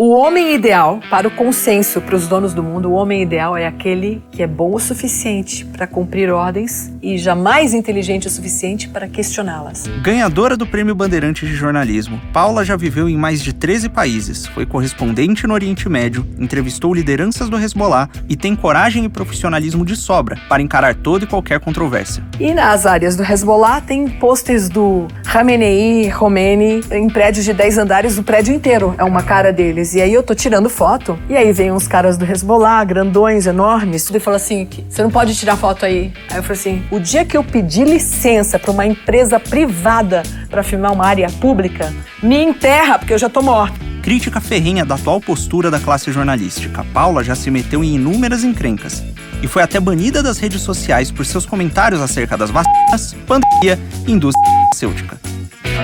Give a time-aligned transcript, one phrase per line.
[0.00, 3.66] O homem ideal, para o consenso, para os donos do mundo, o homem ideal é
[3.66, 9.08] aquele que é bom o suficiente para cumprir ordens e jamais inteligente o suficiente para
[9.08, 9.88] questioná-las.
[10.00, 14.64] Ganhadora do Prêmio Bandeirantes de Jornalismo, Paula já viveu em mais de 13 países, foi
[14.64, 20.38] correspondente no Oriente Médio, entrevistou lideranças do Hezbollah e tem coragem e profissionalismo de sobra
[20.48, 22.22] para encarar toda e qualquer controvérsia.
[22.38, 28.16] E nas áreas do Hezbollah tem pôsteres do Khamenei, Khomeini, em prédios de 10 andares,
[28.16, 29.94] o prédio inteiro é uma cara deles.
[29.94, 34.08] E aí eu tô tirando foto, e aí vem uns caras do Hezbollah, grandões, enormes,
[34.08, 36.10] e fala assim, você não pode tirar foto aí.
[36.30, 40.62] Aí eu falei assim, o dia que eu pedi licença para uma empresa privada para
[40.62, 43.78] filmar uma área pública, me enterra, porque eu já tô morta.
[44.02, 49.04] Crítica ferrenha da atual postura da classe jornalística, Paula já se meteu em inúmeras encrencas
[49.42, 54.12] e foi até banida das redes sociais por seus comentários acerca das vacinas, pandemia e
[54.12, 55.37] indústria farmacêutica.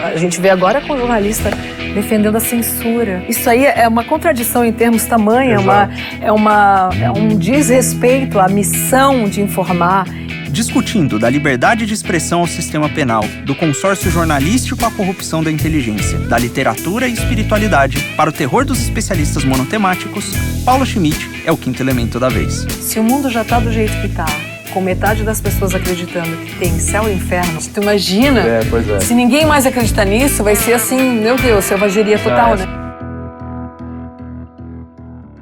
[0.06, 1.50] A gente vê agora com o jornalista
[1.94, 3.24] defendendo a censura.
[3.28, 5.90] Isso aí é uma contradição em termos tamanho, é, uma,
[6.20, 10.06] é, uma, é um desrespeito à missão de informar.
[10.50, 16.16] Discutindo da liberdade de expressão ao sistema penal, do consórcio jornalístico à corrupção da inteligência,
[16.18, 20.32] da literatura e espiritualidade, para o terror dos especialistas monotemáticos,
[20.64, 22.66] Paulo Schmidt é o quinto elemento da vez.
[22.80, 24.26] Se o mundo já está do jeito que está,
[24.74, 28.40] com metade das pessoas acreditando que tem céu e inferno, tu imagina?
[28.40, 28.98] É, pois é.
[28.98, 32.64] Se ninguém mais acreditar nisso, vai ser assim, meu Deus, selvageria total, né?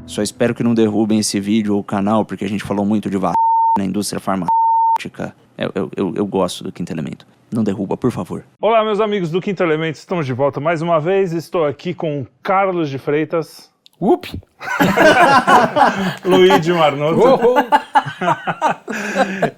[0.04, 3.08] Só espero que não derrubem esse vídeo ou o canal, porque a gente falou muito
[3.08, 3.32] de vacina
[3.78, 5.34] na indústria farmacêutica.
[5.56, 7.26] Eu, eu, eu, eu gosto do quinto elemento.
[7.50, 8.44] Não derruba, por favor.
[8.60, 11.32] Olá, meus amigos do Quinto Elemento, estamos de volta mais uma vez.
[11.32, 13.71] Estou aqui com Carlos de Freitas.
[14.00, 14.26] Up!
[16.24, 17.54] Luigi Marnoto.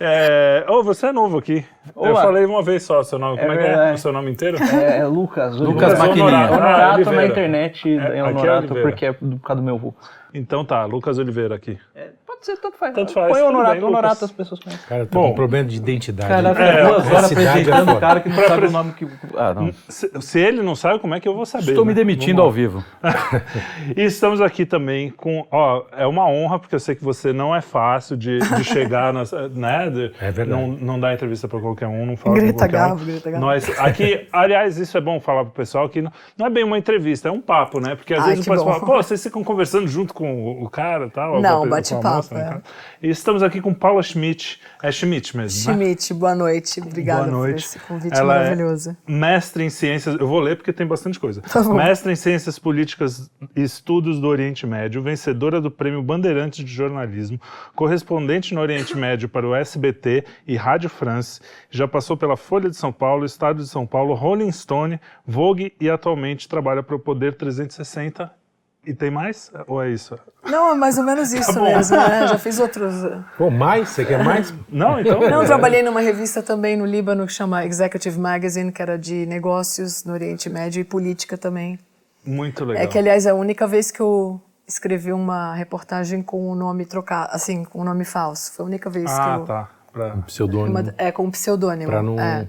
[0.01, 1.65] é, oh, você é novo aqui.
[1.95, 2.09] Olá.
[2.11, 3.39] Eu falei uma vez só seu nome.
[3.39, 4.59] Como é, É que é o seu nome inteiro?
[4.63, 5.57] É, é Lucas.
[5.59, 6.25] Lucas Maquininha.
[6.27, 7.17] Honorato, Ah, Honorato Oliveira.
[7.23, 9.95] na internet É, é, é Honorato porque é do- por causa do meu avô.
[10.35, 11.79] Então tá, Lucas Oliveira aqui.
[11.95, 12.09] Pode
[12.47, 12.95] ser, tanto faz.
[12.95, 14.87] Tanto faz, Põe tudo Honorato, bem, Honorato as pessoas conhecem.
[14.89, 15.29] Cara, tá Bom.
[15.29, 16.29] com problema de identidade.
[16.29, 17.93] Cara, fica É, duas horas é apresentando foda.
[17.97, 19.09] o cara que não Pra sabe pres- o nome que...
[19.37, 19.71] Ah, não.
[19.89, 21.71] Se, se ele não sabe, como é que eu vou saber?
[21.71, 21.91] Estou né?
[21.91, 22.85] me demitindo Vamos ao vivo.
[23.97, 25.47] E estamos aqui também com.
[25.51, 29.13] Ó, é uma honra, porque eu sei que você não é fácil de, de chegar,
[29.13, 29.91] nas, né?
[29.91, 30.51] de- É verdade.
[30.51, 33.07] Não, não dá entrevista para qualquer um, não fala Greta Garbo, um.
[33.07, 33.47] Greta Garbo.
[33.47, 36.79] Nós, aqui, aliás, isso é bom falar pro pessoal que não, não é bem uma
[36.79, 37.95] entrevista, é um papo, né?
[37.95, 40.69] Porque às Ai, vezes o pessoal fala, pô, vocês ficam conversando junto com o, o
[40.69, 41.41] cara e tal.
[41.41, 42.45] Não, bate-papo, né, é.
[42.45, 42.63] cara?
[43.03, 44.61] E estamos aqui com Paula Schmidt.
[44.83, 45.75] É Schmidt mesmo, né?
[45.75, 46.81] Schmidt, boa noite.
[46.81, 47.55] Obrigada Boa noite.
[47.55, 48.97] por esse convite Ela é maravilhoso.
[49.07, 51.41] mestre em ciências, eu vou ler porque tem bastante coisa.
[51.41, 56.71] Tá mestre em ciências políticas e estudos do Oriente Médio, vencedora do Prêmio Bandeirantes de
[56.71, 57.41] Jornalismo,
[57.75, 61.41] correspondente no Oriente Médio para o SBT e Rádio France,
[61.71, 65.89] já passou pela Folha de São Paulo, Estado de São Paulo, Rolling Stone, Vogue e
[65.89, 68.44] atualmente trabalha para o Poder 360.
[68.87, 69.51] E tem mais?
[69.67, 70.19] Ou é isso?
[70.45, 72.27] Não, é mais ou menos isso Tá mesmo, né?
[72.29, 72.95] Já fiz outros.
[73.39, 73.89] Pô, mais?
[73.89, 74.53] Você quer mais?
[74.69, 75.21] Não, então.
[75.21, 79.25] Não, eu trabalhei numa revista também no Líbano que chama Executive Magazine, que era de
[79.27, 81.79] negócios no Oriente Médio e política também.
[82.27, 82.83] Muito legal.
[82.83, 86.85] É que, aliás, é a única vez que eu escrevi uma reportagem com o nome
[86.87, 88.53] trocado, assim, com o nome falso.
[88.53, 89.45] Foi a única vez que Ah, eu.
[89.45, 89.69] tá.
[89.93, 90.11] Pra...
[90.27, 90.79] Pseudônimo.
[90.81, 91.91] Uma- é, com um pseudônimo.
[91.91, 92.47] Pra não, É.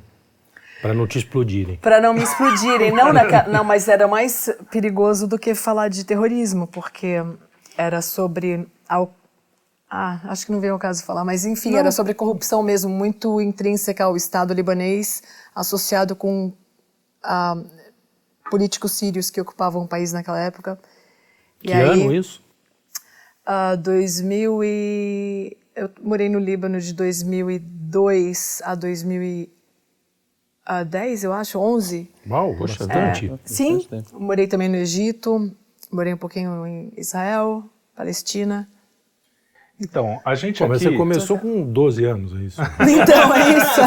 [0.85, 1.77] pra não te explodirem.
[1.77, 2.91] Pra não me explodirem.
[2.91, 7.15] Não, naca- não, mas era mais perigoso do que falar de terrorismo, porque
[7.75, 8.67] era sobre.
[8.87, 9.11] Ao,
[9.89, 13.41] ah, acho que não veio ao caso falar, mas enfim, era sobre corrupção mesmo, muito
[13.41, 15.23] intrínseca ao Estado libanês,
[15.55, 16.53] associado com
[17.23, 17.55] ah,
[18.51, 20.77] políticos sírios que ocupavam o país naquela época.
[21.63, 22.43] E Que aí, ano isso?
[23.45, 25.57] ah, 2000 e...
[25.75, 28.75] Eu morei no Líbano de 2002 a
[30.65, 32.09] 2010, eu acho, 11.
[32.29, 33.31] Uau, bastante.
[33.45, 35.51] Sim, morei também no Egito,
[35.91, 37.63] morei um pouquinho em Israel,
[37.95, 38.67] Palestina.
[39.79, 40.91] Então, a gente Pô, mas aqui...
[40.91, 42.61] você começou com 12 anos, é isso?
[42.79, 43.81] Então, é isso.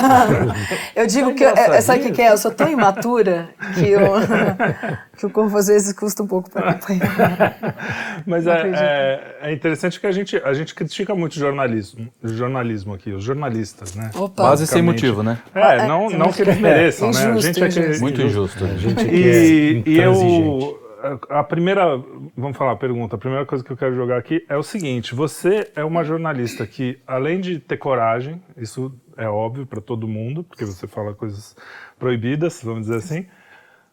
[0.94, 2.31] Eu digo que, é, sabe o que, que é?
[2.31, 4.00] Eu sou tão imatura que, eu,
[5.16, 8.22] que o corpo às vezes custa um pouco para acompanhar.
[8.27, 12.28] Mas é, é, é interessante que a gente, a gente critica muito o jornalismo, o
[12.28, 14.10] jornalismo aqui, os jornalistas, né?
[14.15, 14.42] Opa.
[14.42, 15.39] Quase sem motivo, né?
[15.54, 17.18] É, não, não que eles mereçam, né?
[17.18, 18.03] A Injusto, gente é que, injusto.
[18.03, 18.65] Muito injusto.
[18.65, 20.88] A gente E, é e eu.
[21.28, 21.97] A primeira.
[22.36, 23.16] Vamos falar a pergunta.
[23.16, 26.66] A primeira coisa que eu quero jogar aqui é o seguinte: você é uma jornalista
[26.66, 31.56] que, além de ter coragem, isso é óbvio para todo mundo, porque você fala coisas
[31.98, 33.27] proibidas, vamos dizer assim.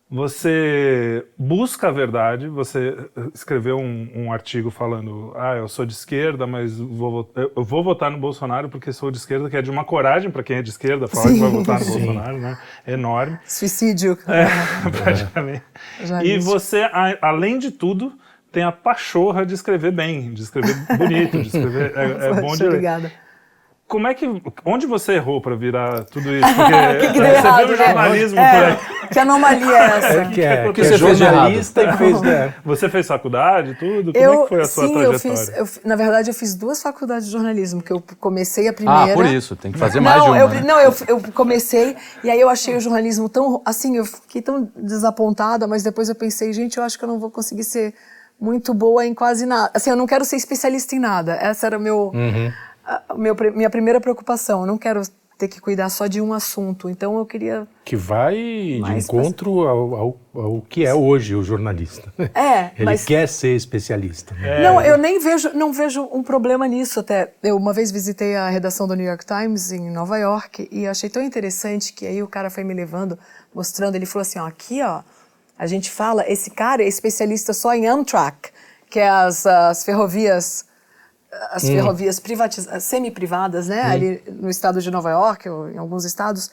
[0.10, 2.96] Você busca a verdade, você
[3.34, 7.84] escreveu um, um artigo falando, ah, eu sou de esquerda, mas vou, vo- eu vou
[7.84, 10.62] votar no Bolsonaro porque sou de esquerda, que é de uma coragem para quem é
[10.62, 12.58] de esquerda falar que vai votar no Bolsonaro, né?
[12.88, 13.40] Enorme.
[13.46, 14.18] Suicídio.
[14.28, 14.46] É,
[14.92, 15.64] praticamente.
[16.04, 18.14] Já E você, a- além de tudo,
[18.52, 21.94] tem a pachorra de escrever bem, de escrever bonito, de escrever.
[21.96, 22.70] É, é bom de ler.
[22.70, 23.12] Obrigada.
[23.88, 24.26] Como é que.
[24.66, 26.48] Onde você errou pra virar tudo isso?
[26.56, 26.72] Porque
[27.08, 27.86] Que que deu você errado, vê o né?
[27.86, 29.08] jornalismo É, por.
[29.10, 30.08] Que anomalia é essa?
[30.08, 32.22] É que é, Porque que é você fez de jornalista e fez.
[32.22, 32.54] né?
[32.66, 34.12] Você fez faculdade, tudo?
[34.12, 35.16] Como é Eu, que foi a sua sim, trajetória?
[35.16, 35.50] eu fiz.
[35.56, 39.12] eu na verdade, eu fiz duas faculdades de jornalismo, que eu comecei a primeira.
[39.12, 40.40] Ah, por isso, tem que fazer mais não, de uma.
[40.40, 40.62] eu, né?
[40.66, 44.68] não, eu, eu comecei e aí eu achei o jornalismo tão, assim, eu fiquei tão
[44.76, 47.94] desapontada, mas depois eu pensei, gente, eu acho que eu não vou conseguir ser
[48.42, 49.70] muito boa em quase nada.
[49.76, 51.36] Assim, eu não quero ser especialista em nada.
[51.36, 52.12] Essa era o meu, o
[53.16, 54.62] meu minha primeira preocupação.
[54.62, 55.02] Eu não quero
[55.38, 56.90] ter que cuidar só de um assunto.
[56.90, 62.12] Então eu queria Que vai de encontro ao, ao, ao que é hoje o jornalista.
[62.34, 64.34] É, Ele mas quer ser especialista.
[64.36, 64.64] né?
[64.64, 67.34] Não, eu nem vejo, não vejo um problema nisso até.
[67.44, 71.10] Eu uma vez visitei a redação do New York Times em Nova York e achei
[71.10, 73.18] tão interessante que aí o cara foi me levando,
[73.54, 75.02] mostrando, ele falou assim, ó, aqui, ó,
[75.58, 78.50] a gente fala, esse cara é especialista só em Amtrak,
[78.90, 80.66] que é as, as ferrovias
[81.52, 86.50] as ferrovias privatiz- semi-privadas, né, ali no estado de Nova York ou em alguns estados.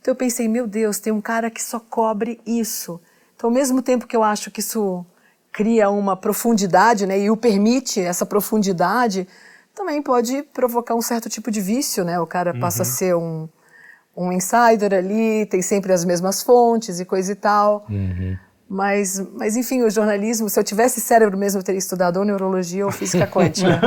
[0.00, 3.00] Então eu pensei, meu Deus, tem um cara que só cobre isso.
[3.36, 5.04] Então, ao mesmo tempo que eu acho que isso
[5.52, 9.26] cria uma profundidade, né, e o permite essa profundidade,
[9.74, 12.18] também pode provocar um certo tipo de vício, né?
[12.18, 13.48] O cara passa a ser um,
[14.16, 17.86] um insider ali, tem sempre as mesmas fontes e coisa e tal.
[18.68, 22.84] Mas, mas, enfim, o jornalismo, se eu tivesse cérebro mesmo, eu teria estudado ou neurologia
[22.84, 23.80] ou física quântica.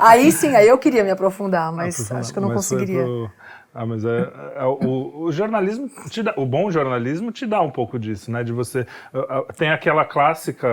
[0.00, 3.04] aí sim, aí eu queria me aprofundar, mas acho que eu não conseguiria.
[3.04, 3.30] pro-
[3.72, 7.70] Ah, mas é, é o, o jornalismo, te dá- o bom jornalismo te dá um
[7.70, 8.42] pouco disso, né?
[8.42, 10.68] De você ah, ah, tem aquela clássica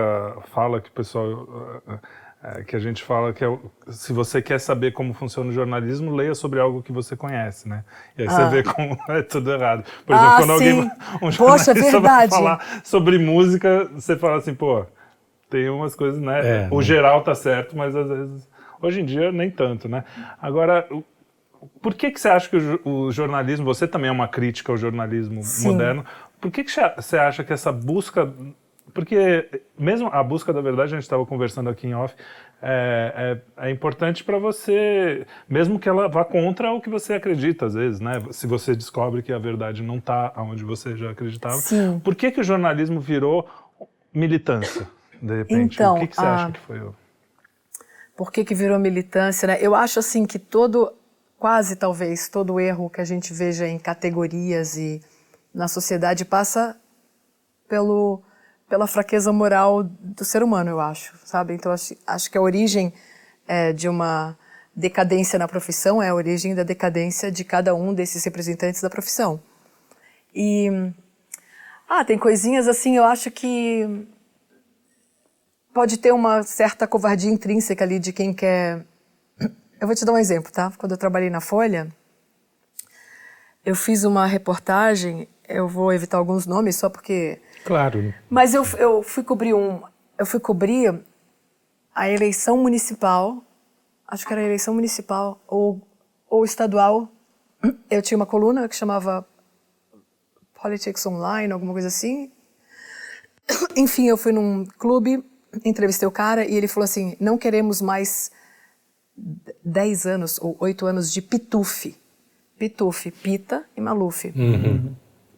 [0.52, 1.48] fala que o pessoal
[1.86, 1.98] ah,
[2.44, 3.58] é, que a gente fala que é,
[3.88, 7.84] se você quer saber como funciona o jornalismo, leia sobre algo que você conhece, né?
[8.18, 8.48] E aí você Ah.
[8.48, 9.84] vê como é tudo errado.
[10.06, 10.90] Por Ah, exemplo, quando alguém sim.
[11.16, 12.30] um Poxa, jornalista vai verdade.
[12.30, 14.84] falar sobre música, você fala assim, pô,
[15.48, 16.64] tem umas coisas, né?
[16.64, 16.82] É, o né?
[16.84, 18.48] geral tá certo, mas às vezes.
[18.80, 20.02] Hoje em dia, nem tanto, né?
[20.40, 20.88] Agora,
[21.80, 23.64] por que, que você acha que o, jo- o jornalismo.
[23.66, 25.68] Você também é uma crítica ao jornalismo Sim.
[25.68, 26.04] moderno.
[26.40, 28.32] Por que, que você- você acha que essa busca.
[28.92, 32.14] Porque, mesmo a busca da verdade, a gente estava conversando aqui em off,
[32.60, 37.66] é, é, é importante para você, mesmo que ela vá contra o que você acredita,
[37.66, 38.22] às vezes, né?
[38.30, 41.56] Se você descobre que a verdade não está onde você já acreditava.
[41.56, 42.00] Sim.
[42.04, 43.48] Por que, que o jornalismo virou
[44.14, 44.86] militância,
[45.20, 45.74] de repente?
[45.74, 46.94] Então, o que, que você a- acha que foi o.
[48.16, 49.58] Por que, que virou militância, né?
[49.60, 50.92] Eu acho assim que todo,
[51.38, 55.00] quase talvez, todo erro que a gente veja em categorias e
[55.52, 56.78] na sociedade passa
[57.68, 58.22] pelo,
[58.72, 61.52] pela fraqueza moral do ser humano, eu acho, sabe?
[61.52, 62.90] Então acho, acho que a origem
[63.46, 64.34] é, de uma
[64.74, 69.38] decadência na profissão é a origem da decadência de cada um desses representantes da profissão.
[70.34, 70.70] E
[71.86, 74.06] ah, tem coisinhas assim, eu acho que
[75.74, 78.86] pode ter uma certa covardia intrínseca ali de quem quer.
[79.78, 80.72] Eu vou te dar um exemplo, tá?
[80.78, 81.92] Quando eu trabalhei na Folha,
[83.66, 87.38] eu fiz uma reportagem, eu vou evitar alguns nomes só porque.
[87.64, 88.14] Claro.
[88.28, 89.82] Mas eu, eu fui cobrir um.
[90.18, 91.02] Eu fui cobrir
[91.94, 93.42] a eleição municipal,
[94.06, 95.80] acho que era a eleição municipal ou,
[96.28, 97.08] ou estadual.
[97.90, 99.26] Eu tinha uma coluna que chamava
[100.60, 102.30] Politics Online, alguma coisa assim.
[103.76, 105.24] Enfim, eu fui num clube,
[105.64, 108.30] entrevistei o cara e ele falou assim: não queremos mais
[109.64, 111.96] 10 anos ou 8 anos de pitufe.
[112.58, 114.32] Pitufe, Pita e Maluf.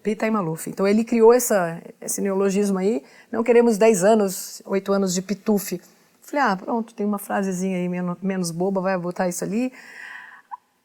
[0.05, 0.69] Pita e Maluf.
[0.69, 3.03] Então ele criou essa, esse neologismo aí.
[3.33, 5.81] Não queremos 10 anos, 8 anos de pitufe.
[6.21, 9.73] Falei, ah, pronto, tem uma frasezinha aí menos, menos boba, vai botar isso ali.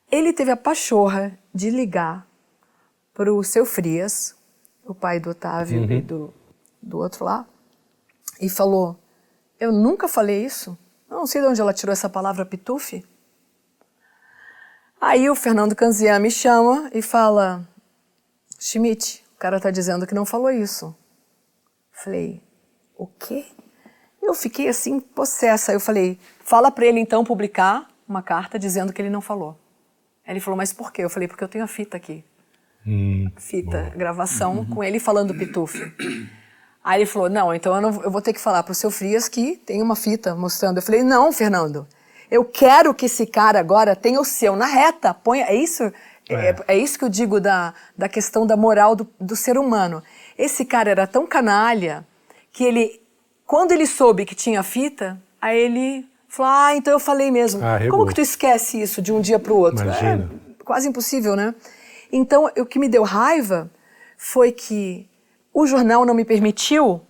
[0.10, 2.26] Ele teve a pachorra de ligar
[3.14, 4.36] para o seu Frias,
[4.86, 6.34] o pai do Otávio e do,
[6.82, 7.46] do outro lá,
[8.40, 8.98] e falou:
[9.60, 10.78] Eu nunca falei isso.
[11.12, 13.06] Eu não sei de onde ela tirou essa palavra pitufe.
[15.02, 17.68] Aí o Fernando Canzian me chama e fala:
[18.60, 20.96] Schmidt, o cara tá dizendo que não falou isso.
[21.92, 22.42] Falei:
[22.98, 23.46] O quê?
[24.22, 25.72] Eu fiquei assim, possessa.
[25.72, 29.58] Eu falei: Fala para ele então publicar uma carta dizendo que ele não falou.
[30.26, 31.04] Aí ele falou: Mas por quê?
[31.04, 32.24] Eu falei: Porque eu tenho a fita aqui.
[33.38, 35.92] Fita, gravação com ele falando pitufe.
[36.84, 39.28] Aí ele falou: Não, então eu, não- eu vou ter que falar pro seu Frias
[39.30, 40.78] que tem uma fita mostrando.
[40.78, 41.88] Eu falei: Não, Fernando.
[42.32, 45.14] Eu quero que esse cara agora tenha o seu na reta.
[45.16, 45.92] Ponha, é isso?
[46.30, 50.04] É, é isso que eu digo da, da questão da moral do, do ser humano.
[50.38, 52.06] Esse cara era tão canalha
[52.52, 53.02] que ele,
[53.46, 57.62] quando ele soube que tinha fita, aí ele falou: Ah, então eu falei mesmo.
[57.64, 57.80] Ah.
[57.90, 59.84] Como que tu esquece isso de um dia para o outro?
[59.86, 60.30] Imagina.
[60.60, 61.56] É quase impossível, né?
[62.12, 63.70] Então, o que me deu raiva
[64.18, 65.08] foi que
[65.54, 67.02] o jornal não me permitiu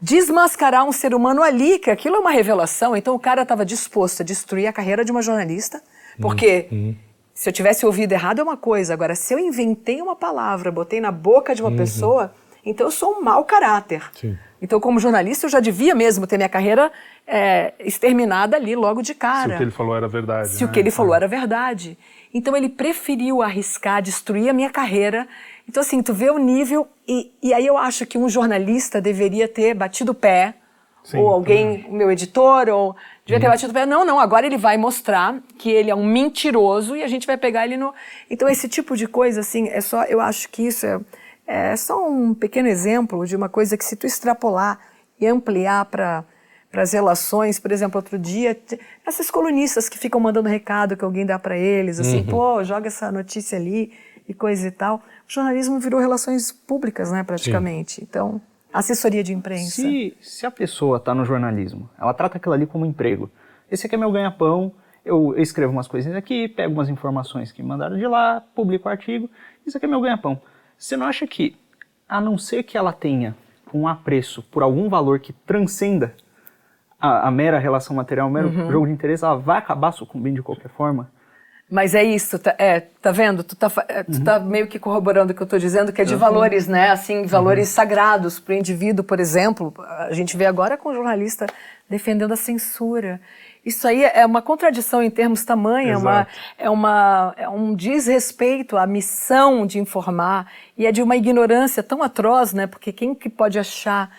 [0.00, 2.94] desmascarar um ser humano ali, que aquilo é uma revelação.
[2.94, 5.82] Então o cara estava disposto a destruir a carreira de uma jornalista,
[6.20, 6.94] porque Uhum.
[7.44, 8.94] Se eu tivesse ouvido errado é uma coisa.
[8.94, 12.32] Agora, se eu inventei uma palavra, botei na boca de uma pessoa,
[12.64, 14.00] então eu sou um mau caráter.
[14.00, 14.30] Uhum.
[14.30, 14.38] Sim.
[14.62, 16.90] Então, como jornalista, eu já devia mesmo ter minha carreira
[17.26, 20.48] é, exterminada ali logo de cara Se o que ele falou era verdade.
[20.48, 20.72] se o né?
[20.72, 21.98] que ele falou era verdade.
[22.32, 25.28] Então ele preferiu arriscar, destruir a minha carreira.
[25.68, 26.88] Então, assim, tu vê o nível.
[27.06, 30.54] E, e aí eu acho que um jornalista deveria ter batido o pé,
[31.04, 32.96] Sim, ou alguém, o meu editor, ou
[33.26, 33.84] devia ter batido o pé.
[33.84, 37.36] Não, não, agora ele vai mostrar que ele é um mentiroso e a gente vai
[37.36, 37.92] pegar ele no.
[38.30, 40.04] Então, esse tipo de coisa, assim, é só.
[40.04, 41.00] Eu acho que isso é,
[41.46, 44.78] é só um pequeno exemplo de uma coisa que, se tu extrapolar
[45.20, 46.24] e ampliar para
[46.70, 48.60] para as relações, por exemplo, outro dia,
[49.06, 53.12] essas colunistas que ficam mandando recado que alguém dá para eles, assim, pô, joga essa
[53.12, 53.92] notícia ali
[54.28, 54.96] e coisa e tal.
[54.96, 58.02] O jornalismo virou relações públicas, né, praticamente.
[58.02, 58.40] Então,
[58.78, 59.70] assessoria de imprensa.
[59.70, 63.30] Se, se a pessoa está no jornalismo, ela trata aquilo ali como um emprego.
[63.70, 64.72] Esse aqui é meu ganha-pão,
[65.04, 68.90] eu escrevo umas coisinhas aqui, pego umas informações que me mandaram de lá, publico o
[68.90, 69.30] artigo,
[69.66, 70.40] isso aqui é meu ganha-pão.
[70.76, 71.56] Você não acha que,
[72.08, 73.34] a não ser que ela tenha
[73.72, 76.14] um apreço por algum valor que transcenda
[77.00, 78.70] a, a mera relação material, o mero Uhum.
[78.70, 81.10] jogo de interesse, ela vai acabar sucumbindo de qualquer forma?
[81.74, 83.42] Mas é isso, tá, é, tá vendo?
[83.42, 86.04] Tu tá, é, tu tá meio que corroborando o que eu tô dizendo, que é
[86.04, 86.90] de valores, né?
[86.90, 89.74] Assim, valores sagrados para o indivíduo, por exemplo.
[89.98, 91.46] A gente vê agora com o jornalista
[91.90, 93.20] defendendo a censura.
[93.66, 96.26] Isso aí é uma contradição em termos tamanho, é, uma,
[96.56, 100.46] é, uma, é um desrespeito à missão de informar
[100.78, 102.68] e é de uma ignorância tão atroz, né?
[102.68, 104.10] Porque quem que pode achar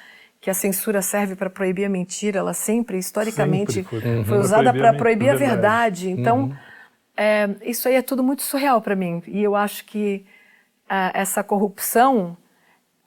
[0.41, 2.39] que a censura serve para proibir a mentira?
[2.39, 4.23] Ela sempre, historicamente, Sempre foi.
[4.25, 4.43] foi, Uhum.
[4.43, 6.07] Usada para proibir a a verdade.
[6.07, 6.21] verdade.
[6.21, 6.53] Então,
[7.17, 9.21] é, isso aí é tudo muito surreal para mim.
[9.27, 10.25] E eu acho que
[10.89, 12.37] ah, essa corrupção,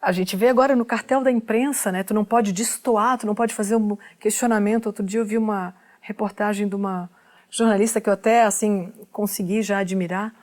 [0.00, 2.02] a gente vê agora no cartel da imprensa, né?
[2.02, 4.86] Tu não pode destoar, tu não pode fazer um questionamento.
[4.86, 7.10] Outro dia eu vi uma reportagem de uma
[7.50, 10.34] jornalista que eu até, assim, consegui já admirar.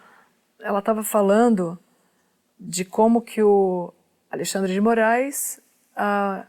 [0.59, 1.77] Ela estava falando
[2.59, 3.93] de como que o
[4.31, 5.59] Alexandre de Moraes
[5.95, 6.45] ah,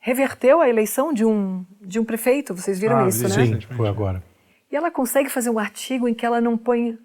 [0.00, 2.54] reverteu a eleição de um, de um prefeito.
[2.54, 3.46] Vocês viram Ah, isso, vi, né?
[3.46, 3.60] sim.
[3.60, 4.22] Sim, foi agora.
[4.74, 6.98] E ela consegue fazer um artigo em que ela não põe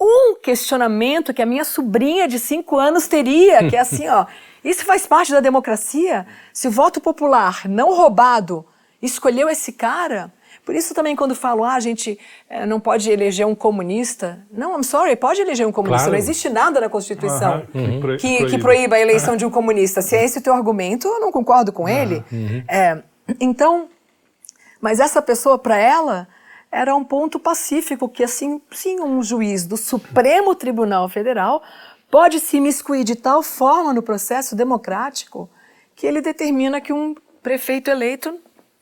[0.00, 4.24] um questionamento que a minha sobrinha de cinco anos teria, que é assim, ó,
[4.64, 6.26] isso faz parte da democracia?
[6.54, 8.64] Se o voto popular não roubado
[9.02, 10.32] escolheu esse cara,
[10.64, 12.18] por isso também quando falo, ah, a gente
[12.48, 16.12] eh, não pode eleger um comunista, não, I'm sorry, pode eleger um comunista, Claro.
[16.12, 20.00] não existe nada na Constituição Aham, que que, que proíba a eleição de um comunista.
[20.00, 22.24] Se é esse o teu argumento, eu não concordo com ele.
[22.66, 23.02] É,
[23.38, 23.86] então,
[24.80, 26.26] mas essa pessoa, para ela,
[26.72, 31.62] era um ponto pacífico que, assim, sim, um juiz do Supremo Tribunal Federal
[32.10, 35.48] pode se imiscuir de tal forma no processo democrático
[35.96, 38.34] que ele determina que um prefeito eleito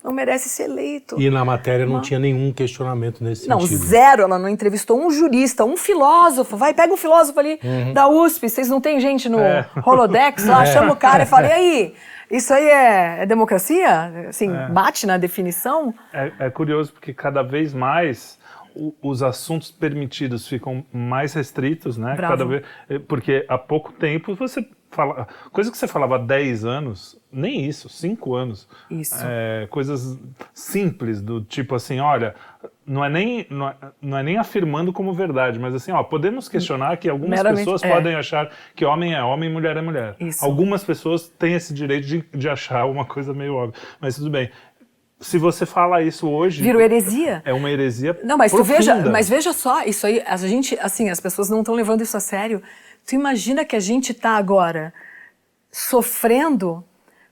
[0.03, 1.21] não merece ser eleito.
[1.21, 3.85] E na matéria não tinha nenhum questionamento nesse Não, sentido.
[3.85, 4.23] zero.
[4.23, 6.57] Ela não entrevistou um jurista, um filósofo.
[6.57, 7.93] Vai, pega um filósofo ali Uhum.
[7.93, 8.49] da USP.
[8.49, 9.69] Vocês não tem gente no É.
[9.85, 10.63] Holodex lá?
[10.69, 10.73] É.
[10.73, 11.95] Chama o cara e fala, e aí?
[12.31, 14.29] Isso aí é, é democracia?
[14.29, 14.69] Assim, É.
[14.69, 15.95] bate na definição?
[16.13, 18.39] É, é curioso porque cada vez mais
[18.75, 22.15] o- os assuntos permitidos ficam mais restritos, né?
[22.15, 22.33] Bravo.
[22.37, 25.27] Cada vez, é, porque há pouco tempo você fala.
[25.53, 28.69] Coisa que você falava há 10 anos, nem isso, 5 anos.
[28.91, 29.17] Isso.
[29.21, 30.19] É, coisas
[30.53, 32.35] simples, do tipo assim, olha,
[32.87, 36.49] não é, nem, não, é, não é nem afirmando como verdade, mas assim, ó, podemos
[36.49, 37.91] questionar que algumas Meramente, pessoas é.
[37.91, 40.17] podem achar que homem é homem e mulher é mulher.
[40.19, 40.45] Isso.
[40.45, 43.81] Algumas pessoas têm esse direito de, de achar uma coisa meio óbvia.
[44.01, 44.51] Mas tudo bem.
[45.21, 46.63] Se você fala isso hoje.
[46.63, 47.43] Virou heresia?
[47.45, 48.19] É uma heresia.
[48.23, 48.77] Não, mas profunda.
[48.77, 52.17] veja, mas veja só, isso aí, a gente, assim, as pessoas não estão levando isso
[52.17, 52.63] a sério.
[53.09, 54.93] Tu imagina que a gente está agora
[55.73, 56.85] sofrendo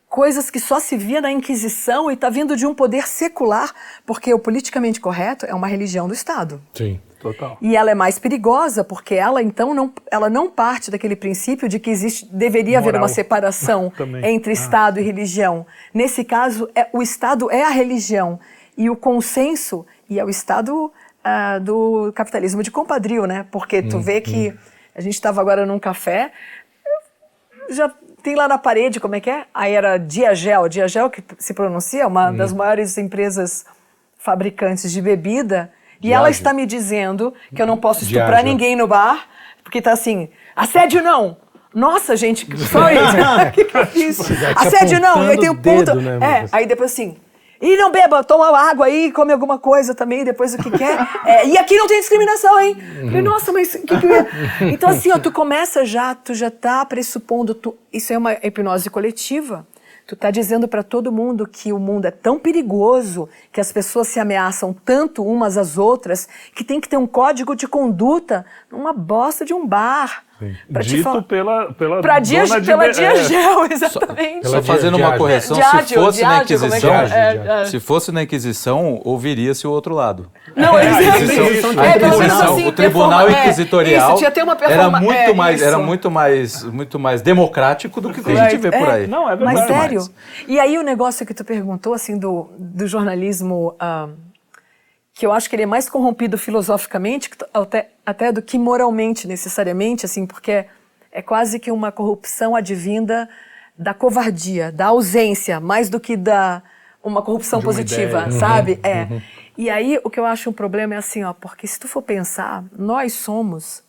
[0.08, 3.74] coisas que só se via na Inquisição e está vindo de um poder secular,
[4.06, 6.62] porque o politicamente correto é uma religião do Estado.
[6.72, 6.98] Sim.
[7.20, 7.58] Total.
[7.60, 11.78] E ela é mais perigosa porque ela então não, ela não parte daquele princípio de
[11.78, 13.02] que existe deveria haver Moral.
[13.02, 13.92] uma separação
[14.24, 14.54] entre Ah.
[14.54, 15.66] Estado e religião.
[15.92, 18.40] Nesse caso, é, o Estado é a religião
[18.78, 20.90] e o consenso e é o Estado
[21.22, 23.46] ah, do capitalismo de compadrio, né?
[23.50, 24.54] Porque tu vê que
[24.96, 26.32] a gente estava agora num café,
[27.68, 29.44] já tem lá na parede, como é que é?
[29.52, 33.66] Aí era Diagel, Diagel que se pronuncia, uma das maiores empresas
[34.18, 35.70] fabricantes de bebida,
[36.02, 38.48] e ela está me dizendo que eu não posso estuprar Diageo.
[38.48, 39.26] ninguém no bar,
[39.62, 41.36] porque tá assim, assédio não!
[41.74, 44.18] Nossa, gente, sorry, o que, que eu fiz?
[44.56, 45.84] Assédio não, e aí tem o o ponto.
[45.84, 47.18] dedo, né, é, aí depois assim,
[47.60, 50.98] e não beba, toma água aí, come alguma coisa também, depois o que quer.
[51.24, 52.76] É, e aqui não tem discriminação, hein?
[53.06, 54.28] Falei, nossa, mas o que, que eu ia...
[54.72, 57.76] Então, assim, ó, tu começa já, tu já tá pressupondo, tu...
[57.92, 59.66] isso é uma hipnose coletiva.
[60.06, 64.06] Tu tá dizendo para todo mundo que o mundo é tão perigoso, que as pessoas
[64.06, 68.92] se ameaçam tanto umas às outras, que tem que ter um código de conduta numa
[68.92, 70.24] bosta de um bar.
[70.70, 72.90] Pra Dito falar- pela, pela Pra dia, dona de pela é.
[72.90, 74.42] Diagel, exatamente.
[74.42, 77.06] Pela Só fazendo uma correção, se fosse na é Inquisição, é?
[77.06, 77.64] É, é.
[77.64, 80.30] se fosse na Inquisição, ouviria-se o outro lado.
[80.54, 84.90] Não, eles É, é, é, assim, o Tribunal é, Inquisitorial isso, tinha até uma era
[84.90, 88.58] muito é, mais, era muito mais, muito mais democrático do que o que a gente
[88.58, 89.06] vê por É, aí.
[89.06, 89.80] Não, é Mas verdade.
[89.80, 89.96] sério.
[90.00, 90.10] mais.
[90.46, 94.08] E aí o negócio que tu perguntou, assim, do, do jornalismo, ah,
[95.16, 100.04] que eu acho que ele é mais corrompido filosoficamente até, até do que moralmente, necessariamente,
[100.04, 100.66] assim, porque
[101.10, 103.26] é quase que uma corrupção advinda
[103.78, 106.62] da covardia, da ausência, mais do que da
[107.02, 108.30] uma corrupção uma positiva, ideia.
[108.32, 108.78] sabe?
[108.82, 109.22] É.
[109.56, 112.02] E aí o que eu acho um problema é assim, ó, porque se tu for
[112.02, 113.82] pensar, nós somos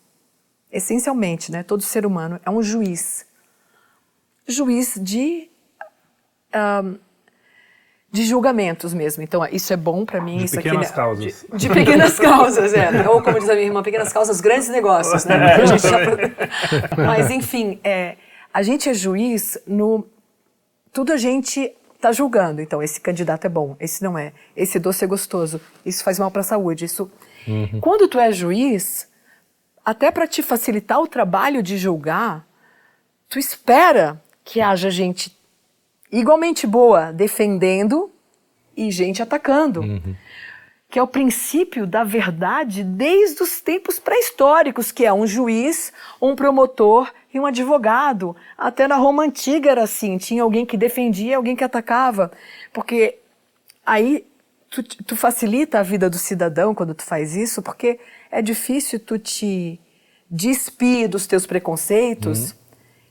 [0.72, 3.26] essencialmente, né, todo ser humano é um juiz.
[4.48, 5.50] Juiz de
[6.54, 6.96] ahm,
[8.18, 9.22] de julgamentos mesmo.
[9.24, 10.38] Então, isso é bom pra mim.
[10.40, 11.46] De isso pequenas aqui, causas.
[11.52, 13.08] De, de pequenas causas, é.
[13.08, 15.36] Ou como diz a minha irmã, pequenas causas, grandes negócios, né?
[15.54, 16.00] A gente já-
[16.98, 18.16] Mas, enfim, é,
[18.54, 20.06] a gente é juiz no.
[20.92, 21.72] Tudo a gente
[22.02, 22.60] tá julgando.
[22.60, 24.34] Então, esse candidato é bom, esse não é.
[24.56, 26.86] Esse doce é gostoso, isso faz mal pra saúde.
[26.86, 27.10] Isso.
[27.82, 29.08] Quando tu é juiz,
[29.86, 32.46] até para te facilitar o trabalho de julgar,
[33.30, 35.37] tu espera que haja gente
[36.12, 38.12] igualmente boa defendendo
[38.76, 39.82] e gente atacando.
[40.90, 46.36] Que é o princípio da verdade desde os tempos pré-históricos, que é um juiz, um
[46.36, 48.36] promotor e um advogado.
[48.58, 52.32] Até na Roma antiga era assim, tinha alguém que defendia e alguém que atacava.
[52.72, 53.20] Porque
[53.86, 54.26] aí
[54.70, 58.00] tu, tu facilita a vida do cidadão quando tu faz isso, porque
[58.32, 59.80] é difícil tu te
[60.30, 62.56] despir dos teus preconceitos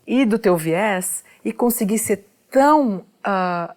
[0.07, 2.25] e do teu viés e conseguir ser
[2.57, 3.75] tão ah,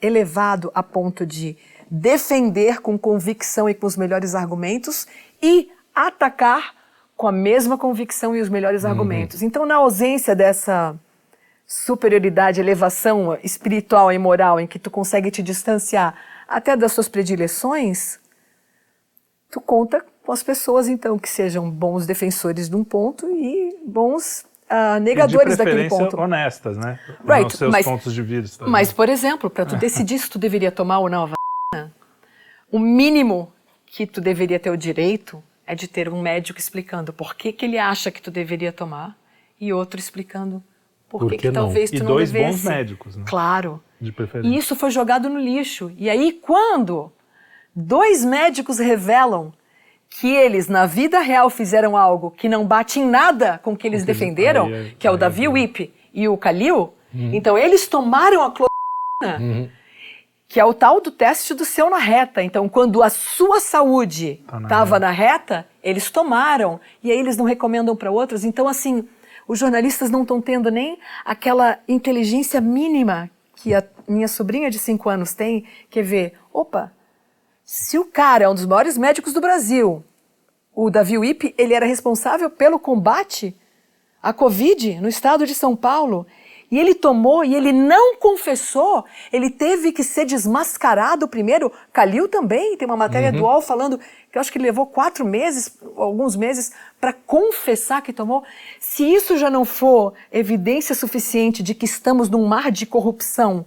[0.00, 1.56] elevado a ponto de
[1.90, 5.08] defender com convicção e com os melhores argumentos
[5.42, 6.76] e atacar
[7.16, 9.42] com a mesma convicção e os melhores argumentos.
[9.42, 10.94] Então, na ausência dessa
[11.66, 16.14] superioridade, elevação espiritual e moral em que tu consegue te distanciar
[16.46, 18.20] até das suas predileções,
[19.50, 24.46] tu conta com as pessoas então que sejam bons defensores de um ponto e bons
[24.68, 26.18] de negadores daquele ponto.
[26.20, 26.98] honestas, né?
[27.26, 28.66] Right, Nos seus mas- pontos de vista.
[28.66, 31.92] Mas, por exemplo, para tu decidir se tu deveria tomar ou não a vacina,
[32.70, 33.52] o mínimo
[33.86, 37.64] que tu deveria ter o direito é de ter um médico explicando por que, que
[37.64, 39.16] ele acha que tu deveria tomar
[39.60, 40.62] e outro explicando
[41.08, 41.64] por, Por que, que que não?
[41.64, 42.62] talvez E tu não dois devesse.
[42.62, 43.24] bons médicos, né?
[43.26, 43.82] Claro.
[44.00, 44.54] De preferência.
[44.54, 45.90] E isso foi jogado no lixo.
[45.96, 47.10] E aí, quando
[47.74, 49.52] dois médicos revelam
[50.10, 53.86] que eles, na vida real, fizeram algo que não bate em nada com o que
[53.86, 55.48] eles defenderam, aí que é o aí Davi.
[55.48, 59.70] Whip e o Kalil, então eles tomaram a cloroquina,
[60.48, 62.42] que é o tal do teste do seu na reta.
[62.42, 66.80] Então, quando a sua saúde Tá na estava na reta, eles tomaram.
[67.02, 68.44] E aí eles não recomendam para outros.
[68.44, 69.06] Então, assim,
[69.46, 75.10] os jornalistas não estão tendo nem aquela inteligência mínima que a minha sobrinha de 5
[75.10, 76.92] anos tem, que é ver, opa,
[77.70, 80.02] se o cara é um dos maiores médicos do Brasil,
[80.74, 83.54] o Davi Wipe, ele era responsável pelo combate
[84.22, 86.26] à Covid no estado de São Paulo.
[86.70, 91.70] E ele tomou e ele não confessou, ele teve que ser desmascarado primeiro.
[91.92, 93.98] Calil também, tem uma matéria do UOL falando
[94.32, 98.44] que eu acho que ele levou quatro meses, alguns meses, para confessar que tomou.
[98.80, 103.66] Se isso já não for evidência suficiente de que estamos num mar de corrupção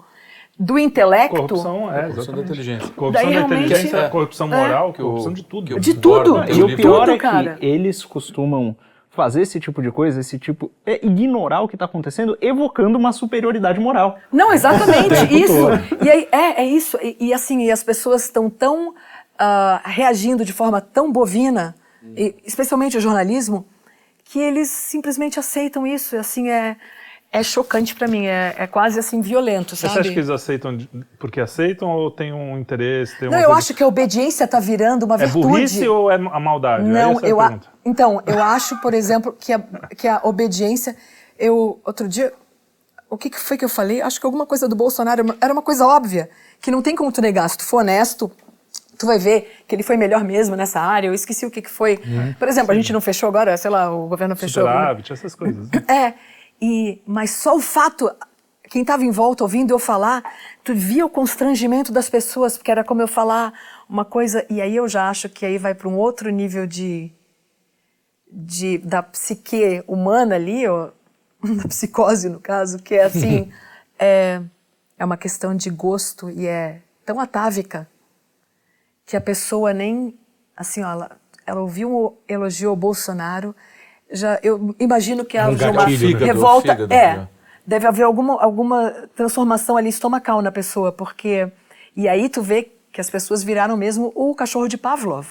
[0.64, 2.44] do intelecto, Corrupção é, Corrupção da exatamente.
[2.44, 2.90] inteligência.
[2.96, 4.10] Corrupção Daí da realmente- inteligência, É.
[4.10, 5.80] corrupção moral, o- corrupção de tudo.
[5.80, 6.44] De tudo.
[6.52, 7.54] E o pior tudo, é cara.
[7.56, 8.76] que eles costumam
[9.10, 10.72] fazer esse tipo de coisa, esse tipo.
[10.86, 14.18] É ignorar o que está acontecendo, evocando uma superioridade moral.
[14.32, 15.54] Não, exatamente, tempo isso.
[15.54, 16.06] todo.
[16.06, 16.98] E aí, é, é isso.
[17.02, 18.94] E, e assim, e as pessoas estão tão
[19.40, 21.74] ah, reagindo de forma tão bovina,
[22.16, 23.66] e, especialmente o jornalismo,
[24.24, 26.16] que eles simplesmente aceitam isso.
[26.16, 26.78] E assim, é,
[27.34, 29.94] é chocante pra mim, é, é quase assim violento, Mas sabe?
[29.94, 30.78] Você acha que eles aceitam
[31.18, 33.18] porque aceitam ou tem um interesse?
[33.18, 35.48] Tem Não, eu coisa- acho que a obediência está virando uma É virtude.
[35.48, 36.84] burrice ou é a maldade?
[36.84, 37.58] Não, Essa é eu a...
[37.86, 39.60] então eu acho, por exemplo, que a,
[39.98, 40.96] que a obediência,
[41.40, 42.34] eu outro dia,
[43.10, 44.02] o que, que foi que eu falei?
[44.02, 47.22] Acho que alguma coisa do Bolsonaro era uma coisa óbvia que não tem como tu
[47.22, 47.50] negar.
[47.50, 48.30] Se tu for honesto,
[48.98, 51.08] tu vai ver que ele foi melhor mesmo nessa área.
[51.08, 52.00] Eu esqueci o que, que foi.
[52.38, 54.64] Por exemplo, a gente não fechou agora, sei lá, o governo fechou.
[54.64, 55.70] Superávit, essas coisas.
[55.72, 55.84] né?
[55.88, 56.14] É,
[56.62, 58.10] e, mas só o fato,
[58.70, 60.24] quem estava em volta ouvindo eu falar,
[60.64, 63.54] tu via o constrangimento das pessoas, porque era como eu falar
[63.90, 67.12] uma coisa, e aí eu já acho que aí vai para um outro nível de,
[68.32, 70.94] de da psique humana ali, ou,
[71.44, 73.52] da psicose no caso, que é assim,
[73.98, 74.42] é,
[74.98, 77.90] é uma questão de gosto e é tão atávica
[79.06, 80.18] que a pessoa nem
[80.56, 81.12] assim, ó, ela,
[81.46, 83.56] ela ouviu um elogio ao Bolsonaro,
[84.12, 86.08] já eu imagino que Um haja uma gatilho, né?
[86.08, 87.28] Fígado, revolta, fígado, é, né?
[87.66, 91.52] deve haver alguma alguma transformação ali estomacal na pessoa, porque
[91.96, 95.28] e aí tu vê que as pessoas viraram mesmo o cachorro de Pavlov,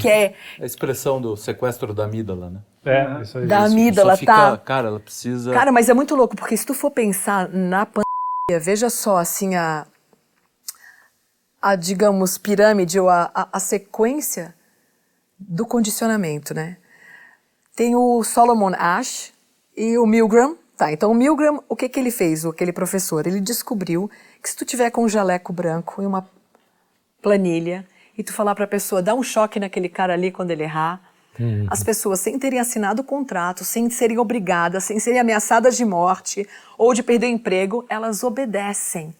[0.00, 2.60] que é A expressão do sequestro da amígdala, né?
[2.86, 3.46] É, isso aí.
[3.46, 4.56] da Isso amígdala, fica- tá?
[4.56, 5.52] Cara, ela precisa...
[5.52, 9.54] Cara, mas é muito louco, porque se tu for pensar na pandemia, veja só, assim,
[9.54, 9.86] a,
[11.60, 14.54] a digamos, pirâmide ou a, a, a sequência
[15.38, 16.78] do condicionamento, né?
[17.76, 19.32] Tem o Solomon Ash
[19.76, 20.56] e o Milgram.
[20.76, 23.26] Tá, então o Milgram, o que que ele fez, aquele professor?
[23.26, 24.10] Ele descobriu
[24.42, 26.28] que se tu tiver com um jaleco branco e uma
[27.22, 30.62] planilha e tu falar para a pessoa, dá um choque naquele cara ali quando ele
[30.64, 31.00] errar,
[31.68, 36.46] as pessoas, sem terem assinado o contrato, sem serem obrigadas, sem serem ameaçadas de morte
[36.78, 39.12] ou de perder o emprego, elas obedecem.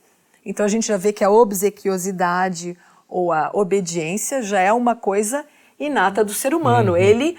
[0.47, 5.45] Então a gente já vê que a obsequiosidade ou a obediência já é uma coisa
[5.79, 6.97] inata do ser humano.
[6.97, 7.37] Ele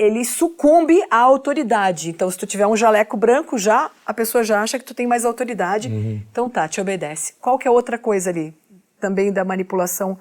[0.00, 2.08] ele sucumbe à autoridade.
[2.08, 5.06] Então, se tu tiver um jaleco branco, já a pessoa já acha que tu tem
[5.06, 5.88] mais autoridade.
[6.32, 7.34] Então tá, te obedece.
[7.38, 8.56] Qual que é outra coisa ali?
[8.98, 10.18] Também da manipulação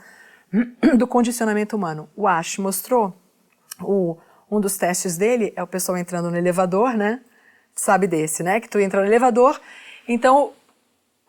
[0.98, 2.10] do condicionamento humano.
[2.13, 3.15] O Ash mostrou
[3.82, 4.18] o,
[4.52, 7.22] um dos testes dele é o pessoal entrando no elevador, né?
[7.74, 8.60] Sabe desse, né?
[8.60, 9.62] Que tu entra no elevador.
[10.10, 10.52] Então,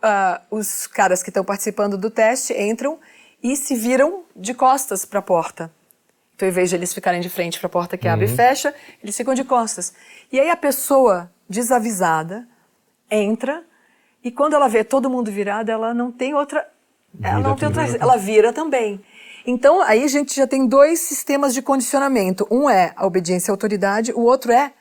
[0.03, 2.99] ah, os caras que estão participando do teste entram
[3.41, 5.71] e se viram de costas para a porta.
[6.40, 8.74] Então, em vez de eles ficarem de frente para a porta que abre e fecha,
[9.05, 9.92] eles ficam de costas.
[10.33, 12.48] E aí a pessoa desavisada
[13.11, 13.62] entra
[14.24, 16.66] e quando ela vê todo mundo virado, ela não tem outra,
[17.22, 19.03] ela não tem outra, ela vira também.
[19.46, 22.46] Então, aí a gente já tem dois sistemas de condicionamento.
[22.50, 24.72] Um é a obediência à autoridade, o outro é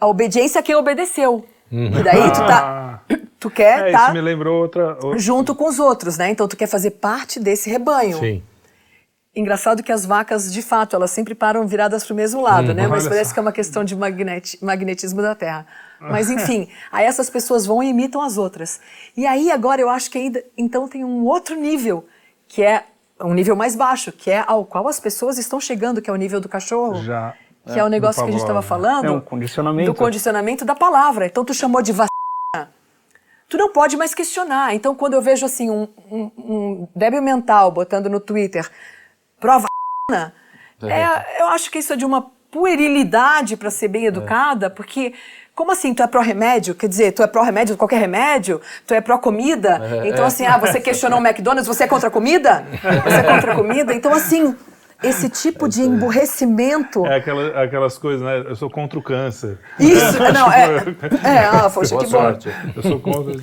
[0.00, 1.46] a obediência a quem obedeceu.
[1.70, 3.02] E daí tu tá,
[3.38, 4.94] tu quer É, tá isso me lembrou outra.
[4.94, 6.30] outra- junto com os outros, né?
[6.30, 8.18] Então tu quer fazer parte desse rebanho.
[8.18, 8.42] Sim.
[9.34, 12.88] Engraçado que as vacas, de fato, elas sempre param viradas para o mesmo lado, né?
[12.88, 13.34] Mas parece só.
[13.34, 15.66] que é uma questão de magneti- magnetismo da Terra.
[16.00, 18.80] Mas enfim, aí essas pessoas vão e imitam as outras.
[19.16, 22.04] E aí agora eu acho que ainda então tem um outro nível,
[22.48, 22.84] que é
[23.20, 26.16] um nível mais baixo, que é ao qual as pessoas estão chegando, que é o
[26.16, 27.00] nível do cachorro.
[27.02, 27.34] Já.
[27.66, 29.04] Que é, o negócio que a gente estava falando.
[29.06, 29.92] É um condicionamento.
[29.92, 31.26] Do condicionamento da palavra.
[31.26, 32.72] Então tu chamou de vacina.
[33.48, 34.74] Tu não pode mais questionar.
[34.74, 38.68] Então quando eu vejo assim um, um, um débil mental botando no Twitter
[39.40, 39.66] prova
[40.82, 45.14] é, eu acho que isso é de uma puerilidade para ser bem educada, porque
[45.54, 46.74] como assim, tu é pró-remédio?
[46.74, 48.60] Quer dizer, tu é pró-remédio, qualquer remédio?
[48.86, 49.80] Tu é pró-comida?
[50.04, 52.64] então assim, ah, você questionou o McDonald's, você é contra a comida?
[53.04, 53.94] Você é contra a comida?
[53.94, 54.56] Então assim,
[55.02, 57.06] esse tipo de emburrecimento...
[57.06, 58.44] É aquela, aquelas coisas, né?
[58.48, 59.58] Eu sou contra o câncer.
[59.78, 60.76] Isso, não, é.
[61.24, 62.18] É, ah, poxa, Boa que bom.
[62.18, 62.48] sorte.
[62.74, 63.34] Eu sou contra.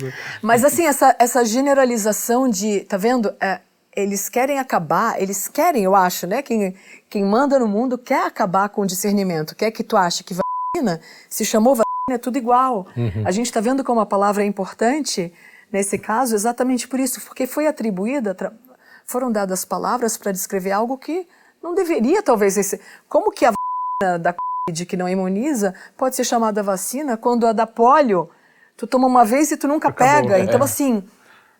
[0.42, 2.80] Mas assim, essa, essa generalização de.
[2.80, 3.34] Tá vendo?
[3.40, 3.60] É,
[3.98, 6.40] eles querem acabar, eles querem, eu acho, né?
[6.40, 6.72] Quem,
[7.10, 11.00] quem manda no mundo quer acabar com o discernimento, quer que tu ache que vacina,
[11.28, 12.86] se chamou vacina, é tudo igual.
[13.24, 15.32] A gente está vendo como a palavra é importante
[15.72, 18.36] nesse caso exatamente por isso, porque foi atribuída,
[19.04, 21.26] foram dadas palavras para descrever algo que
[21.60, 22.80] não deveria, talvez, ser.
[23.08, 27.52] Como que a vacina da Covid que não imuniza pode ser chamada vacina quando a
[27.52, 28.30] da polio
[28.76, 30.22] tu toma uma vez e tu nunca Acabou.
[30.22, 30.38] pega?
[30.38, 30.44] É.
[30.44, 31.02] Então, assim,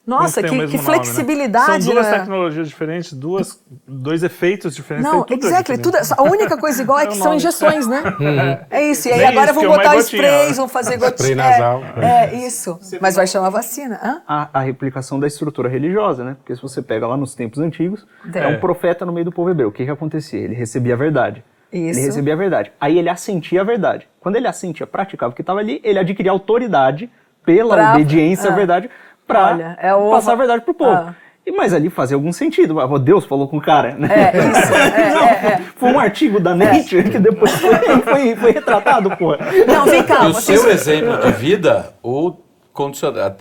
[0.09, 0.79] nossa, que, que nome, né?
[0.79, 1.85] flexibilidade.
[1.85, 2.19] São duas né?
[2.19, 5.11] tecnologias diferentes, duas, dois efeitos diferentes.
[5.11, 5.75] Não, tudo exactly.
[5.75, 6.15] aqui Tudo, dentro.
[6.17, 8.03] a única coisa igual é É que são injeções, né?
[8.71, 9.09] É isso.
[9.09, 10.55] E aí Nem agora vão é botar gotinha, sprays, né?
[10.55, 11.37] vão fazer Spray gotinha.
[11.37, 11.83] nasal.
[11.97, 12.79] É, é, isso.
[13.01, 14.01] Mas vai chamar vacina.
[14.03, 14.23] Hã?
[14.27, 16.37] a, a replicação da estrutura religiosa, né?
[16.39, 18.39] Porque se você pega lá nos tempos antigos, É.
[18.41, 19.69] é um profeta no meio do povo hebreu.
[19.69, 20.41] O que que acontecia?
[20.41, 21.45] Ele recebia a verdade.
[21.73, 21.99] Isso.
[21.99, 22.73] Ele recebia a verdade.
[22.81, 24.09] Aí ele assentia a verdade.
[24.21, 27.11] Quando ele assentia, praticava o que estava ali, ele adquiria autoridade
[27.45, 28.91] pela Pra- obediência à verdade
[29.29, 30.91] para Olha, é o- passar a verdade pro povo.
[30.91, 31.15] Ah.
[31.47, 32.79] E, mas ali fazia algum sentido.
[32.81, 34.09] Ah, Deus falou com o cara, né?
[34.11, 34.75] É, isso.
[34.75, 35.61] É, Não, é, é.
[35.77, 39.35] Foi um artigo da Nature que depois foi, foi, foi retratado, pô.
[39.67, 40.25] Não, vem cá.
[40.25, 42.33] E o seu exemplo de vida, o
[42.79, 43.37] condiciona-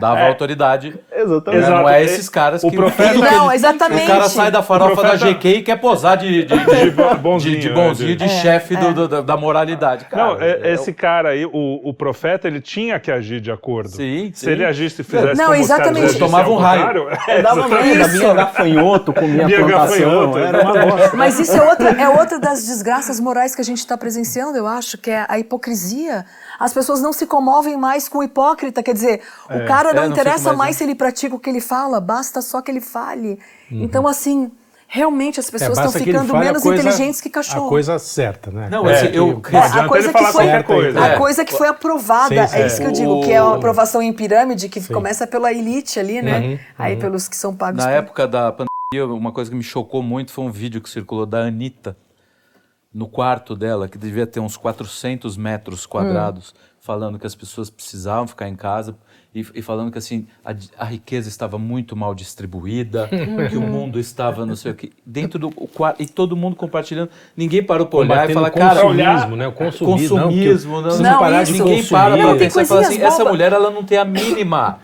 [0.00, 0.28] dava É.
[0.28, 0.98] autoridade.
[1.12, 1.62] Exatamente.
[1.62, 1.68] né?
[1.70, 1.88] Não Exato.
[1.90, 2.76] é esses caras O que...
[2.76, 4.04] profeta- Tudo que Não, exatamente.
[4.04, 6.80] O cara sai da farofa O profeta- da GQ e quer posar de, de, de,
[6.86, 10.06] De bo- bonzinho, de, de né, bonzinho, de- de chefe do- do- da, da moralidade.
[10.06, 13.52] Cara, Não, é- é- esse cara aí, o, o profeta, ele tinha que agir de
[13.52, 13.90] acordo.
[13.90, 14.50] Sim, Se sim.
[14.50, 16.06] ele agisse e fizesse Não, como exatamente.
[16.06, 17.08] os Tomava agissem um raio.
[17.28, 20.96] É, dava merda, minha gafanhoto comia Minha plantação, gafanhoto, era uma exatamente.
[21.00, 21.16] bosta.
[21.16, 24.66] Mas isso é outra, é outra das desgraças morais que a gente está presenciando, eu
[24.66, 26.24] acho, que é a hipocrisia.
[26.60, 30.06] As pessoas não se comovem mais com o hipócrita, quer dizer, o cara não É,
[30.06, 30.78] não interessa mais, mais né?
[30.78, 33.38] se ele pratica o que ele fala, basta só que ele fale.
[33.70, 34.52] Então, assim,
[34.86, 37.66] realmente as pessoas estão É, ele ficando menos coisa- inteligentes que cachorro.
[37.66, 38.68] A coisa certa, né?
[38.70, 41.00] Não, É, eu, É, a coisa que foi- qualquer coisa.
[41.00, 41.16] A É.
[41.16, 42.62] coisa que foi aprovada, Sim, sim.
[42.62, 45.98] é isso que eu digo, que é a aprovação em pirâmide, que começa pela elite
[45.98, 46.40] ali, né?
[46.40, 47.78] Uhum, Aí pelos que são pagos.
[47.82, 50.90] Na por- época da pandemia, uma coisa que me chocou muito foi um vídeo que
[50.90, 51.96] circulou da Anitta
[52.92, 58.26] no quarto dela, que devia ter uns 400 metros quadrados, falando que as pessoas precisavam
[58.26, 58.96] ficar em casa
[59.32, 63.08] e, e falando que assim a, a riqueza estava muito mal distribuída,
[63.48, 67.10] que o mundo estava não sei o que dentro do quarto e todo mundo compartilhando.
[67.36, 69.46] Ninguém parou para olhar e falar, o cara, consumismo, né?
[69.46, 71.52] O consumismo, não, consumismo, não, precisa Não, parar isso.
[71.52, 71.88] ninguém consumir.
[71.90, 74.78] para Não, tem pensar e fala assim, coisinhas essa mulher ela não tem a mínima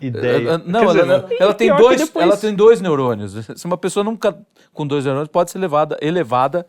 [0.00, 0.56] Ideia.
[0.56, 3.32] Uh, Não, Quer ela, dizer, ela- ela tem dois, depois- ela tem dois neurônios.
[3.56, 4.36] Se uma pessoa nunca
[4.72, 6.66] com dois neurônios pode ser levada, elevada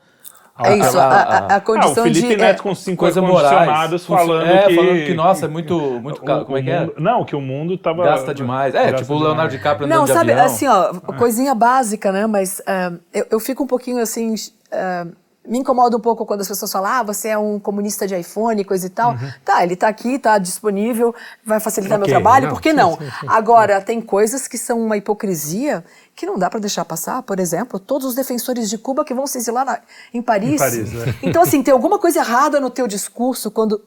[0.66, 2.38] É isso, a, a- a Ah, o condição Felipe de.
[2.38, 4.26] Neto é, com cinco coisa ar-condicionados morais.
[4.28, 4.76] falando é, que...
[4.76, 6.46] falando que, nossa, é muito, muito caro.
[6.46, 6.80] Como é que é?
[6.82, 8.04] mundo- Não, que o mundo tava...
[8.04, 8.74] Gasta demais.
[8.76, 9.52] É, Gasta tipo o Leonardo demais.
[9.54, 10.46] DiCaprio andando Não, de sabe, avião.
[10.46, 12.26] assim, ó, coisinha básica, né?
[12.28, 14.34] Mas ah, eu, eu fico um pouquinho assim.
[14.72, 15.06] ah,
[15.48, 18.64] me incomoda um pouco quando as pessoas falam, ah, você é um comunista de iPhone,
[18.64, 19.16] coisa e tal.
[19.44, 22.76] Tá, ele tá aqui, tá disponível, vai facilitar Ok, meu trabalho, não, por que sim,
[22.76, 22.92] não?
[22.98, 23.26] sim, sim.
[23.28, 25.84] Agora, tem coisas que são uma hipocrisia
[26.16, 27.24] que não dá para deixar passar.
[27.24, 29.80] Por exemplo, todos os defensores de Cuba que vão se exilar na-
[30.14, 30.54] em Paris.
[30.54, 31.16] Em Paris, né?
[31.24, 33.82] Então, assim, tem alguma coisa errada no teu discurso quando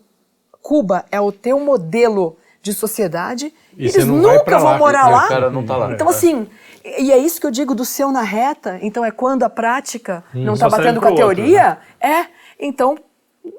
[0.61, 4.79] Cuba é o teu modelo de sociedade E eles nunca vão lá.
[4.79, 5.29] morar o lá.
[5.29, 5.93] tá lá.
[5.93, 6.49] Então, assim,
[6.85, 8.79] e é isso que eu digo do seu na reta.
[8.83, 11.79] Então, é quando a prática não Só está batendo com a pro outro, teoria.
[12.01, 12.27] É.
[12.61, 12.97] Então,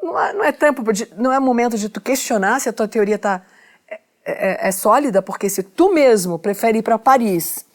[0.02, 2.88] não é, não é tempo, de- não é momento de tu questionar se a tua
[2.88, 3.42] teoria tá,
[3.90, 7.66] é, é- é sólida, porque se tu mesmo prefere ir para Paris,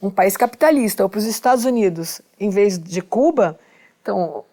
[0.00, 3.58] um país capitalista, ou para os Estados Unidos, em vez de Cuba,
[4.02, 4.44] então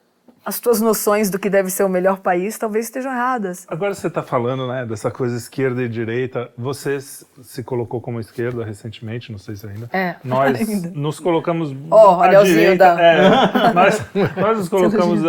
[0.48, 3.66] as tuas noções do que deve ser o melhor país talvez estejam erradas.
[3.68, 6.50] Agora você está falando né, dessa coisa esquerda e direita.
[6.58, 9.90] Você se colocou como esquerda recentemente, não sei se ainda.
[9.92, 10.90] É, Nós ainda.
[10.96, 12.96] nos colocamos Ó, à anelzinho direita.
[12.96, 13.30] da- é,
[13.76, 14.02] nós,
[14.38, 15.22] nós nos colocamos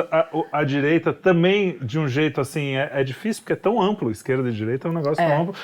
[0.53, 2.77] à, direita também de um jeito assim.
[2.77, 4.13] É, é difícil porque é tão amplo.
[4.13, 5.27] Esquerda e direita é um negócio É.
[5.29, 5.55] tão amplo.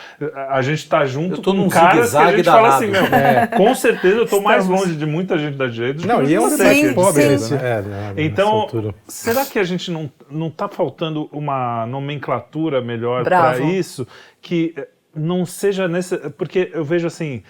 [0.48, 2.84] A, gente está junto Eu tô com num caras que a gente fala danado.
[2.84, 6.08] assim, meu, com certeza eu estou mais longe de muita gente da direita do que
[6.08, 7.54] Não, de e é um você, debate Sim, pobre sim.
[7.54, 7.60] né?
[8.16, 8.94] É, então, altura.
[9.44, 14.06] Será que a gente não não está faltando uma nomenclatura melhor para isso?
[14.40, 17.42] Que eh, não seja nesse porque eu vejo assim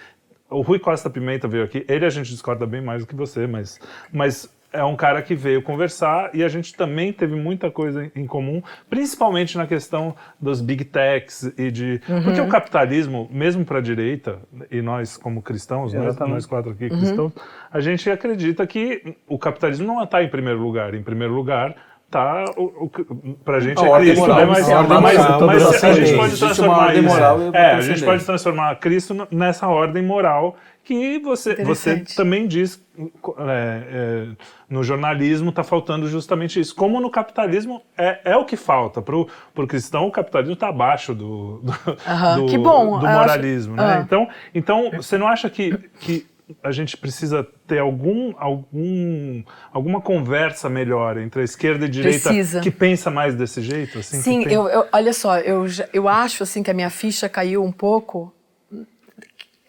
[0.51, 3.47] o Rui Costa Pimenta veio aqui ele a gente discorda bem mais do que você
[3.47, 3.81] mas
[4.13, 8.27] mas é um cara que veio conversar e a gente também teve muita coisa em
[8.27, 8.61] comum,
[8.91, 14.41] principalmente na questão dos big techs e de porque o capitalismo, mesmo para a direita
[14.71, 16.35] e nós como cristãos, nós, Exatamente.
[16.35, 17.33] nós quatro aqui cristãos,
[17.73, 20.95] a gente acredita que o capitalismo não está em primeiro lugar.
[20.95, 24.37] Em primeiro lugar está o, o, pra gente A é ordem Cristo, moral.
[24.39, 24.45] né?
[24.47, 27.03] Mas, A ordem mas, moral, mas todas a gente pode transformar isso.
[27.05, 32.47] moral e é, a gente pode transformar Cristo nessa ordem moral que você, você também
[32.47, 33.09] diz é,
[33.49, 34.27] é,
[34.69, 36.75] no jornalismo está faltando justamente isso.
[36.75, 39.01] Como no capitalismo é, é o que falta.
[39.03, 41.73] Para o cristão, o capitalismo está abaixo do, do,
[42.07, 43.77] Aham, do- bom, do eu acho- moralismo.
[43.77, 43.83] Né?
[43.83, 44.01] Ah.
[44.05, 46.27] Então, então, você não acha que, que
[46.63, 49.43] a gente precisa ter algum, algum,
[49.73, 52.61] alguma conversa melhor entre a esquerda e a direita Precisa.
[52.61, 53.99] que pensa mais desse jeito?
[54.01, 57.29] Assim, Sim, tem- eu, eu- olha só, eu, eu acho assim que a minha ficha
[57.29, 58.31] caiu um pouco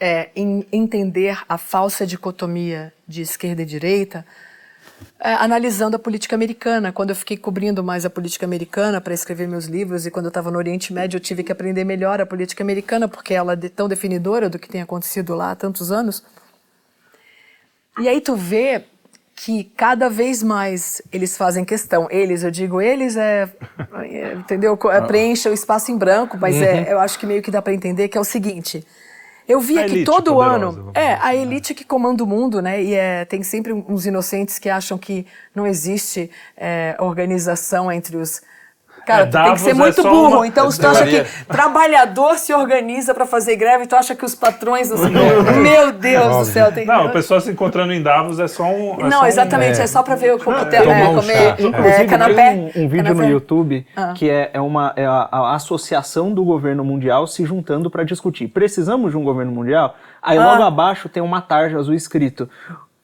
[0.05, 4.23] é, em entender a falsa dicotomia de esquerda e direita,
[5.19, 6.91] é, analisando a política americana.
[6.91, 10.29] Quando eu fiquei cobrindo mais a política americana para escrever meus livros e quando eu
[10.29, 13.67] estava no Oriente Médio eu tive que aprender melhor a política americana porque ela é
[13.67, 16.21] tão definidora do que tem acontecido lá há tantos anos.
[17.99, 18.83] E aí tu vê
[19.35, 22.07] que cada vez mais eles fazem questão.
[22.11, 23.49] Eles, eu digo eles, é,
[24.03, 24.77] é, entendeu?
[24.91, 27.73] É, preencha o espaço em branco, mas é, eu acho que meio que dá para
[27.73, 28.85] entender que é o seguinte.
[29.47, 32.81] Eu via A que todo poderosa, ano é a elite que comanda o mundo, né?
[32.81, 38.41] E é, tem sempre uns inocentes que acham que não existe é, organização entre os
[39.05, 40.35] Cara, É, tu tem que Davos ser é muito só burro.
[40.37, 44.25] uma- Então, se tu acha que trabalhador se organiza para fazer greve, tu acha que
[44.25, 45.09] os patrões não se...
[45.09, 46.71] Meu Deus do céu.
[46.71, 46.85] Tem...
[46.85, 48.95] Não, o pessoal se encontrando em Davos é só um.
[48.95, 49.83] é só Não, um- exatamente, é.
[49.83, 52.33] é, só pra ver o coquetel, Tomar é, um comer é, Inclusive, canapé.
[52.51, 53.25] tem um, um vídeo canapé.
[53.25, 54.13] no YouTube Ah.
[54.15, 58.47] que é, é uma é a, a associação do governo mundial se juntando para discutir.
[58.47, 59.95] Precisamos de um governo mundial?
[60.21, 60.67] Aí logo Ah.
[60.67, 62.49] abaixo tem uma tarja azul escrito.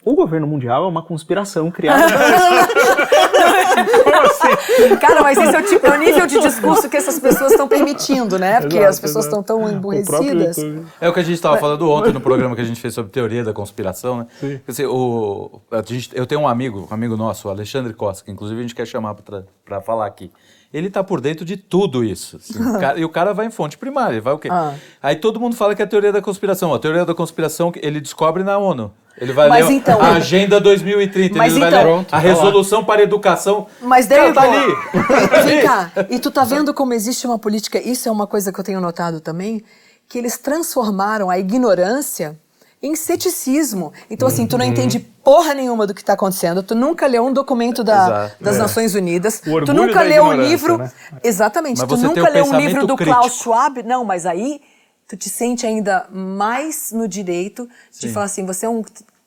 [0.03, 2.01] O governo mundial é uma conspiração criada.
[3.85, 4.95] Como assim?
[4.99, 7.67] Cara, mas esse é o, tipo, é o nível de discurso que essas pessoas estão
[7.67, 8.59] permitindo, né?
[8.61, 10.57] Porque Exato, as pessoas estão tão emburrecidas.
[10.99, 13.11] É o que a gente estava falando ontem no programa que a gente fez sobre
[13.11, 14.27] teoria da conspiração, né?
[14.39, 14.59] Sim.
[14.65, 18.23] Quer dizer, o, a gente- eu tenho um amigo, um amigo nosso, o Alexandre Costa,
[18.25, 20.31] que inclusive a gente quer chamar para falar aqui.
[20.73, 22.37] Ele tá por dentro de tudo isso.
[22.37, 22.57] assim.
[22.57, 24.47] O cara- e o cara vai em fonte primária, ele vai o quê?
[24.49, 24.73] Ah.
[25.03, 26.73] Aí todo mundo fala que é a teoria da conspiração.
[26.73, 28.91] A teoria da conspiração ele descobre na ONU.
[29.17, 31.37] Ele vai Mas ler então- a Agenda 2030.
[31.37, 33.67] Mas ele vai então- ler a resolução para a educação.
[33.81, 34.75] Mas daí, Cara, tá ali.
[35.45, 35.91] Vem cá.
[36.09, 38.81] E tu tá vendo como existe uma política, isso é uma coisa que eu tenho
[38.81, 39.63] notado também,
[40.07, 42.37] que eles transformaram a ignorância
[42.81, 43.93] em ceticismo.
[44.09, 44.71] Então, assim, tu não Uhum.
[44.71, 48.35] entende porra nenhuma do que está acontecendo, tu nunca leu um documento da- Exato.
[48.43, 48.59] das É.
[48.59, 50.79] Nações Unidas, O tu nunca leu um livro.
[50.79, 50.91] né?
[51.23, 53.19] Exatamente, Mas tu nunca leu um livro do crítico.
[53.19, 53.83] Klaus Schwab.
[53.83, 54.59] Não, mas aí
[55.11, 58.13] tu te sente ainda mais no direito de Sim.
[58.13, 58.81] falar assim, você é um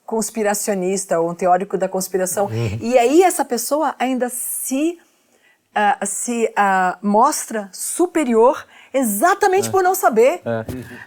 [0.07, 2.47] conspiracionista ou um teórico da conspiração.
[2.47, 2.79] Uhum.
[2.81, 4.99] E aí essa pessoa ainda se,
[5.75, 10.41] ah, se ah, mostra superior exatamente por não saber.
[10.45, 10.65] É.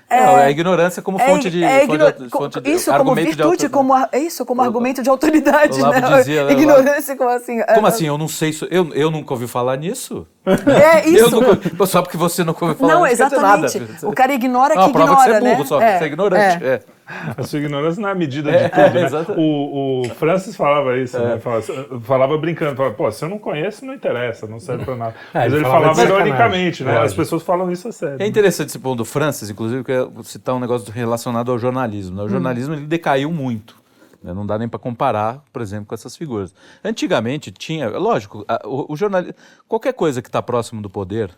[0.10, 0.26] É.
[0.26, 3.16] Não, é a ignorância como fonte de, é fonte igno- de- fonte de- isso como
[3.16, 6.18] virtude, como é isso como argumento de autoridade, o Olavo né?
[6.18, 7.60] dizia, né, Ignorância como assim?
[7.74, 8.06] Como é, assim?
[8.06, 8.50] Eu não sei.
[8.50, 10.28] isso- Eu, eu nunca ouvi falar nisso.
[10.46, 11.42] É Eu isso.
[11.42, 13.82] nunca, só porque você nunca ouviu falar Não, exatamente.
[14.04, 15.66] O cara ignora que a prova ignora, que você é burro, né?
[15.66, 15.82] só.
[15.82, 16.64] É, Você é ignorante.
[16.64, 16.68] é.
[16.68, 16.82] É.
[17.38, 19.06] A sua ignorância não é a medida É, de tudo, né?
[19.06, 19.32] exato.
[19.34, 21.36] O, o Francis falava isso, É.
[21.36, 21.40] né?
[21.40, 21.64] Falava,
[22.02, 25.16] falava brincando, falava, pô, se eu não conheço, não interessa, não serve pra nada.
[25.34, 26.98] É, Mas ele ele falava falava ironicamente, né?
[27.00, 28.22] As pessoas falam isso a sério.
[28.22, 31.58] É interessante esse ponto do Francis, inclusive, que eu vou citar um negócio relacionado ao
[31.58, 32.18] jornalismo.
[32.18, 32.24] né?
[32.24, 33.76] O jornalismo ele decaiu muito.
[34.22, 34.34] né?
[34.34, 36.54] Não dá nem para comparar, por exemplo, com essas figuras.
[36.84, 39.36] Antigamente tinha, lógico, a- o, o jornalismo,
[39.68, 41.32] qualquer coisa que está próximo do poder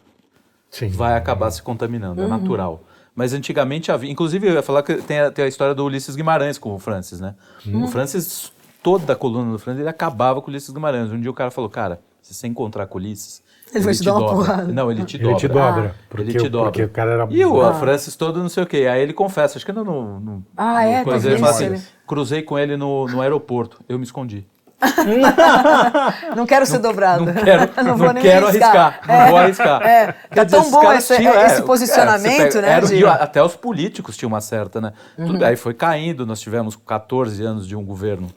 [0.72, 0.88] Sim.
[0.90, 2.30] vai acabar se contaminando, é Uhum.
[2.30, 2.82] natural.
[3.20, 6.16] Mas antigamente havia, inclusive eu ia falar que tem a, tem a história do Ulisses
[6.16, 7.36] Guimarães com o Francis, né?
[7.66, 7.84] Uhum.
[7.84, 8.50] O Francis,
[8.82, 11.12] toda a coluna do Francis, ele acabava com o Ulisses Guimarães.
[11.12, 14.04] Um dia o cara falou, cara, se você encontrar com o Ulisses, Ele vai te
[14.06, 14.36] dar uma dobra.
[14.38, 14.72] porrada.
[14.72, 15.38] Não, ele te Ele dobra.
[15.38, 15.96] te dobra.
[16.00, 16.04] Ah.
[16.10, 16.72] Porque, ele te dobra.
[16.72, 17.28] porque o cara era.
[17.30, 17.74] E o Ah.
[17.74, 18.88] Francis todo não sei o quê.
[18.90, 21.04] Aí ele confessa, acho que no, no, no, Ah, no é?
[21.04, 24.48] coisa, ele fala assim, ele- cruzei com ele no, no aeroporto, eu me escondi.
[26.36, 27.26] Não quero ser dobrado.
[27.26, 29.82] Não quero, não vou nem quero arriscar, não vou arriscar.
[29.82, 32.70] É, Quer tá dizer, tão bom esse, tinham, é, esse é, posicionamento, pega- né?
[32.72, 34.94] era- de- até os políticos tinham uma certa, né?
[35.16, 35.40] Tudo Uhum.
[35.40, 38.28] bem, aí foi caindo, nós tivemos 14 anos de um governo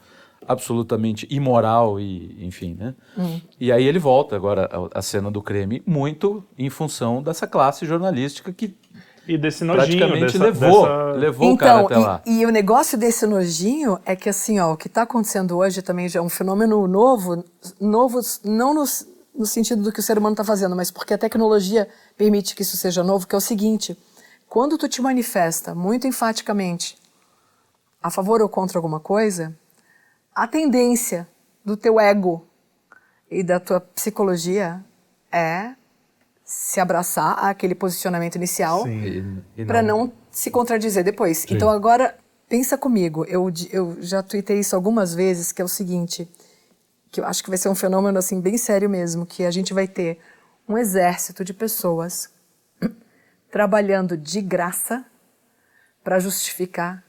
[0.47, 2.95] absolutamente imoral e, enfim, né?
[3.17, 3.41] Uhum.
[3.61, 8.53] E aí ele volta agora a cena do creme muito em função dessa classe jornalística
[8.53, 8.75] que
[9.27, 12.23] E desse nojinho, praticamente dessa, levou, dessa- levou o cara Então, até lá.
[12.27, 15.81] e, e o negócio desse nojinho é que assim, ó, o que está acontecendo hoje
[15.81, 17.45] também já é um fenômeno novo,
[17.81, 18.85] novo não no,
[19.35, 22.63] no sentido do que o ser humano está fazendo, mas porque a tecnologia permite que
[22.63, 23.97] isso seja novo, que é o seguinte,
[24.49, 26.99] quando tu te manifesta muito enfaticamente
[28.03, 29.57] a favor ou contra alguma coisa,
[30.35, 31.29] a tendência
[31.65, 32.45] do teu ego
[33.31, 34.85] e da tua psicologia
[35.31, 35.75] é
[36.55, 39.43] se abraçar àquele posicionamento inicial Sim.
[39.67, 41.47] Para não se contradizer depois.
[41.51, 42.15] Então agora
[42.47, 46.31] pensa comigo, eu, eu já tuitei isso algumas vezes, que é o seguinte,
[47.11, 49.73] que eu acho que vai ser um fenômeno assim bem sério mesmo, que a gente
[49.73, 50.19] vai ter
[50.69, 52.31] um exército de pessoas
[53.51, 55.07] trabalhando de graça
[56.05, 57.03] para justificar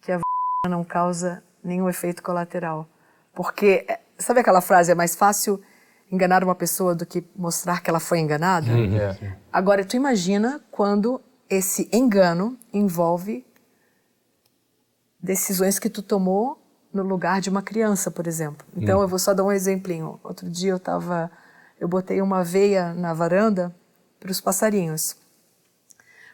[0.00, 0.20] que a
[0.68, 2.88] não causa nenhum efeito colateral.
[3.34, 5.60] Porque, é, sabe aquela frase, é mais fácil
[6.10, 8.70] enganar uma pessoa do que mostrar que ela foi enganada?
[8.70, 9.36] É.
[9.52, 13.44] Agora, tu imagina quando esse engano envolve
[15.20, 16.60] decisões que tu tomou
[16.92, 18.66] no lugar de uma criança, por exemplo.
[18.76, 20.18] Então, eu vou só dar um exemplinho.
[20.22, 21.30] Outro dia eu tava,
[21.78, 23.74] eu botei uma veia na varanda
[24.18, 25.16] para os passarinhos.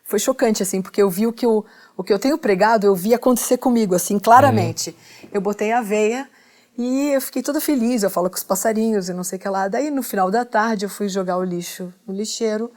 [0.05, 1.65] Foi chocante, assim, porque eu vi o que eu,
[1.97, 4.97] o que eu tenho pregado, eu vi acontecer comigo, assim, claramente.
[5.33, 6.29] Eu botei a veia
[6.77, 9.49] e eu fiquei toda feliz, eu falo com os passarinhos e não sei o que
[9.49, 9.69] lá.
[9.69, 12.73] Daí, no final da tarde, eu fui jogar o lixo no lixeiro.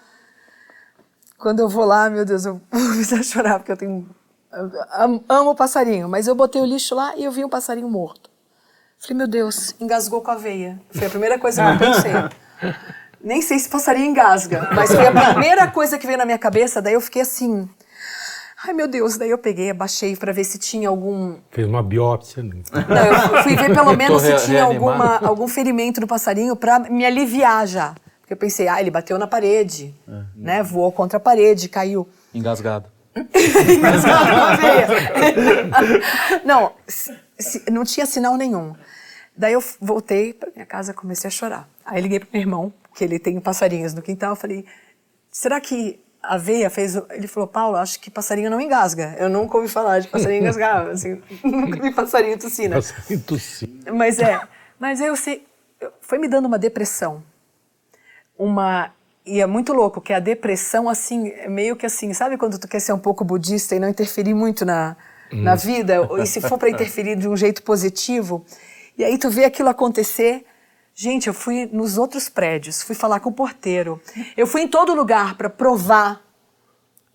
[1.38, 4.08] Quando eu vou lá, meu Deus, eu a chorar, porque eu tenho...
[4.52, 7.90] eu amo, amo passarinho, mas eu botei o lixo lá e eu vi um passarinho
[7.90, 8.30] morto.
[8.98, 10.82] Falei, meu Deus, engasgou com a veia.
[10.92, 12.12] Foi a primeira coisa que eu pensei.
[13.22, 16.82] Nem sei se passarinho engasga, mas foi a primeira coisa que veio na minha cabeça.
[16.82, 17.68] Daí eu fiquei assim,
[18.68, 19.18] ai meu Deus.
[19.18, 21.38] Daí eu peguei, abaixei para ver se tinha algum.
[21.52, 22.44] Fez uma biópsia.
[22.44, 22.62] né?
[22.72, 27.06] Não, eu fui ver pelo menos se tinha alguma, algum ferimento no passarinho para me
[27.06, 27.96] aliviar já.
[28.22, 29.94] Porque eu pensei, ah, ele bateu na parede,
[30.36, 30.64] né?
[30.64, 32.08] Voou contra a parede, caiu.
[32.34, 32.90] Engasgado.
[33.16, 34.88] Engasgado com a veia.
[36.44, 38.74] não, se- se- não tinha sinal nenhum.
[39.38, 41.68] Daí eu voltei para minha casa comecei a chorar.
[41.86, 44.66] Aí liguei para meu irmão, que ele tem passarinhos no quintal, eu falei,
[45.30, 46.96] será que a veia fez...
[46.96, 49.16] o-" Ele falou, Paulo, acho que passarinho não engasga.
[49.18, 53.94] Eu nunca ouvi falar de passarinho engasgar, assim, nunca vi passarinho tossir, Passarinho tossindo.
[53.94, 54.40] Mas é,
[54.80, 55.46] mas eu sei,
[56.02, 57.24] foi me dando uma depressão.
[58.38, 58.92] Uma
[59.26, 62.68] e é muito louco que a depressão assim, é meio que assim, sabe quando tu
[62.68, 64.96] quer ser um pouco budista e não interferir muito na
[65.32, 68.46] na vida, e se for para interferir de um jeito positivo,
[68.96, 70.46] e aí tu vê aquilo acontecer,
[70.98, 74.02] Gente, eu fui nos outros prédios, fui falar com o porteiro.
[74.38, 76.25] Eu fui em todo lugar para provar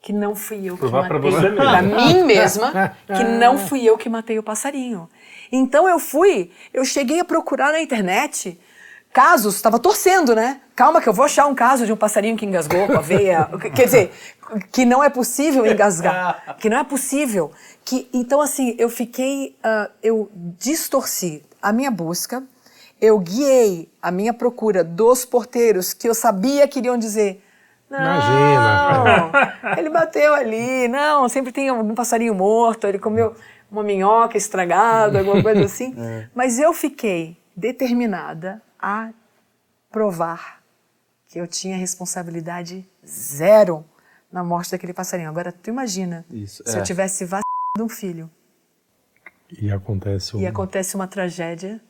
[0.03, 1.31] que não fui eu que Provar pra matei.
[1.31, 1.57] você mesmo.
[1.57, 5.09] Pra mim mesma, que não fui eu que matei o passarinho.
[5.53, 8.59] Então eu fui, eu cheguei a procurar na internet
[9.13, 10.61] casos, estava torcendo, né?
[10.75, 13.49] Calma que eu vou achar um caso de um passarinho que engasgou com a veia.
[13.75, 14.13] Quer dizer,
[14.73, 16.57] que não é possível engasgar.
[16.59, 17.51] Que não é possível.
[17.85, 19.57] Que, então, assim, eu fiquei.
[19.63, 22.43] ah, eu distorci a minha busca,
[23.01, 27.45] eu guiei a minha procura dos porteiros que eu sabia que iriam dizer.
[27.91, 33.35] Não, Imagina." ele bateu ali, não, sempre tem algum passarinho morto, ele comeu
[33.71, 35.95] uma minhoca estragada, alguma coisa assim.
[36.35, 39.11] Mas eu fiquei determinada a
[39.91, 40.63] provar
[41.29, 43.85] que eu tinha responsabilidade zero
[44.33, 45.29] na morte daquele passarinho.
[45.29, 46.81] Agora, tu imagina Isso, se é.
[46.81, 47.45] eu tivesse vacinado
[47.81, 48.31] um filho
[49.61, 50.41] E acontece um...
[50.41, 51.81] e acontece uma tragédia,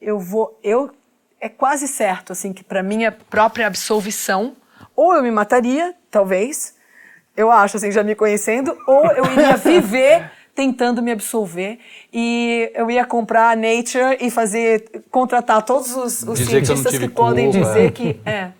[0.00, 0.92] eu vou, eu
[1.40, 4.56] é quase certo assim que para minha própria absolvição,
[4.96, 6.76] ou eu me mataria, talvez,
[7.36, 11.78] eu acho assim já me conhecendo, ou eu iria viver tentando me absolver
[12.12, 16.92] e eu ia comprar a Nature e fazer contratar todos os, os que não cientistas
[16.92, 17.90] que, tive podem culpa, dizer é.
[17.90, 18.50] que é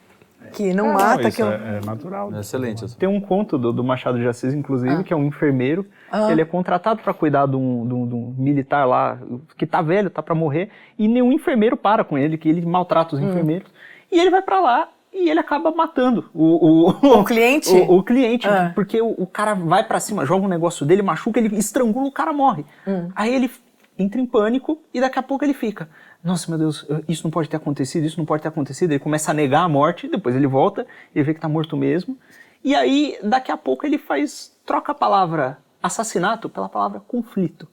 [0.53, 2.33] que não, Não, mata, isso que eu é, é natural.
[2.39, 2.85] Excelente.
[2.85, 2.97] isso.
[2.97, 5.03] Tem um conto do, do Machado de Assis, inclusive, Ah.
[5.03, 5.85] que é um enfermeiro.
[6.13, 6.31] Ah.
[6.31, 9.19] Ele é contratado para cuidar de um, de um- de um militar lá
[9.59, 13.17] que tá velho, tá para morrer, e nenhum enfermeiro para com ele, que ele maltrata
[13.17, 13.31] os Hum.
[13.31, 13.69] enfermeiros.
[14.13, 17.71] E ele vai para lá e ele acaba matando o, o, O cliente?
[17.71, 18.73] O, o cliente, Ah.
[18.75, 22.13] porque o, o cara vai para cima, joga um negócio dele, machuca, ele estrangula, o
[22.13, 22.67] cara morre.
[22.87, 23.09] Hum.
[23.15, 23.51] Aí ele
[23.99, 25.89] entra em pânico e daqui a pouco ele fica.
[26.23, 28.91] Nossa, meu Deus, eu- isso não pode ter acontecido, isso não pode ter acontecido.
[28.91, 30.85] Ele começa a negar a morte, depois ele volta,
[31.15, 32.19] ele vê que tá morto mesmo.
[32.65, 34.53] E aí, daqui a pouco, ele faz.
[34.67, 37.69] troca a palavra assassinato pela palavra conflito.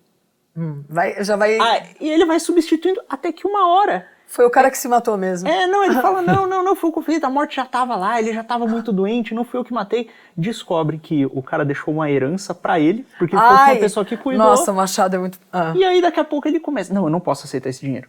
[0.89, 4.05] vai, já vai Ah, e ele vai substituindo até que uma hora.
[4.31, 5.47] Foi o cara que se matou mesmo.
[5.47, 8.19] É, não, ele fala: não, não, não foi o conflito, a morte já tava lá,
[8.19, 10.09] ele já tava muito doente, não fui eu que matei.
[10.35, 14.45] Descobre que o cara deixou uma herança pra ele, porque foi uma pessoa que cuidou.
[14.47, 15.37] Nossa, o Machado é muito.
[15.51, 15.73] Ah.
[15.75, 18.07] E aí, daqui a pouco, ele começa: não, eu não posso aceitar esse dinheiro.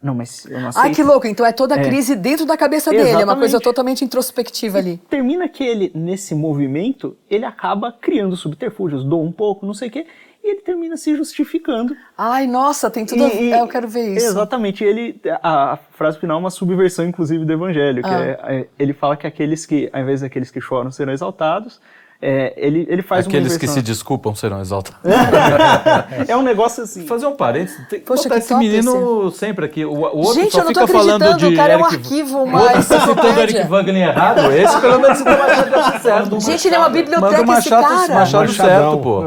[0.00, 0.84] Não, mas eu não aceito.
[0.86, 1.26] Ai, que louco.
[1.26, 1.82] Então é toda a É.
[1.82, 3.02] crise dentro da cabeça dele.
[3.02, 3.38] É uma Exatamente.
[3.40, 4.96] coisa totalmente introspectiva ali.
[5.10, 9.90] Termina que ele, nesse movimento, ele acaba criando subterfúgios, doa um pouco, não sei o
[9.90, 10.06] quê,
[10.48, 11.96] e ele termina se justificando.
[12.16, 13.42] Ai, nossa, tem tudo a E- ver.
[13.44, 14.26] e- É, eu quero ver isso.
[14.26, 14.82] Exatamente.
[14.82, 18.02] Ele, a, a frase final é uma subversão, inclusive, do evangelho.
[18.02, 18.20] Que Ah.
[18.24, 21.80] é, é, ele fala que aqueles que, ao invés daqueles que choram, serão exaltados.
[22.20, 24.98] É, ele, ele faz Aqueles uma que se desculpam serão exaltados.
[26.26, 27.06] É um negócio assim.
[27.06, 29.84] Fazer um parênteses, tem Poxa, botar que esse menino sempre aqui.
[29.84, 31.48] O, o outro Gente, só eu não tô fica falando acreditando.
[31.48, 31.94] de O cara é um Eric...
[31.96, 33.62] arquivo, outro tá citando Eric.
[33.68, 34.52] Wagner errado.
[34.52, 36.40] Esse pelo menos você tem Machado certo.
[36.40, 38.14] Gente, ele é uma biblioteca, Manda esse Machado, cara.
[38.14, 39.22] Machado certo, pô.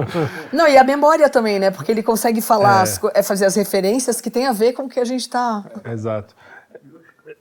[0.52, 1.72] Não, e a memória também, né?
[1.72, 4.84] Porque ele consegue falar, as co- é, fazer as referências que tem a ver com
[4.84, 5.64] o que a gente tá.
[5.90, 6.36] Exato.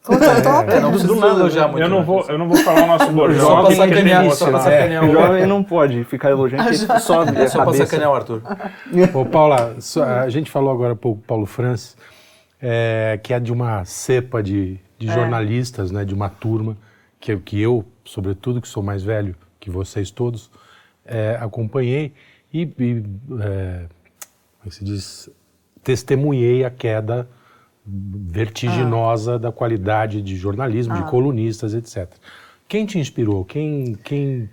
[0.03, 0.72] Puta, top.
[0.72, 1.82] É, não precisa elogiar muito.
[1.82, 2.05] Eu não né?
[2.05, 3.40] vou, eu não vou falar o nosso bordão.
[3.46, 4.72] Só pra sacanear, ele só pra mostra.
[4.72, 7.86] sacanear O o jovem não pode ficar elogiando, porque sobe É a só pra cabeça.
[7.86, 8.42] sacanear o Arthur.
[9.14, 11.96] Ô, Paula, só- a gente falou agora para Paulo Francis,
[12.62, 16.76] é, que é de uma cepa de, de jornalistas, né, de uma turma,
[17.20, 20.51] que, eu- que eu, sobretudo, que sou mais velho que vocês todos,
[21.05, 22.14] é, acompanhei
[22.53, 23.05] e, e,
[23.42, 23.82] é,
[24.59, 25.28] como é se diz,
[25.84, 27.28] testemunhei a queda
[27.87, 32.09] vertiginosa da qualidade de jornalismo, de colunistas, etc.
[32.68, 33.45] Quem te inspirou?
[33.45, 34.49] Quem, quem,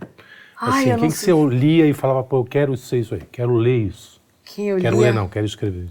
[0.59, 3.55] Ai, assim, quem que você lia e falava, pô, eu quero ser isso aí, quero
[3.55, 4.19] ler isso.
[4.43, 5.07] Quem eu Quero lia?
[5.07, 5.89] ler, não, quero escrever.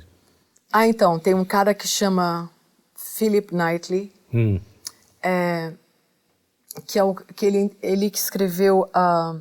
[0.72, 2.50] Ah, então, tem um cara que chama
[2.96, 4.58] Philip Knightley, Hum.
[5.22, 5.72] é,
[6.86, 9.36] que é o que ele, ele que escreveu a,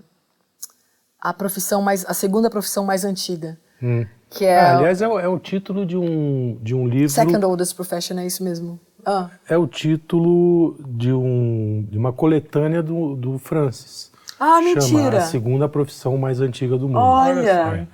[1.20, 4.06] a profissão mais a segunda profissão mais antiga, Hum.
[4.36, 7.10] Que é Ah, aliás, é, o- é o título de um, de um livro.
[7.10, 8.80] Second Oldest Profession, é isso mesmo.
[9.06, 14.12] Ah, É o título de, um, de uma coletânea do, do Francis.
[14.40, 15.18] Ah, Chama mentira.
[15.20, 16.98] A segunda profissão mais antiga do mundo.
[17.00, 17.88] Olha.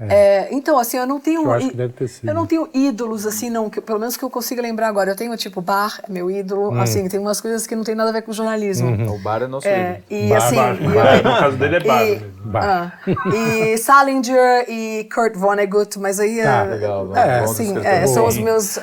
[0.00, 1.42] É, então, assim, eu não tenho.
[1.44, 2.28] Eu acho que deve ter sido.
[2.28, 5.10] Eu não tenho ídolos, assim, não, que, pelo menos que eu consiga lembrar agora.
[5.12, 6.80] Eu tenho, tipo, bar, é meu ídolo, Hum.
[6.80, 9.14] assim, tem umas coisas que não tem nada a ver com jornalismo.
[9.14, 10.26] O bar é nosso É, ídolo.
[10.26, 10.56] e Bar, assim.
[10.56, 12.02] bar, e- Bar, no caso dele é bar.
[12.04, 12.34] e- mesmo.
[12.44, 12.98] Bar.
[13.06, 17.86] Ah, e Salinger e Kurt Vonnegut, mas aí Tá, é, legal, é, bom assim, escritor.
[17.86, 18.64] é, são os meus.
[18.64, 18.80] Sim,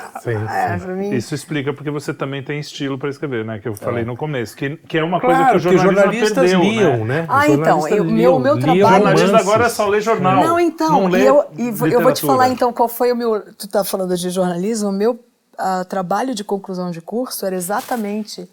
[0.50, 0.86] é, sim.
[0.92, 1.10] mim.
[1.14, 3.58] Isso explica porque você também tem estilo para escrever, né?
[3.60, 4.56] Que eu falei no começo.
[4.56, 7.20] Que, que é uma Claro, coisa que o porque os jornalistas perdeu, liam, né?
[7.22, 7.26] né?
[7.28, 10.42] Ah, então, eu- meu- meu trabalho- O jornalista agora é só ler jornal.
[10.42, 13.16] Não, então, não lê e eu, e eu vou te falar então qual foi o
[13.16, 13.54] meu.
[13.54, 15.18] Tu tá falando de jornalismo, o meu
[15.58, 18.48] ah, trabalho de conclusão de curso era exatamente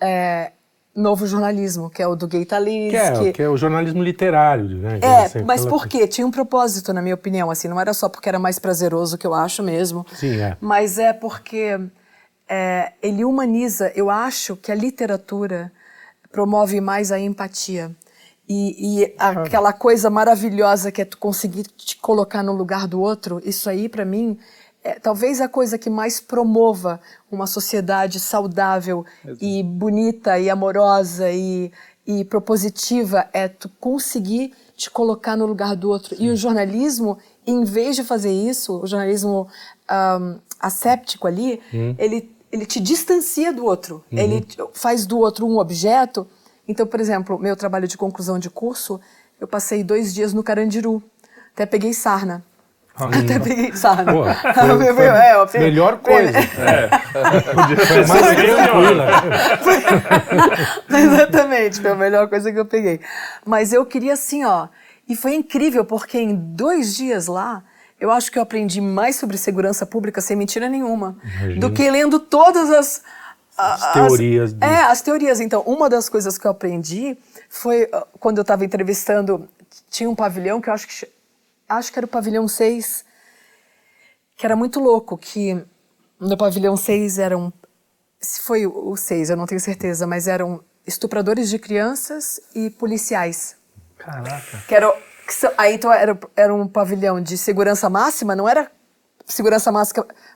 [0.00, 0.52] é,
[0.94, 2.90] novo jornalismo, que é o do Gay Talis.
[2.90, 4.98] Que é, que é o jornalismo literário, né?
[5.02, 6.06] É, Assim, mas por quê?
[6.06, 9.26] Tinha um propósito, na minha opinião, assim, não era só porque era mais prazeroso, que
[9.26, 10.06] eu acho mesmo.
[10.14, 10.56] Sim, é.
[10.60, 11.78] Mas é porque
[12.48, 15.70] é, ele humaniza, eu acho que a literatura
[16.32, 17.90] promove mais a empatia.
[18.48, 23.40] E, e aquela coisa maravilhosa que é tu conseguir te colocar no lugar do outro,
[23.44, 24.38] isso aí para mim
[24.84, 29.04] é talvez a coisa que mais promova uma sociedade saudável
[29.40, 31.72] e bonita e amorosa e,
[32.06, 36.14] e propositiva é tu conseguir te colocar no lugar do outro.
[36.16, 39.48] E o jornalismo, em vez de fazer isso, o jornalismo
[39.90, 41.60] um, asséptico ali,
[41.98, 44.04] ele, ele te distancia do outro.
[44.12, 46.28] Ele te- faz do outro um objeto.
[46.68, 49.00] Então, por exemplo, meu trabalho de conclusão de curso,
[49.40, 51.02] eu passei dois dias no Carandiru.
[51.54, 52.44] Até peguei sarna.
[52.94, 54.10] Até peguei sarna.
[54.12, 56.32] Pô, foi- foi É, eu- melhor coisa.
[57.54, 59.06] Podia ter Mais tranquila.
[60.90, 63.00] Exatamente, foi a melhor coisa que eu peguei.
[63.44, 64.68] Mas eu queria assim, ó.
[65.08, 67.62] E foi incrível, porque em dois dias lá,
[68.00, 71.16] eu acho que eu aprendi mais sobre segurança pública, sem mentira nenhuma,
[71.58, 73.02] do que lendo todas as.
[73.56, 75.40] As teorias do- É, as teorias.
[75.40, 77.16] Então, uma das coisas que eu aprendi
[77.48, 79.48] foi ah, quando eu estava entrevistando,
[79.90, 80.92] tinha um pavilhão que eu acho que.
[80.92, 81.08] ch-
[81.68, 83.04] Acho que era o pavilhão 6,
[84.36, 85.60] que era muito louco, que
[86.20, 87.52] no pavilhão 6 eram
[88.20, 92.70] se foi o o seis, eu não tenho certeza, mas eram estupradores de crianças e
[92.70, 93.56] policiais.
[93.98, 94.62] Caraca.
[94.68, 98.70] Que eram, que aí então era, era um pavilhão de segurança máxima, não era
[99.26, 99.72] segurança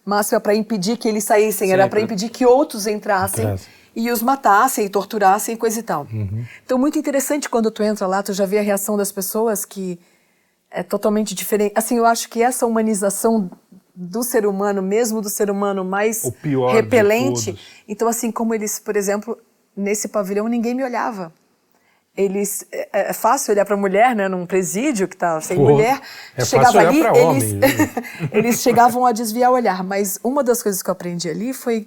[0.04, 3.68] máxima, para impedir que eles saíssem, era para impedir que outros entrassem Entrassem.
[3.94, 6.06] e os matassem, e torturassem, coisa e tal.
[6.12, 6.44] Uhum.
[6.64, 9.98] Então, muito interessante quando tu entra lá, tu já vê a reação das pessoas que
[10.70, 11.72] é totalmente diferente.
[11.76, 13.50] Assim, eu acho que essa humanização
[13.94, 16.32] do ser humano, mesmo do ser humano mais
[16.72, 17.58] repelente.
[17.86, 19.38] Então, assim, como eles, por exemplo,
[19.76, 21.32] nesse pavilhão ninguém me olhava.
[22.16, 26.00] Eles é, é fácil olhar para mulher, né, num presídio que tá sem mulher.
[26.36, 27.68] é chegava fácil olhar ali, eles, né?
[28.32, 29.82] eles chegavam a desviar o olhar.
[29.84, 31.86] Mas uma das coisas que eu aprendi ali foi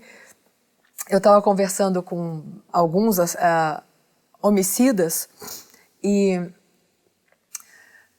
[1.10, 3.84] eu estava conversando com alguns ah,
[4.42, 5.28] homicidas
[6.02, 6.40] e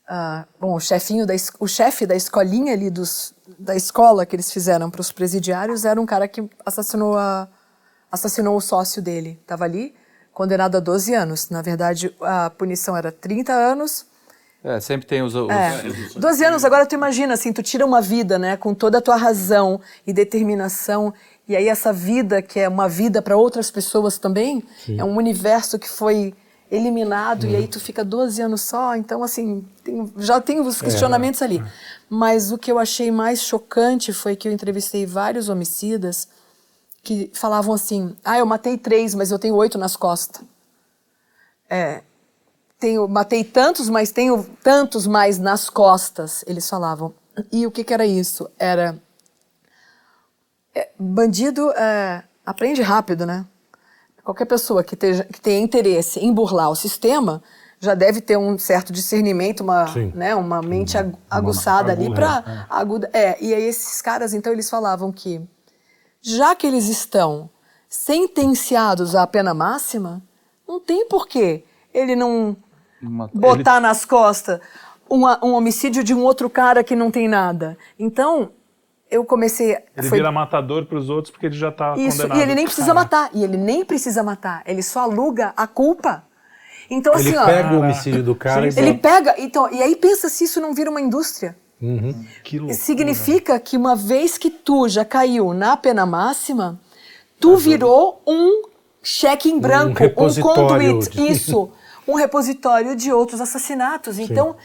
[0.06, 4.52] ah, bom, o chefinho da o chefe da escolinha ali dos, da escola que eles
[4.52, 7.48] fizeram para os presidiários era um cara que assassinou a,
[8.12, 9.38] assassinou o sócio dele.
[9.40, 9.94] Estava ali
[10.34, 11.48] condenado a 12 anos.
[11.48, 14.04] Na verdade, a punição era 30 anos.
[14.62, 15.34] É, sempre tem os.
[15.34, 15.82] os- É.
[16.16, 19.16] 12 anos, agora tu imagina, assim, tu tira uma vida, né, com toda a tua
[19.16, 21.12] razão e determinação,
[21.46, 24.64] e aí essa vida, que é uma vida para outras pessoas também,
[24.98, 26.34] é um universo que foi
[26.70, 31.42] eliminado, e aí tu fica 12 anos só, então, assim, tem- já tem os questionamentos
[31.42, 31.62] ali.
[32.08, 36.26] Mas o que eu achei mais chocante foi que eu entrevistei vários homicidas
[37.04, 40.42] que falavam assim, ah, eu matei três, mas eu tenho oito nas costas.
[41.68, 42.02] É,
[42.80, 47.12] tenho, matei tantos, mas tenho tantos mais nas costas, eles falavam.
[47.52, 48.48] E o que, que era isso?
[48.58, 48.98] Era.
[50.74, 53.44] é, bandido é, aprende rápido, né?
[54.22, 57.42] Qualquer pessoa que, teja, que tenha interesse em burlar o sistema
[57.78, 60.10] já deve ter um certo discernimento, uma, Sim.
[60.14, 63.10] né, uma mente agu- aguçada ali aguda, para aguda.
[63.12, 65.42] É, e aí esses caras, então, eles falavam que
[66.26, 67.50] já que eles estão
[67.88, 70.22] sentenciados à pena máxima,
[70.66, 71.62] não tem porquê
[71.92, 72.56] ele não
[73.02, 74.58] uma- botar nas costas
[75.08, 77.76] uma- um homicídio de um outro cara que não tem nada.
[77.98, 78.50] Então,
[79.10, 79.72] eu comecei.
[79.96, 82.38] Ele foi vira matador pros outros porque ele já tá isso, condenado.
[82.38, 83.30] e ele nem precisa matar.
[83.34, 84.62] E ele nem precisa matar.
[84.64, 86.24] Ele só aluga a culpa.
[86.90, 87.44] Então, Ele assim, ó.
[87.44, 89.34] pega o homicídio do cara e Ele bota- pega.
[89.38, 91.56] Então, e aí pensa se isso não vira uma indústria.
[92.42, 92.78] Que loucura.
[92.78, 96.80] Significa que uma vez que tu já caiu na pena máxima,
[97.40, 98.62] tu virou um
[99.02, 101.70] cheque em branco, um, repositório conduit, de- isso,
[102.08, 104.18] um repositório de outros assassinatos.
[104.18, 104.56] Então,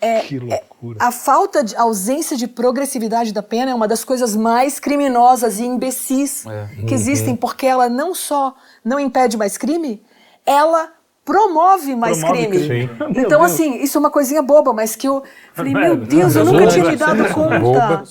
[0.00, 0.64] é, Que é-
[0.98, 5.58] a falta de a ausência de progressividade da pena é uma das coisas mais criminosas
[5.60, 6.68] e imbecis É.
[6.86, 8.54] que existem, porque ela não só
[8.84, 10.02] não impede mais crime,
[10.44, 10.92] ela
[11.24, 12.66] promove mais Promove crime.
[12.66, 12.90] crime.
[13.16, 13.52] Então, Deus.
[13.52, 15.22] assim, isso é uma coisinha boba, mas que eu
[15.54, 18.02] falei, meu É, Deus, eu é nunca tinha me dado conta.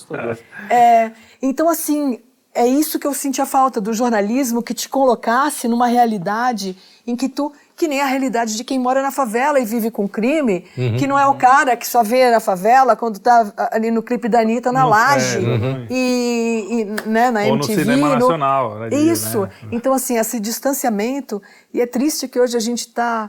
[0.68, 2.18] É, então, assim,
[2.54, 7.28] é isso que eu sentia falta do jornalismo que te colocasse numa realidade em que
[7.28, 7.52] tu.
[7.76, 10.96] Que nem a realidade de quem mora na favela e vive com crime, Uhum.
[10.96, 14.28] que não é o cara que só vê na favela quando tá ali no clipe
[14.28, 15.86] da Anitta na No- laje é, uhum.
[15.90, 16.66] e,
[17.04, 17.82] e, né, na Ou no MTV.
[17.82, 19.40] cinema nacional, ali, Isso.
[19.42, 19.50] né?
[19.72, 21.42] Então, assim, esse distanciamento.
[21.72, 23.28] E é triste que hoje a gente está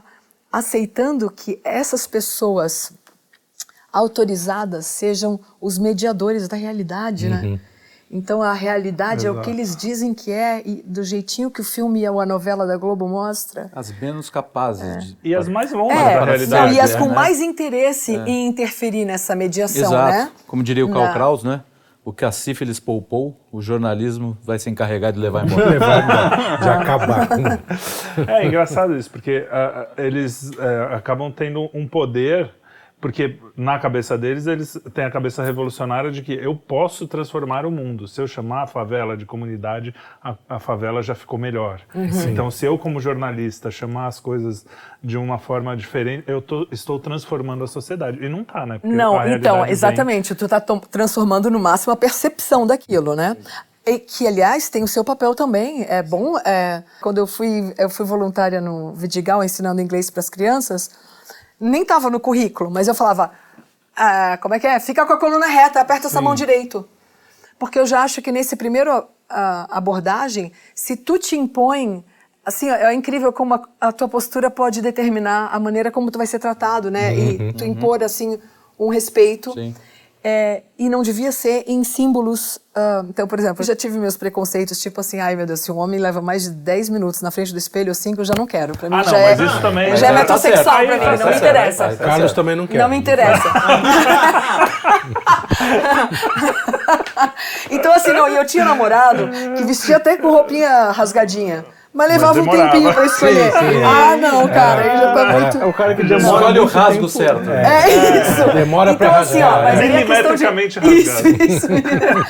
[0.52, 2.92] aceitando que essas pessoas
[3.92, 7.58] autorizadas sejam os mediadores da realidade, né?
[8.10, 9.44] Então a realidade é o Exato.
[9.44, 12.76] que eles dizem que é e do jeitinho que o filme ou a novela da
[12.76, 13.68] Globo mostra.
[13.74, 15.18] As menos capazes de.
[15.24, 16.74] E as mais longas É, da não, realidade.
[16.74, 17.14] e as é, com né?
[17.14, 20.12] mais interesse em interferir nessa mediação, Exato.
[20.12, 20.30] né?
[20.46, 21.62] Como diria o Karl Na- Kraus, né?
[22.04, 25.66] o que a sífilis poupou, o jornalismo vai se encarregar de levar embora.
[25.70, 28.30] Levar embora, de acabar com.
[28.30, 32.48] É engraçado isso, porque ah, eles eh, acabam tendo um poder,
[33.00, 37.70] porque na cabeça deles, eles têm a cabeça revolucionária de que eu posso transformar o
[37.70, 38.08] mundo.
[38.08, 41.80] Se eu chamar a favela de comunidade, a, a favela já ficou melhor.
[41.94, 44.64] Então, se eu, como jornalista, chamar as coisas
[45.02, 48.18] de uma forma diferente, eu tô- estou transformando a sociedade.
[48.24, 48.78] E não tá, né?
[48.78, 50.34] Porque Não, então, vem- exatamente.
[50.34, 53.36] Tu tá tom- transformando no máximo a percepção daquilo, né?
[53.86, 55.84] E que, aliás, tem o seu papel também.
[55.88, 56.36] É bom.
[56.44, 60.90] é, quando eu fui, eu fui voluntária no Vidigal ensinando inglês para as crianças,
[61.60, 63.32] nem estava no currículo, mas eu falava:
[63.96, 64.78] ah, como é que é?
[64.78, 66.88] Fica com a coluna reta, aperta essa mão direito.
[67.58, 72.04] Porque eu já acho que nesse primeiro ah, abordagem, se tu te impõe,
[72.44, 76.26] assim, é incrível como a, a tua postura pode determinar a maneira como tu vai
[76.26, 77.14] ser tratado, né?
[77.16, 78.38] E tu impor, assim,
[78.78, 79.52] um respeito.
[79.52, 79.74] Sim.
[80.28, 82.58] É, e não devia ser em símbolos.
[82.74, 85.70] ah, então, por exemplo, eu já tive meus preconceitos, tipo assim, ai meu Deus, se
[85.70, 88.34] um homem leva mais de 10 minutos na frente do espelho ou 5, eu já
[88.36, 88.76] não quero.
[88.76, 90.86] Pra mim Ah, não, já é, isso também- já é Tá metrosexual certo.
[90.88, 91.36] pra mim, tá não me certo.
[91.36, 91.88] interessa.
[91.90, 92.34] Tá Carlos certo.
[92.34, 92.78] também não quer.
[92.78, 93.48] Não me interessa.
[97.70, 101.64] então, assim, não, e eu tinha um namorado que vestia até com roupinha rasgadinha.
[101.96, 102.70] Mas levava um demorava.
[102.72, 103.52] tempinho pra escolher.
[103.52, 103.84] Sim, sim, é.
[103.84, 105.58] Ah, não, cara, aí já tá muito.
[105.58, 107.08] É o cara que demora Escolhe o rasgo tempo.
[107.08, 107.50] certo.
[107.50, 108.52] É isso.
[108.52, 109.64] Demora então, pra assim, ó, rasgar.
[109.64, 110.44] mas aí é questão de...
[110.44, 111.44] Milimetricamente Isso, rasgado.
[111.44, 111.66] isso.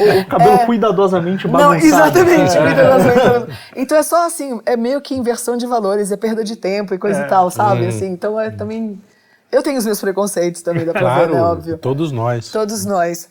[0.03, 1.85] O, o cabelo cuidadosamente Não, bagunçado.
[1.85, 2.57] exatamente.
[2.57, 2.63] É.
[2.63, 3.59] cuidadosamente.
[3.75, 6.99] Então é só assim, é meio que inversão de valores, é perda de tempo e
[6.99, 7.89] coisa e tal, sabe?
[7.89, 9.01] Assim, então é também.
[9.51, 11.27] Eu tenho os meus preconceitos também, dá pra ver, né?
[11.39, 11.79] Claro, Óbvio.
[11.79, 12.53] todos nós.
[12.53, 13.29] Todos nós.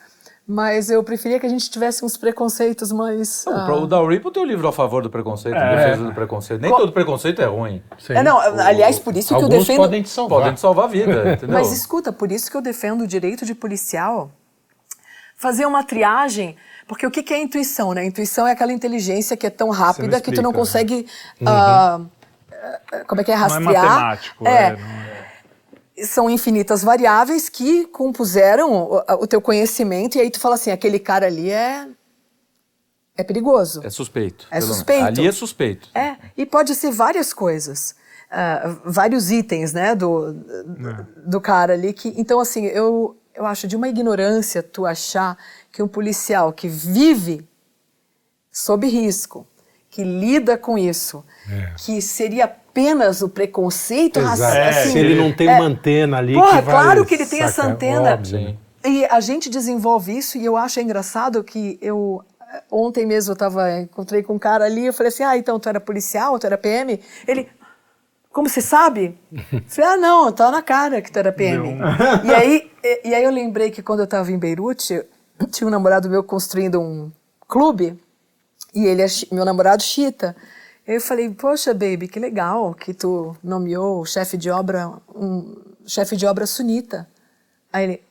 [0.47, 3.43] Mas eu preferia que a gente tivesse uns preconceitos mais.
[3.47, 5.73] Não, ah, O Dalrymple tem o livro a favor do preconceito, É.
[5.73, 6.61] em defesa do preconceito.
[6.61, 7.81] Nem Co- todo preconceito é ruim.
[8.09, 9.77] É, não, aliás, por isso que eu Alguns defendo.
[9.77, 10.37] podem te salvar.
[10.39, 11.49] Podem te salvar a vida, entendeu?
[11.57, 14.29] Mas escuta, por isso que eu defendo o direito de policial
[15.35, 16.55] fazer uma triagem,
[16.87, 18.05] porque o que que é intuição, né?
[18.05, 20.57] Intuição é aquela inteligência que é tão rápida que tu não né?
[20.57, 21.07] consegue,
[21.43, 22.01] ah,
[23.07, 23.83] como é que é, Não é rastrear.
[23.85, 24.47] matemático.
[24.47, 25.24] É, é, não é.
[26.03, 30.99] São infinitas variáveis que compuseram o, o teu conhecimento e aí tu fala assim, aquele
[30.99, 31.87] cara ali é
[33.17, 33.81] é perigoso.
[33.83, 34.45] É suspeito.
[34.51, 34.75] É menos.
[34.75, 35.05] suspeito.
[35.05, 35.89] Ali é suspeito.
[35.95, 37.95] É, e pode ser várias coisas.
[38.29, 40.33] ah, vários itens, né, do,
[41.25, 41.93] do cara ali.
[41.93, 45.37] Que, então, assim, eu, eu acho de uma ignorância tu achar
[45.71, 47.47] que um policial que vive
[48.51, 49.47] sob risco,
[49.89, 51.23] que lida com isso,
[51.77, 54.51] que seria apenas o preconceito racial.
[54.51, 56.75] É, assim, Se ele não tem é, uma antena ali Porra, que vai...
[56.75, 57.69] claro que ele tem essa saca?
[57.69, 58.13] antena.
[58.15, 58.55] Óbvio, né?
[58.83, 62.21] E a gente desenvolve isso e eu acho engraçado que eu
[62.53, 65.59] eh, ontem mesmo eu tava encontrei com um cara ali, eu falei assim: "Ah, então
[65.59, 67.47] tu era policial, tu era PM?" Ele
[68.31, 69.17] como você sabe?
[69.31, 71.79] Eu falei, ah, não, tá na cara que tu era PM.
[72.25, 75.01] E aí, e, e aí eu lembrei que quando eu estava em Beirute,
[75.49, 77.09] tinha um namorado meu construindo um
[77.47, 77.97] clube,
[78.73, 80.35] e ele é meu namorado chita.
[80.87, 85.55] Eu falei, poxa, baby, que legal que tu nomeou chefe de obra, um
[85.87, 87.07] chefe de obra sunita.
[87.73, 88.03] Aí ele,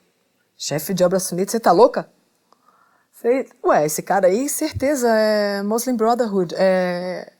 [0.57, 2.11] chefe de obra sunita, você tá louca?
[3.13, 7.33] Falei, ué, esse cara aí, certeza, é Muslim Brotherhood, é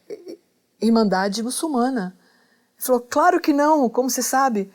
[0.81, 2.17] Irmandade Muçulmana.
[2.77, 4.73] Ele falou, claro que não, como você sabe?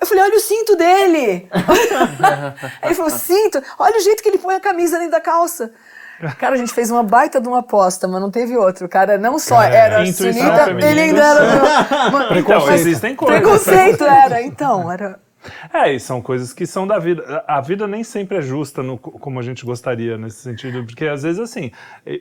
[0.00, 1.50] Eu falei, olha o cinto dele!
[2.80, 3.60] Ele falou, cinto?
[3.76, 5.72] Olha o jeito que ele põe a camisa dentro da calça.
[6.38, 8.86] Cara, a gente fez uma baita de uma aposta, mas não teve outro.
[8.86, 12.38] O cara não só era intuição sunita, ele ainda era...
[12.38, 13.40] Então, existem coisas.
[13.40, 15.18] Preconceito era, então, era...
[15.72, 17.42] É, e são coisas que são da vida.
[17.46, 21.22] A vida nem sempre é justa no, como a gente gostaria nesse sentido, porque às
[21.22, 21.70] vezes, assim,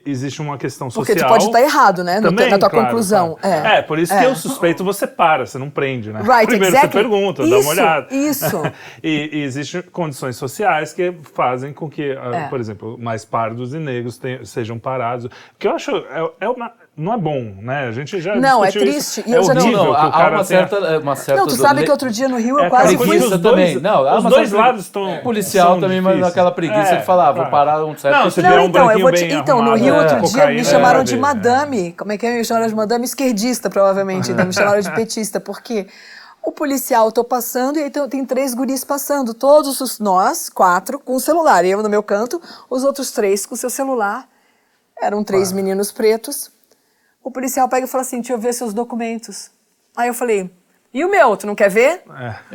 [0.05, 1.27] existe uma questão Porque social.
[1.29, 3.37] tu pode estar errado, né, Também, na tua claro, conclusão.
[3.41, 3.67] claro.
[3.67, 4.19] É, É, por isso É.
[4.19, 6.21] que eu suspeito, você para, você não prende, né?
[6.21, 6.91] Right, Primeiro exactly.
[6.91, 8.07] você pergunta, dá Isso, uma olhada.
[8.15, 8.61] isso.
[9.03, 12.47] e, e existem condições sociais que fazem com que, ah, É.
[12.47, 15.29] por exemplo, mais pardos e negros tenham- sejam parados.
[15.57, 17.87] Que eu acho, é, é uma- não é bom, né?
[17.87, 19.23] A gente já Não, é triste, Isso.
[19.25, 21.41] e é eu já não- horrível Não, que o há, uma tenha- certa, uma certa.
[21.41, 23.17] Não, tu sabe le- que outro dia no Rio É eu quase aquela fui...
[23.17, 23.79] os dois- também.
[23.79, 25.07] Não, os dois certa- lados estão.
[25.09, 26.35] É, policial são também, mas difíceis.
[26.35, 28.15] naquela preguiça É, de falar, ah, vou parar um certo.
[28.17, 29.21] Não, você Não, um então, eu vou te...
[29.25, 31.93] bem Então, no Rio é, outro dia me chamaram de é, madame.
[31.93, 32.37] Como é que é?
[32.37, 34.31] Me chamaram de madame esquerdista, provavelmente.
[34.31, 35.87] Então, me chamaram de petista, porque
[36.43, 39.33] o policial, eu tô passando e aí tem, tem três guris passando.
[39.33, 41.63] Todos os, nós, quatro, com o celular.
[41.65, 44.27] Eu no meu canto, os outros três com o seu celular.
[45.01, 46.51] Eram três meninos pretos.
[47.29, 49.51] O policial pega e fala assim, deixa eu ver seus documentos.
[49.95, 50.49] Aí eu falei,
[50.91, 52.01] e o meu, tu não quer ver?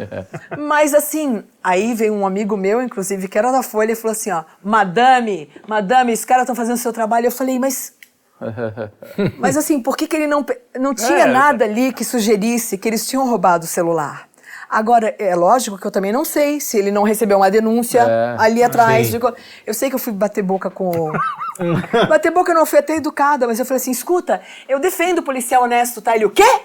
[0.59, 4.33] Mas assim, aí veio um amigo meu, inclusive, que era da Folha, e falou assim,
[4.33, 7.27] ó, madame, madame, esses caras estão fazendo o seu trabalho.
[7.29, 7.95] Eu falei, mas...
[9.39, 10.45] Mas assim, por que, que ele não...
[10.77, 11.27] Não tinha É.
[11.27, 14.29] nada ali que sugerisse que eles tinham roubado o celular.
[14.79, 18.37] Agora, é lógico que eu também não sei se ele não recebeu uma denúncia É,
[18.39, 19.07] ali atrás.
[19.09, 19.21] sim.
[19.67, 21.13] Eu sei que eu fui bater boca com.
[22.09, 25.23] bater boca eu não fui até educada, mas eu falei assim: escuta, eu defendo o
[25.23, 26.15] policial honesto, tá?
[26.17, 26.61] Ele, o quê?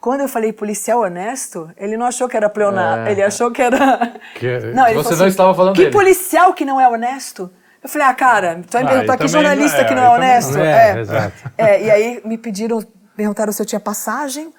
[0.00, 3.12] Quando eu falei policial honesto, ele não achou que era pleonasmo, É.
[3.12, 4.12] ele achou que era.
[4.34, 7.50] Que- ele Você falou assim, não estava falando Que dele." policial que não é honesto?
[7.82, 10.08] Eu falei, ah, cara, tu vai me perguntar que jornalista não é, que não é
[10.10, 10.52] honesto?
[10.54, 11.32] não é, exato.
[11.58, 12.80] É, e aí me pediram,
[13.16, 14.52] perguntaram se eu tinha passagem,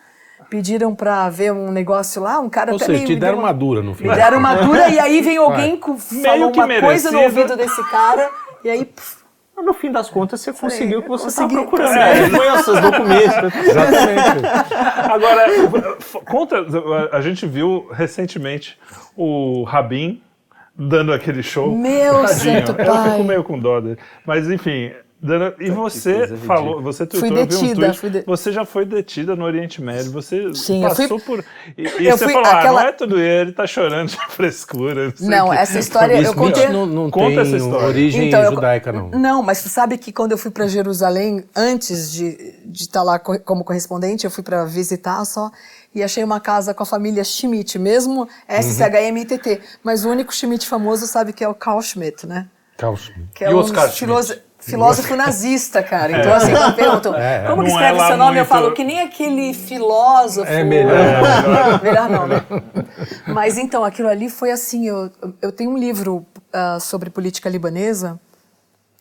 [0.53, 3.39] pediram pra ver um negócio lá, um cara Ou até seja, meio- te me deram
[3.39, 4.15] uma dura no Me final.
[4.15, 7.83] deram uma dura e aí vem alguém com, falou que uma coisa no ouvido desse
[7.89, 8.29] cara
[8.63, 8.85] e aí...
[8.85, 9.23] pff,
[9.63, 11.93] no fim das contas, você conseguiu o que você estava procurando.
[11.95, 12.29] Né?
[12.29, 13.55] Foi os seus documentos.
[13.67, 14.45] Exatamente.
[15.11, 15.45] Agora,
[16.25, 16.65] conta,
[17.11, 18.77] a gente viu recentemente
[19.15, 20.21] o Rabin
[20.75, 21.71] dando aquele show.
[21.75, 23.11] Meu Tadinho, santo Eu pai.
[23.11, 23.97] fico meio com dó dele.
[24.25, 24.91] Mas enfim,
[25.23, 28.51] dando- e você falou, você Fui tweetou, eu vi um detida, tweet, fui de- você
[28.51, 31.45] já foi detida no Oriente Médio, você Sim, eu passou fui- por...
[31.77, 34.17] E, e eu você fui falou, ah, aquela- não é tudo ele, tá chorando de
[34.29, 35.13] frescura.
[35.15, 36.67] sei Não, que- essa história eu contei...
[36.67, 37.87] não, não Conta tem essa história.
[37.87, 39.09] origem Então, eu- judaica, não.
[39.09, 42.37] Não, mas tu sabe que quando eu fui para Jerusalém, antes de
[42.73, 45.49] estar lá co- como correspondente, eu fui para visitar só
[45.95, 49.61] e achei uma casa com a família Schmidt, mesmo SCHMITT.
[49.83, 52.47] Mas o único Schmidt famoso sabe que é o Carl Schmitt, né?
[52.77, 53.13] Cálcio.
[53.33, 56.11] Que é E um Oscar filósofo, filósofo nazista, cara.
[56.19, 58.71] Então, assim, quando perguntam É, como que é escreve lá seu nome, eu muito- falo
[58.73, 60.51] que nem aquele filósofo.
[60.51, 60.93] É melhor.
[61.83, 62.43] Melhor não, né?
[63.27, 65.11] Mas então, aquilo ali foi assim: eu,
[65.41, 68.19] eu tenho um livro ah, sobre política libanesa,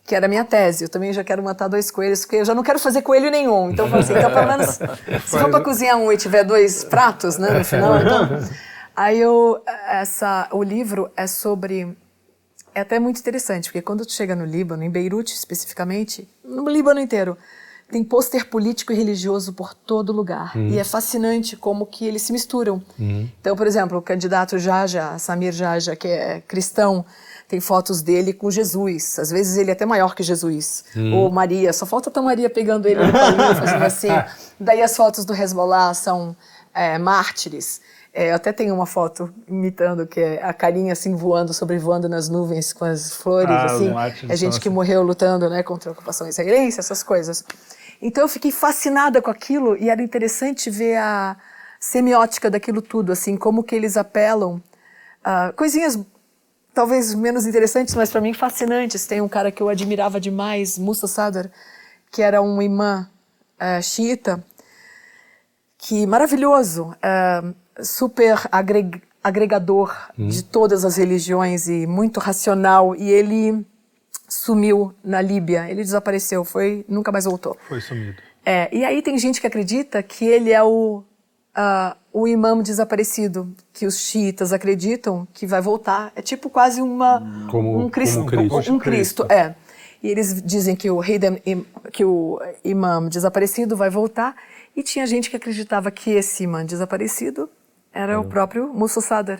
[0.05, 0.83] que era a minha tese.
[0.85, 3.69] Eu também já quero matar dois coelhos, porque eu já não quero fazer coelho nenhum.
[3.71, 4.69] Então, eu assim: então, pelo menos,
[5.25, 8.29] se for para cozinhar um e tiver dois pratos, né, no final, então.
[8.95, 9.59] Aí eu.
[9.89, 11.97] Essa, o livro é sobre.
[12.75, 16.99] É até muito interessante, porque quando tu chega no Líbano, em Beirute especificamente, no Líbano
[16.99, 17.37] inteiro,
[17.91, 20.53] tem pôster político e religioso por todo lugar.
[20.71, 22.81] E é fascinante como que eles se misturam.
[23.39, 27.05] Então, por exemplo, o candidato Jaja, Samir Jaja, que é cristão,
[27.47, 29.19] tem fotos dele com Jesus.
[29.19, 30.85] Às vezes ele é até maior que Jesus.
[31.13, 34.07] Ou Maria, só falta a Maria pegando ele no colinho, fazendo assim.
[34.59, 36.35] Daí as fotos do Hezbollah são
[36.73, 37.79] é, mártires.
[38.13, 42.29] É, eu até tenho uma foto imitando, que é a carinha assim voando, sobrevoando nas
[42.29, 43.91] nuvens com as flores, Ah, assim.
[44.29, 47.43] É gente que morreu lutando, né, contra a ocupação israelense, essas coisas.
[47.99, 51.35] Então eu fiquei fascinada com aquilo e era interessante ver a
[51.79, 54.61] semiótica daquilo tudo, assim, como que eles apelam
[55.23, 55.97] a coisinhas
[56.73, 59.07] talvez menos interessantes, mas para mim fascinantes.
[59.07, 61.49] Tem um cara que eu admirava demais, Musa Sadr,
[62.11, 63.07] que era um imã
[63.59, 64.43] eh, xiita,
[65.77, 67.43] que maravilhoso, eh,
[67.81, 72.95] super agreg- agregador de todas as religiões e muito racional.
[72.95, 73.65] E ele
[74.27, 77.57] sumiu na Líbia, ele desapareceu, foi nunca mais voltou.
[77.67, 78.15] Foi sumido.
[78.45, 81.03] É, e aí tem gente que acredita que ele é o,
[81.55, 86.11] ah, o imã desaparecido, que os xiitas acreditam que vai voltar.
[86.15, 88.73] É tipo quase uma, Como- um, Cristo, como Cristo.
[88.73, 89.25] um Cristo.
[89.31, 89.55] É.
[90.01, 91.17] E eles dizem que o, rei
[91.93, 94.35] que o imã desaparecido vai voltar.
[94.75, 97.49] E tinha gente que acreditava que esse imã desaparecido
[97.93, 99.39] era o próprio Musa Sadr.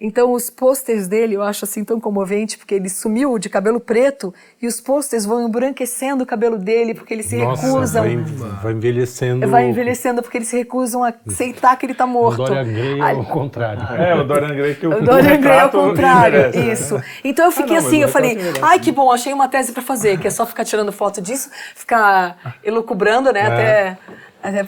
[0.00, 4.32] Então, os pôsteres dele eu acho assim tão comovente, porque ele sumiu de cabelo preto
[4.62, 8.04] e os pôsteres vão embranquecendo o cabelo dele, porque eles se Nossa, recusam.
[8.04, 8.16] vai,
[8.62, 9.48] vai envelhecendo.
[9.48, 12.36] Vai envelhecendo porque eles se recusam a aceitar que ele está O morto.
[12.44, 13.82] Dorian Gray é o contrário.
[13.98, 16.72] É, o Dorian Gray que o, o Dorian Gray é o contrário, merece, né?
[16.72, 17.02] isso.
[17.24, 19.72] Então eu fiquei não, mas assim, o eu falei, ai que bom, achei uma tese
[19.72, 23.98] para fazer, que é só ficar tirando foto disso, ficar elucubrando, né, até, até-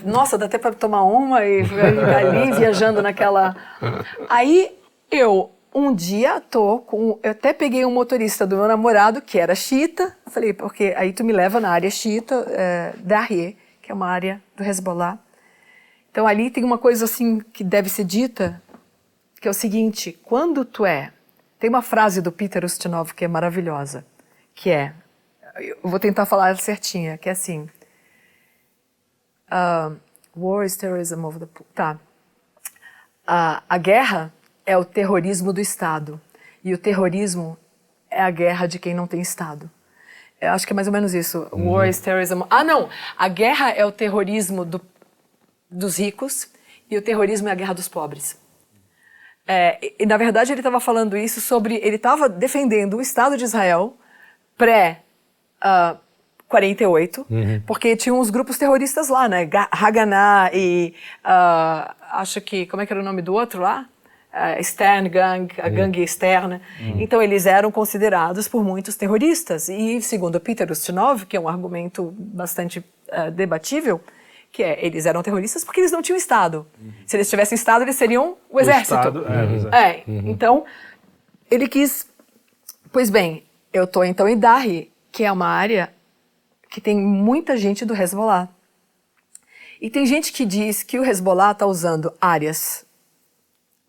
[0.04, 3.56] nossa, dá até para tomar uma e ficar ali viajando naquela.
[4.28, 4.76] Aí
[5.10, 9.54] eu um dia tô com, eu até peguei um motorista do meu namorado que era
[9.54, 13.94] xiita, falei, porque aí tu me leva na área xiita é, da Rie, que é
[13.94, 15.18] uma área do Hezbollah.
[16.10, 18.60] Então ali tem uma coisa assim que deve ser dita,
[19.40, 21.12] que é o seguinte: quando tu é.
[21.60, 24.02] Tem uma frase do Peter Ustinov que é maravilhosa,
[24.54, 24.94] que é.
[25.56, 27.68] Eu vou tentar falar certinha, que é assim.
[29.50, 29.92] Ah,
[30.36, 31.48] war is terrorism of the.
[31.74, 31.98] Tá.
[33.26, 34.32] A, a guerra
[34.64, 36.20] é o terrorismo do Estado.
[36.62, 37.56] E o terrorismo
[38.10, 39.70] é a guerra de quem não tem Estado.
[40.40, 41.48] Eu acho que é mais ou menos isso.
[41.52, 42.42] War is terrorism.
[42.48, 42.88] Ah, não!
[43.16, 44.80] A guerra é o terrorismo do
[45.70, 46.48] dos ricos
[46.90, 48.36] e o terrorismo é a guerra dos pobres.
[49.46, 51.76] É, e, e, na verdade, ele estava falando isso sobre.
[51.76, 53.96] Ele estava defendendo o Estado de Israel
[54.56, 55.02] pré.
[55.60, 55.96] ah,
[56.50, 57.26] 48,
[57.64, 59.46] porque tinha uns grupos terroristas lá, né?
[59.46, 60.92] Ga- Haganah e.
[61.24, 62.66] ah, acho que.
[62.66, 63.86] Como é que era o nome do outro lá?
[64.32, 66.60] Ah, Stern Gang, a gangue externa.
[66.96, 69.68] Então, eles eram considerados por muitos terroristas.
[69.68, 74.00] E, segundo Peter Ustinov, que é um argumento bastante ah, debatível,
[74.52, 76.66] que é, eles eram terroristas porque eles não tinham Estado.
[77.06, 78.94] Se eles tivessem Estado, eles seriam o exército.
[78.96, 79.74] Estado, é, o exército.
[79.74, 80.64] É, então
[81.48, 82.08] ele quis.
[82.92, 85.92] Pois bem, eu tô então em Darri, que é uma área
[86.70, 88.48] que tem muita gente do Hezbollah.
[89.80, 92.86] E tem gente que diz que o Hezbollah está usando áreas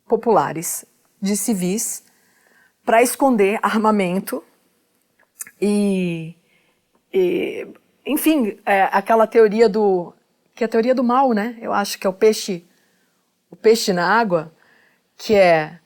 [0.08, 0.84] populares
[1.22, 2.04] de civis
[2.84, 4.44] para esconder armamento
[5.62, 6.36] e,
[7.14, 7.68] e
[8.06, 10.14] enfim, é, aquela teoria do
[10.56, 11.58] que é a teoria do mal, né?
[11.62, 12.66] Eu acho que é o peixe
[13.50, 14.52] o peixe na água,
[15.18, 15.80] que é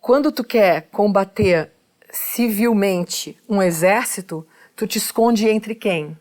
[0.00, 1.70] quando tu quer combater
[2.10, 4.46] civilmente um exército,
[4.76, 6.16] tu te esconde entre quem?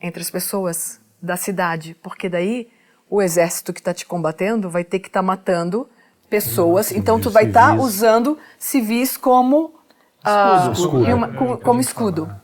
[0.00, 2.68] Entre as pessoas da cidade, porque daí
[3.10, 5.88] o exército que está te combatendo vai ter que estar tá matando
[6.30, 9.74] pessoas, Civis, então tu vai estar tá usando civis como
[10.24, 11.06] ah, Escudo.
[11.06, 12.34] e uma- como, como escudo.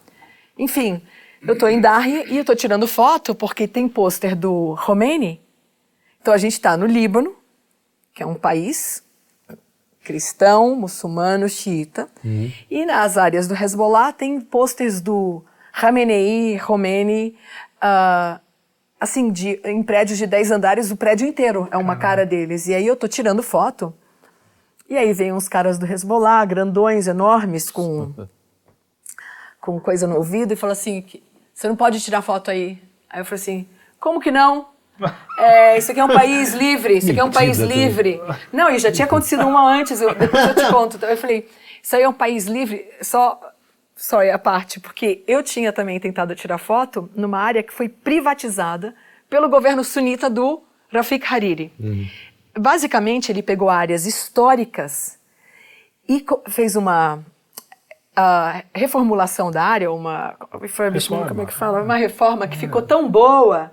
[0.59, 1.01] Enfim,
[1.41, 5.41] eu estou em Darri e eu estou tirando foto porque tem pôster do Khomeini.
[6.21, 7.35] Então a gente está no Líbano,
[8.13, 9.03] que é um país
[10.03, 12.09] cristão, muçulmano, xiita.
[12.71, 17.37] E nas áreas do Hezbollah tem pôsteres do Khamenei, Khomeini,
[17.81, 18.41] ah,
[19.01, 22.67] assim, de, em prédios de 10 andares, o prédio inteiro é uma cara deles.
[22.67, 23.95] E aí eu tô tirando foto,
[24.89, 28.13] e aí vem uns caras do Hezbollah, grandões, enormes, com,
[29.61, 31.05] com coisa no ouvido, e fala assim,
[31.53, 32.83] você não pode tirar foto aí.
[33.09, 33.69] Aí eu falei assim,
[34.01, 34.69] como que não?
[35.39, 38.21] É, isso aqui é um país livre, isso aqui é um país livre.
[38.53, 40.97] Não, e já tinha acontecido uma antes, eu, depois eu te conto.
[40.97, 41.49] Então eu falei,
[41.81, 43.41] isso aí é um país livre, só,
[43.95, 47.89] só é a parte, porque eu tinha também tentado tirar foto numa área que foi
[47.89, 48.97] privatizada
[49.31, 50.61] pelo governo sunita do
[50.93, 51.73] Rafik Hariri.
[52.59, 55.19] Basicamente, ele pegou áreas históricas
[56.09, 57.25] e fez uma
[58.21, 61.81] ah, reformulação da área, uma refurbishment, como é que fala?
[61.81, 63.71] Uma reforma que ficou tão boa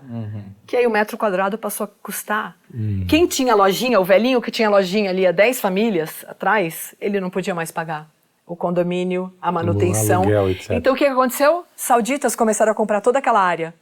[0.67, 2.55] que aí o metro quadrado passou a custar.
[3.07, 7.31] Quem tinha lojinha, o velhinho que tinha lojinha ali há 10 famílias atrás, ele não
[7.31, 8.07] podia mais pagar.
[8.45, 10.21] O condomínio, a manutenção.
[10.21, 10.55] aluguel.
[10.69, 11.65] Então o que aconteceu?
[11.75, 13.73] Sauditas começaram a comprar toda aquela área.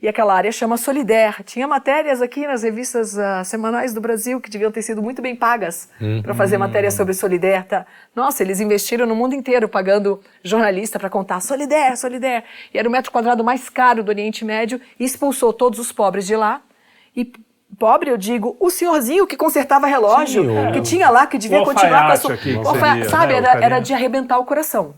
[0.00, 1.42] E aquela área chama Solidaire.
[1.44, 5.34] Tinha matérias aqui nas revistas ah, semanais do Brasil que deviam ter sido muito bem
[5.34, 5.88] pagas
[6.22, 7.64] para fazer matérias sobre Solidaire.
[7.64, 7.84] Tá?
[8.14, 12.44] Nossa, eles investiram no mundo inteiro pagando jornalista para contar Solidaire, Solidaire.
[12.72, 16.24] E era o metro quadrado mais caro do Oriente Médio e expulsou todos os pobres
[16.26, 16.62] de lá.
[17.16, 17.32] E
[17.76, 22.06] pobre, eu digo, o senhorzinho que consertava relógio, Sim, que tinha lá, que devia continuar
[22.06, 22.34] com a sua...
[22.34, 24.94] aqui, alfa- seria, sabe, né, era, era de arrebentar o coração.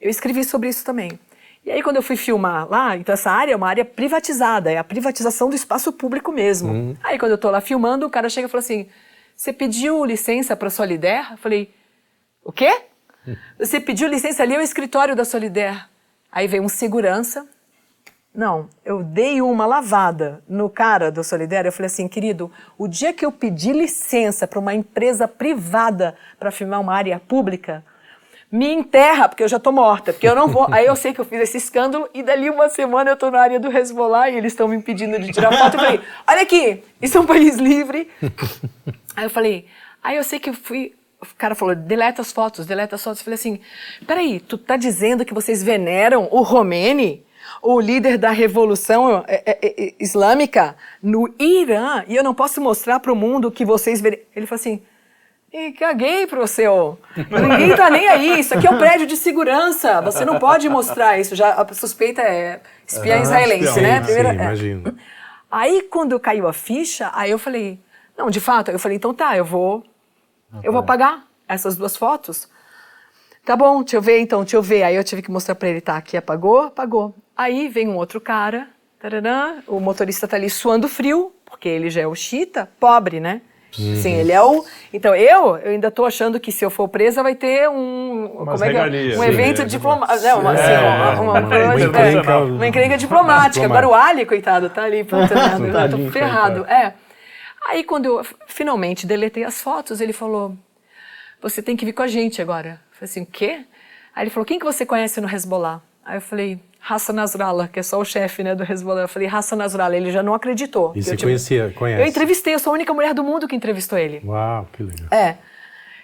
[0.00, 1.20] Eu escrevi sobre isso também.
[1.64, 4.78] E aí, quando eu fui filmar lá, então essa área é uma área privatizada, é
[4.78, 6.96] a privatização do espaço público mesmo.
[7.02, 8.88] Aí, quando eu tô lá filmando, o cara chega e fala assim:
[9.36, 11.32] Você pediu licença para Solidaire?
[11.32, 11.70] Eu falei:
[12.42, 12.82] O quê?
[13.58, 15.82] Você pediu licença ali é o escritório da Solidaire.
[16.32, 17.46] Aí veio um segurança.
[18.32, 21.66] Não, eu dei uma lavada no cara do Solidaire.
[21.66, 26.52] Eu falei assim, querido, o dia que eu pedi licença para uma empresa privada para
[26.52, 27.84] filmar uma área pública,
[28.50, 30.66] me enterra, porque eu já tô morta, porque eu não vou.
[30.72, 33.40] Aí eu sei que eu fiz esse escândalo e dali uma semana eu tô na
[33.40, 35.74] área do Hezbollah e eles estão me impedindo de tirar foto.
[35.74, 38.10] Eu falei, olha aqui, isso é um país livre.
[39.14, 39.66] Aí eu falei,
[40.02, 40.94] aí eu sei que eu fui.
[41.20, 43.20] O cara falou, deleta as fotos, deleta as fotos.
[43.20, 43.60] Eu falei assim,
[44.06, 47.24] peraí, tu tá dizendo que vocês veneram o Romeni,
[47.62, 52.98] o líder da revolução é, é, é, islâmica, no Irã, e eu não posso mostrar
[53.00, 54.02] para o mundo que vocês.
[54.02, 54.82] Ele falou assim,
[55.52, 56.98] e caguei pro seu.
[57.16, 58.40] Ninguém tá nem aí.
[58.40, 60.00] Isso aqui é um prédio de segurança.
[60.02, 61.34] Você não pode mostrar isso.
[61.34, 63.98] Já a suspeita é espiã israelense, espião, né?
[63.98, 64.42] sim, Primeira- sim, é.
[64.44, 64.96] imagino.
[65.50, 67.80] Aí quando caiu a ficha, aí eu falei,
[68.16, 69.84] não, de fato, eu falei, então tá, eu vou,
[70.62, 72.48] eu vou apagar essas duas fotos.
[73.44, 74.84] Tá bom, deixa eu ver então, deixa eu ver.
[74.84, 77.12] Aí eu tive que mostrar pra ele, tá, aqui apagou, apagou.
[77.36, 78.68] Aí vem um outro cara,
[79.66, 83.40] o motorista tá ali suando frio, porque ele já é o chita, pobre, né?
[83.72, 84.64] Sim, ele é o.
[84.92, 88.26] Então eu, eu ainda tô achando que se eu for presa vai ter um.
[88.26, 89.18] Umas como é que é?
[89.18, 90.22] Um evento é, diplomático.
[90.22, 93.64] Não, uma, assim, É, uma, uma, uma encrenca- é, uma encrenca diplomática.
[93.64, 96.64] Agora o Ali, coitado, tá ali, puta merda, eu Tadinho, tô ferrado.
[96.66, 96.94] É.
[97.68, 100.54] Aí quando eu finalmente deletei as fotos, ele falou:
[101.40, 102.80] Você tem que vir com a gente agora.
[102.92, 103.60] Eu falei assim: O quê?
[104.14, 105.80] Aí ele falou: Quem que você conhece no Hezbollah?
[106.04, 106.58] Aí eu falei:
[106.88, 109.02] Hassan Nasrallah, que é só o chefe né, do Hezbollah.
[109.02, 109.96] Eu falei: Hassan Nasrallah.
[109.96, 110.92] Ele já não acreditou.
[110.94, 112.02] E Eu você tive- conhecia, conhece?
[112.02, 114.20] Eu entrevistei, eu sou a única mulher do mundo que entrevistou ele.
[114.24, 115.08] Uau, que legal.
[115.10, 115.36] É.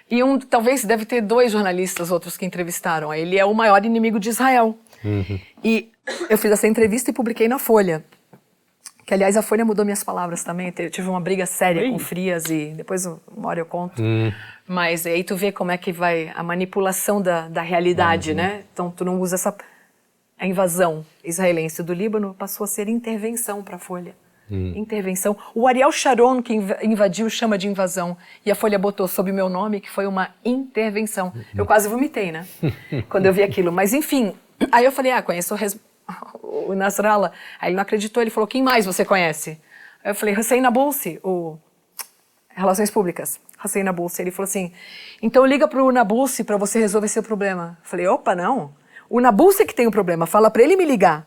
[0.09, 3.13] E um, talvez deve ter dois jornalistas outros que entrevistaram.
[3.13, 4.77] Ele é o maior inimigo de Israel.
[5.63, 5.89] E
[6.29, 8.03] eu fiz essa entrevista e publiquei na Folha.
[9.05, 10.73] Que, aliás, a Folha mudou minhas palavras também.
[10.77, 14.01] Eu tive uma briga séria com Frias e depois uma hora eu conto.
[14.67, 18.63] Mas aí tu vê como é que vai a manipulação da, da realidade, né?
[18.73, 19.55] Então tu não usa essa...
[20.39, 24.15] A invasão israelense do Líbano passou a ser intervenção para a Folha.
[24.49, 25.35] Intervenção.
[25.53, 28.15] O Ariel Sharon, que inv- invadiu, chama de invasão.
[28.45, 31.33] E a Folha botou sob meu nome que foi uma intervenção.
[31.53, 32.47] Eu quase vomitei, né?
[33.09, 33.73] Quando eu vi aquilo.
[33.73, 34.33] Mas, enfim.
[34.71, 35.77] Aí eu falei, ah, conheço o, Res-
[36.41, 37.33] o Nasrallah.
[37.59, 39.59] Aí ele não acreditou, ele falou, quem mais você conhece?
[40.01, 41.57] Aí eu falei, Hussein Nabulsi, o
[42.49, 43.39] Relações Públicas.
[43.63, 44.21] Hussein Nabulsi.
[44.21, 44.71] Ele falou assim,
[45.21, 47.77] então liga pro Nabulsi para você resolver seu problema.
[47.83, 48.71] Eu falei, opa, não.
[49.09, 51.25] O Nabulsi é que tem o problema, fala para ele me ligar.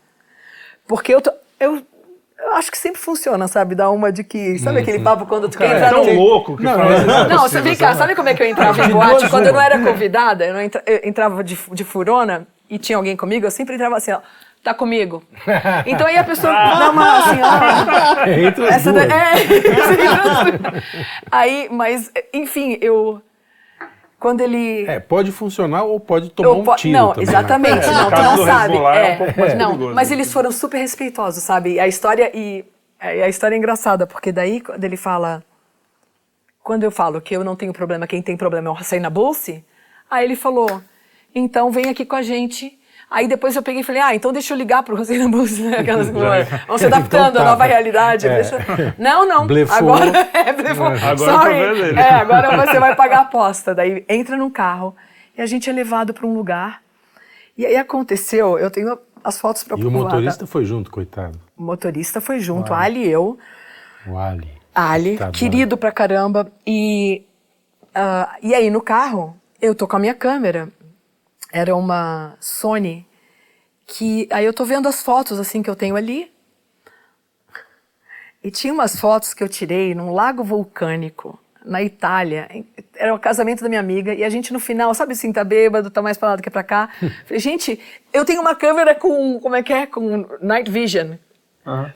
[0.87, 1.83] Porque eu, tô, eu,
[2.39, 3.75] eu acho que sempre funciona, sabe?
[3.75, 4.59] Dá uma de que.
[4.59, 6.21] Sabe aquele papo quando tu quer Cara, é entrar tão num.
[6.21, 7.07] louco que Não, fala é- isso.
[7.29, 9.29] Não, você vem cá, sabe como é que eu entrava em boate?
[9.31, 9.65] Quando eu não uma.
[9.65, 13.51] era convidada, eu, não entra- eu entrava de, de furona e tinha alguém comigo, eu
[13.51, 14.21] sempre entrava assim, ó.
[14.63, 15.23] Tá comigo.
[15.87, 18.29] Então aí a pessoa dá uma assim, ó.
[18.29, 19.09] Entre as Essa duas.
[19.09, 19.35] da- é.
[21.31, 23.23] aí, mas, enfim, eu.
[24.21, 24.85] Quando ele.
[24.87, 28.45] É, pode funcionar ou pode tomar um po- tiro não, também, exatamente, É, não, não
[28.47, 28.75] sabe.
[28.75, 29.35] Hezbollah é um é.
[29.37, 29.95] mais não, perigoso.
[29.95, 31.73] mas eles foram super respeitosos, sabe?
[31.73, 32.65] E a história e
[33.03, 35.43] e a história é engraçada, porque daí quando ele fala
[36.63, 39.65] quando eu falo que eu não tenho problema, quem tem problema é o Hussein Nabulsi,
[40.11, 40.83] aí ele falou:
[41.35, 42.79] "Então vem aqui com a gente".
[43.11, 45.79] Aí depois eu peguei e falei, ah, então deixa eu ligar pro Hussein Nabulsi, né?
[45.79, 46.09] Aquelas,
[46.69, 47.51] vão se adaptando Então à tá.
[47.51, 48.29] nova realidade.
[48.29, 48.35] É.
[48.37, 49.47] deixa- Não, não.
[49.49, 49.77] Blefou.
[49.95, 50.87] Agora, é, blefou.
[50.87, 51.97] Agora Sorry.
[51.99, 53.75] É, agora você vai pagar a aposta.
[53.75, 54.95] Daí entra num carro
[55.37, 56.83] e a gente é levado para um lugar.
[57.59, 61.39] E aí aconteceu, eu tenho as fotos para E o motorista foi junto, coitado.
[61.57, 63.37] O motorista foi junto, Ali e eu.
[64.07, 64.49] O Ali.
[64.73, 65.33] Ali, Tá bom.
[65.33, 66.47] querido pra caramba.
[66.65, 67.23] E,
[67.93, 70.69] ah, e aí no carro, eu tô com a minha câmera.
[71.53, 73.07] Era uma Sony.
[73.87, 76.33] Que aí eu tô vendo as fotos assim que eu tenho ali.
[78.43, 82.49] E tinha umas fotos que eu tirei num lago vulcânico, na Itália.
[82.97, 84.15] Era o casamento da minha amiga.
[84.15, 86.51] E a gente no final, sabe assim, tá bêbado, tá mais pra lá do que
[86.51, 86.89] pra cá.
[87.27, 87.79] Falei, gente,
[88.13, 89.87] eu tenho uma câmera com, como é que é?
[89.87, 91.17] Com night vision.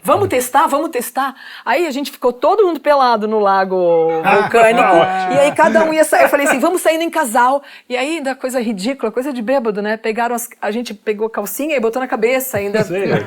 [0.03, 1.35] Vamos testar, vamos testar.
[1.65, 4.95] Aí a gente ficou todo mundo pelado no lago vulcânico.
[5.35, 6.25] e aí cada um ia sair.
[6.25, 7.63] Eu falei assim, vamos saindo em casal.
[7.89, 9.97] E aí ainda coisa ridícula, coisa de bêbado, né?
[9.97, 12.83] Pegaram as, a gente pegou calcinha e botou na cabeça ainda.
[12.85, 13.27] Sei, é.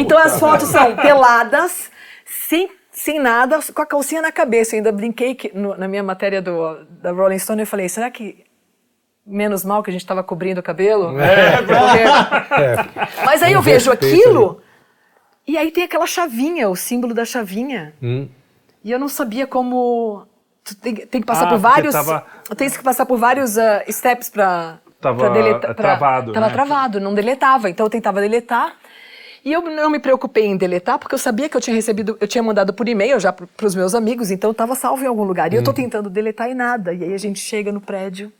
[0.00, 1.90] Então as fotos são peladas,
[2.24, 4.74] sem, sem nada, com a calcinha na cabeça.
[4.74, 8.10] Eu ainda brinquei que no- na minha matéria do, da Rolling Stone, eu falei, será
[8.10, 8.44] que
[9.24, 11.12] menos mal que a gente estava cobrindo o cabelo?
[11.58, 14.60] Porque- Mas aí eu vejo aquilo,
[15.46, 17.92] e aí tem aquela chavinha, o símbolo da chavinha.
[18.02, 18.28] Hum.
[18.84, 20.26] E eu não sabia como...
[20.64, 21.92] Tu tem, tem que passar Ah, por vários...
[21.92, 22.24] tava-
[22.56, 24.78] Tem que passar por vários ah, steps pra...
[25.00, 26.52] Tava pra pra- travado, Tava né?
[26.52, 27.68] travado, não deletava.
[27.68, 28.76] Então eu tentava deletar.
[29.44, 32.28] E eu não me preocupei em deletar, porque eu sabia que eu tinha recebido, eu
[32.28, 35.52] tinha mandado por e-mail já para os meus amigos, então estava salvo em algum lugar.
[35.52, 36.94] E eu tô tentando deletar e nada.
[36.94, 38.32] E aí a gente chega no prédio.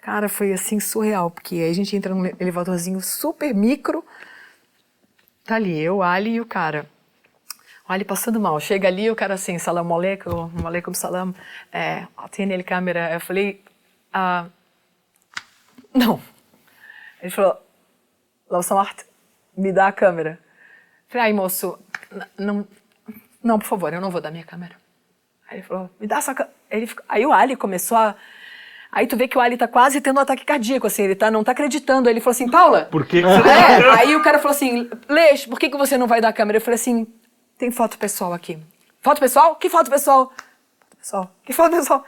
[0.00, 4.02] Cara, foi assim surreal, porque aí a gente entra num elevadorzinho super micro.
[5.44, 6.86] Tá ali, eu, Ali e o cara.
[7.86, 8.58] O Ali passando mal.
[8.58, 11.34] Chega ali, o cara assim, salam aleikum, aleikum salam.
[11.70, 13.12] É, tem ele câmera.
[13.12, 13.62] Eu falei,
[14.10, 14.46] ah,
[15.94, 16.18] não.
[17.20, 17.60] Ele falou,
[18.48, 19.02] Lau Samart,
[19.56, 20.38] me dá a câmera.
[21.08, 21.78] Falei, ai moço,
[22.38, 22.66] não,
[23.42, 24.76] não, por favor, eu não vou dar minha câmera.
[25.48, 26.54] Aí ele falou, me dá essa câmera.
[27.08, 28.16] Aí o Ali começou a...
[28.94, 31.28] Aí tu vê que o Ali tá quase tendo um ataque cardíaco, assim, ele tá,
[31.28, 32.08] não tá acreditando.
[32.08, 32.82] Aí ele falou assim, Paula...
[32.84, 35.98] Por que, que você É, aí o cara falou assim, Leix, por que, que você
[35.98, 36.58] não vai dar a câmera?
[36.58, 37.04] Eu falei assim,
[37.58, 38.56] tem foto pessoal aqui.
[39.00, 39.56] Foto pessoal?
[39.56, 40.32] Que foto pessoal?
[40.32, 41.30] Foto pessoal.
[41.44, 42.04] Que foto pessoal?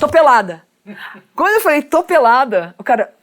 [0.00, 0.64] Tô pelada.
[1.36, 3.14] Quando eu falei, tô pelada, o cara...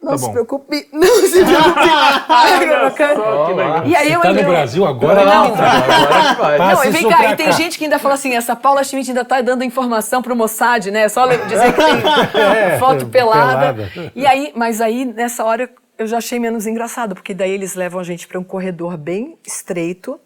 [0.00, 0.32] Não Tá se bom.
[0.32, 1.80] preocupe, não se preocupe.
[2.30, 3.86] Olha só, que legal.
[3.86, 5.24] e aí eu Tá no eu- Brasil agora?
[5.24, 5.44] Não.
[5.46, 6.58] Agora que vai.
[6.58, 7.52] Não, e vem cá, e tem cá.
[7.52, 11.02] gente que ainda fala assim, essa Paula Schmidt ainda tá dando informação pro Mossad, né?
[11.02, 13.74] É Só dizer que tem É, foto pelada.
[13.84, 14.12] pelada.
[14.14, 15.68] E aí, mas aí, nessa hora,
[15.98, 19.36] eu já achei menos engraçado, porque daí eles levam a gente para um corredor bem
[19.44, 20.18] estreito,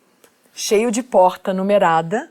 [0.54, 2.28] cheio de porta numerada.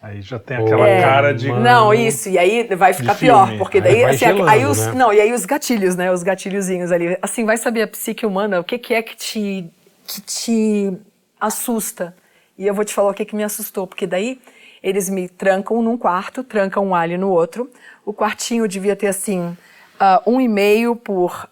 [0.00, 1.02] Aí já tem aquela É.
[1.02, 1.50] cara de.
[1.50, 4.78] Não, isso, e aí vai ficar pior, porque Aí daí, vai assim, gelando, aí os,
[4.86, 4.92] né?
[4.94, 8.60] não, e aí os gatilhos, né, os gatilhozinhos ali, assim, vai saber a psique humana,
[8.60, 9.68] o que que é que te,
[10.06, 10.92] que te
[11.40, 12.14] assusta,
[12.56, 14.40] e eu vou te falar o que que me assustou, porque daí
[14.82, 17.68] eles me trancam num quarto, trancam um alho no outro,
[18.06, 19.56] o quartinho devia ter, assim,
[19.98, 21.48] ah, um e meio por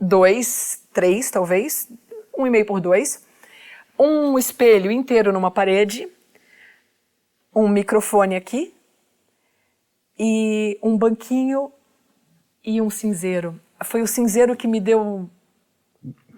[0.00, 1.88] dois, três, talvez,
[2.36, 3.22] um e meio por dois,
[3.98, 6.08] um espelho inteiro numa parede,
[7.54, 8.74] um microfone aqui
[10.18, 11.72] e um banquinho
[12.64, 13.60] e um cinzeiro.
[13.84, 15.28] Foi o cinzeiro que me deu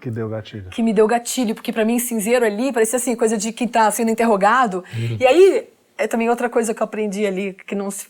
[0.01, 0.69] Que deu gatilho.
[0.69, 3.89] que me deu gatilho, porque pra mim cinzeiro ali parecia assim coisa de quem tá
[3.91, 4.83] sendo interrogado.
[5.19, 8.07] E aí é também outra coisa que eu aprendi ali que não se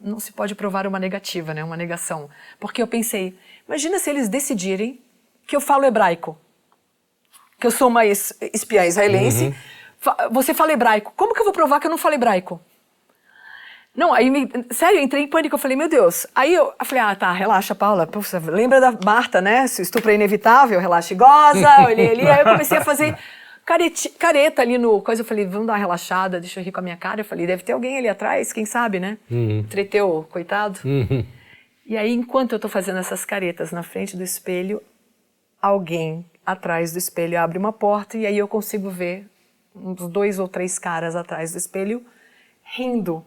[0.00, 2.30] não se pode provar uma negativa, né, uma negação.
[2.60, 3.36] Porque eu pensei,
[3.66, 5.02] imagina se eles decidirem
[5.44, 6.38] que eu falo hebraico,
[7.58, 9.56] que eu sou uma es- espiã israelense, Fa-
[10.30, 11.12] Você fala hebraico.
[11.16, 12.60] Como que eu vou provar que eu não falo hebraico?
[13.96, 15.56] Não, aí, me, sério, eu entrei em pânico.
[15.56, 16.24] Eu falei, meu Deus.
[16.34, 18.06] Aí eu, eu falei, ah, tá, relaxa, Paula.
[18.06, 19.66] Puxa, lembra da Marta, né?
[19.66, 21.68] Se o estupro é inevitável, relaxa e goza.
[21.84, 23.18] Olhei ali, aí eu comecei a fazer
[23.66, 25.22] careti- careta ali no coisa.
[25.22, 27.22] Eu falei, vamos dar uma relaxada, deixa eu rir com a minha cara.
[27.22, 29.18] Eu falei, deve ter alguém ali atrás, quem sabe, né?
[29.68, 30.78] Treteu, coitado.
[31.84, 34.80] E aí, enquanto eu tô fazendo essas caretas na frente do espelho,
[35.60, 39.26] alguém atrás do espelho abre uma porta e aí eu consigo ver
[39.74, 42.04] uns dois ou três caras atrás do espelho
[42.62, 43.24] rindo.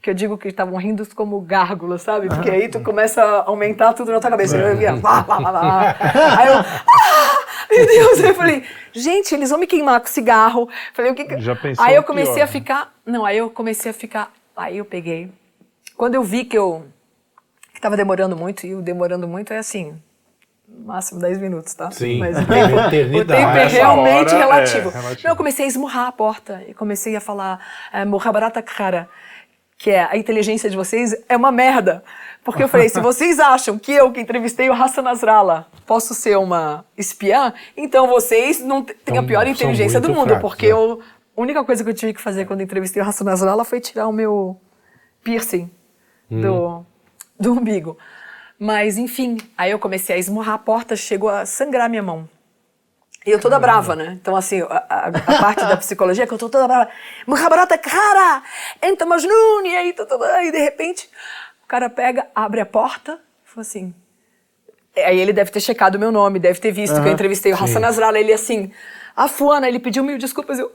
[0.00, 2.28] Que eu digo que estavam rindo como gárgulas, sabe?
[2.28, 4.56] Porque aí tu começa a aumentar tudo na tua cabeça.
[4.56, 5.96] Eu via, vá, vá, vá, vá.
[6.38, 7.38] Aí eu, ah,
[7.70, 8.20] meu Deus!
[8.20, 10.68] Aí eu falei, gente, eles vão me queimar com cigarro.
[10.94, 11.40] Falei, o que que...
[11.40, 12.52] Já pensou Aí eu comecei pior, a né?
[12.52, 12.94] ficar.
[13.04, 14.32] Não, aí eu comecei a ficar.
[14.56, 15.30] Aí eu peguei.
[15.96, 16.86] Quando eu vi que eu
[17.78, 20.02] que tava demorando muito, e o demorando muito é assim,
[20.68, 21.90] no máximo 10 minutos, tá?
[21.90, 22.18] Sim.
[22.18, 22.40] Mas É
[22.86, 24.90] o tempo, o tempo é realmente hora é relativo.
[24.90, 25.22] relativo.
[25.24, 27.60] Não, eu comecei a esmurrar a porta e comecei a falar
[27.92, 29.08] eh, Muhabarata Khara,
[29.76, 32.02] que é a inteligência de vocês é uma merda.
[32.44, 36.36] Porque eu falei, se vocês acham que eu, que entrevistei o Hassan Nasrallah, posso ser
[36.36, 40.66] uma espiã, então vocês não têm a Então, pior são inteligência do mundo, fracos, porque
[40.66, 40.72] é.
[40.72, 41.00] eu,
[41.36, 44.08] a única coisa que eu tive que fazer quando entrevistei o Hassan Nasrallah foi tirar
[44.08, 44.60] o meu
[45.22, 45.70] piercing
[46.30, 46.84] do,
[47.38, 47.96] do umbigo.
[48.58, 52.28] Mas, enfim, aí eu comecei a esmurrar a porta, chegou a sangrar minha mão.
[53.24, 54.16] E eu toda brava, né?
[54.20, 56.90] Então, assim, a, a- a parte da psicologia é que eu tô toda brava.
[57.26, 58.42] Muhabarata cara!
[58.82, 59.64] Enta Majnun!
[59.64, 59.94] E aí,
[60.36, 61.08] aí, de repente,
[61.62, 63.94] o cara pega, abre a porta e fala assim...
[64.96, 67.54] Aí ele deve ter checado o meu nome, deve ter visto que eu entrevistei o
[67.54, 68.18] Hassan Nasrallah.
[68.18, 68.72] Ele assim...
[69.14, 70.72] A Fuana, ele pediu mil desculpas, eu...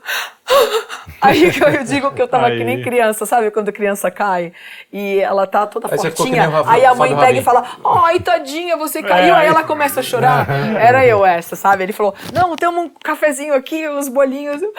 [1.21, 2.57] Aí que eu digo que eu tava Aí.
[2.57, 3.49] que nem criança, sabe?
[3.49, 4.51] Quando a criança cai
[4.91, 6.49] e ela tá toda Aí fortinha.
[6.49, 7.37] Rafa- Aí a mãe pega Rabin.
[7.39, 7.63] e fala,
[8.03, 9.33] ai, tadinha, você caiu.
[9.33, 10.45] É, aí aí- ela começa a chorar.
[10.77, 11.83] Era eu essa, sabe?
[11.83, 14.61] Ele falou, não, tem um cafezinho aqui, uns bolinhos.
[14.63, 14.73] Eu,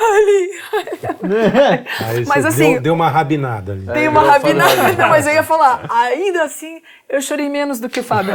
[0.00, 0.50] Ali.
[2.06, 3.86] Aí Mas assim, deu, deu uma rabinada ali.
[3.86, 4.92] tem uma rabinada.
[4.96, 8.32] Não, mas eu ia falar, ainda assim, eu chorei menos do que o Fábio.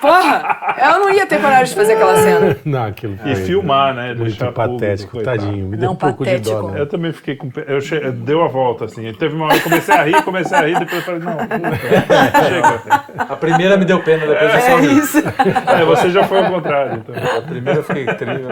[0.00, 2.56] Porra, eu não ia ter coragem de fazer aquela cena.
[2.64, 4.08] Não, aquilo E filmar, né?
[4.14, 5.38] Muito Deixar patético, coitado.
[5.38, 5.68] tadinho.
[5.68, 6.70] Me deu Não, um pouco de dó, patético.
[6.72, 6.80] né?
[6.80, 7.50] Eu também fiquei com.
[7.66, 7.98] Eu che...
[8.10, 9.12] Deu a volta, assim.
[9.14, 11.36] Teve uma hora que eu comecei a rir, comecei a rir, depois eu falei, não,
[11.36, 11.76] puta,
[12.48, 13.04] chega.
[13.32, 14.98] A primeira me deu pena, depois eu só É ri.
[14.98, 15.18] isso.
[15.78, 17.14] É, você já foi ao contrário, então.
[17.14, 18.44] A primeira eu fiquei triste.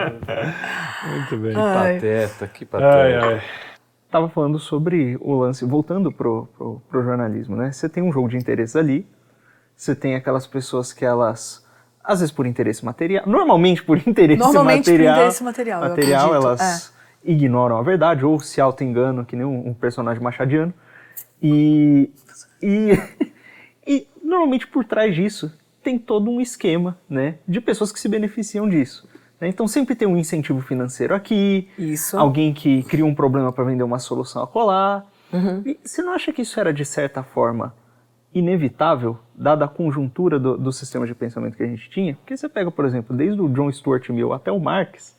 [1.09, 1.53] Muito bem.
[1.55, 1.93] Ai.
[1.95, 3.25] Pateta, que Ai, pateta.
[3.25, 3.41] ai.
[4.09, 7.71] Tava falando sobre o lance, voltando pro, pro, pro jornalismo, né?
[7.71, 9.05] Você tem um jogo de interesses ali,
[9.75, 11.65] você tem aquelas pessoas que elas,
[12.07, 16.25] às vezes por interesse material, normalmente por interesse Normalmente por material, interesse material, eu material
[16.25, 16.93] acredito, elas
[17.23, 20.73] ignoram a verdade ou se auto-enganam, que nem um, um personagem machadiano.
[21.41, 22.09] E,
[22.63, 22.97] e,
[23.85, 25.51] e normalmente por trás disso
[25.83, 29.07] tem todo um esquema, né, de pessoas que se beneficiam disso.
[29.39, 29.49] né?
[29.49, 32.17] Então sempre tem um incentivo financeiro aqui, Isso.
[32.17, 35.05] alguém que cria um problema para vender uma solução a colar.
[35.31, 35.61] Uhum.
[35.65, 37.73] E você não acha que isso era de certa forma
[38.33, 42.15] inevitável, dada a conjuntura do, do sistema de pensamento que a gente tinha?
[42.15, 45.17] Porque você pega, por exemplo, desde o John Stuart Mill até o Marx,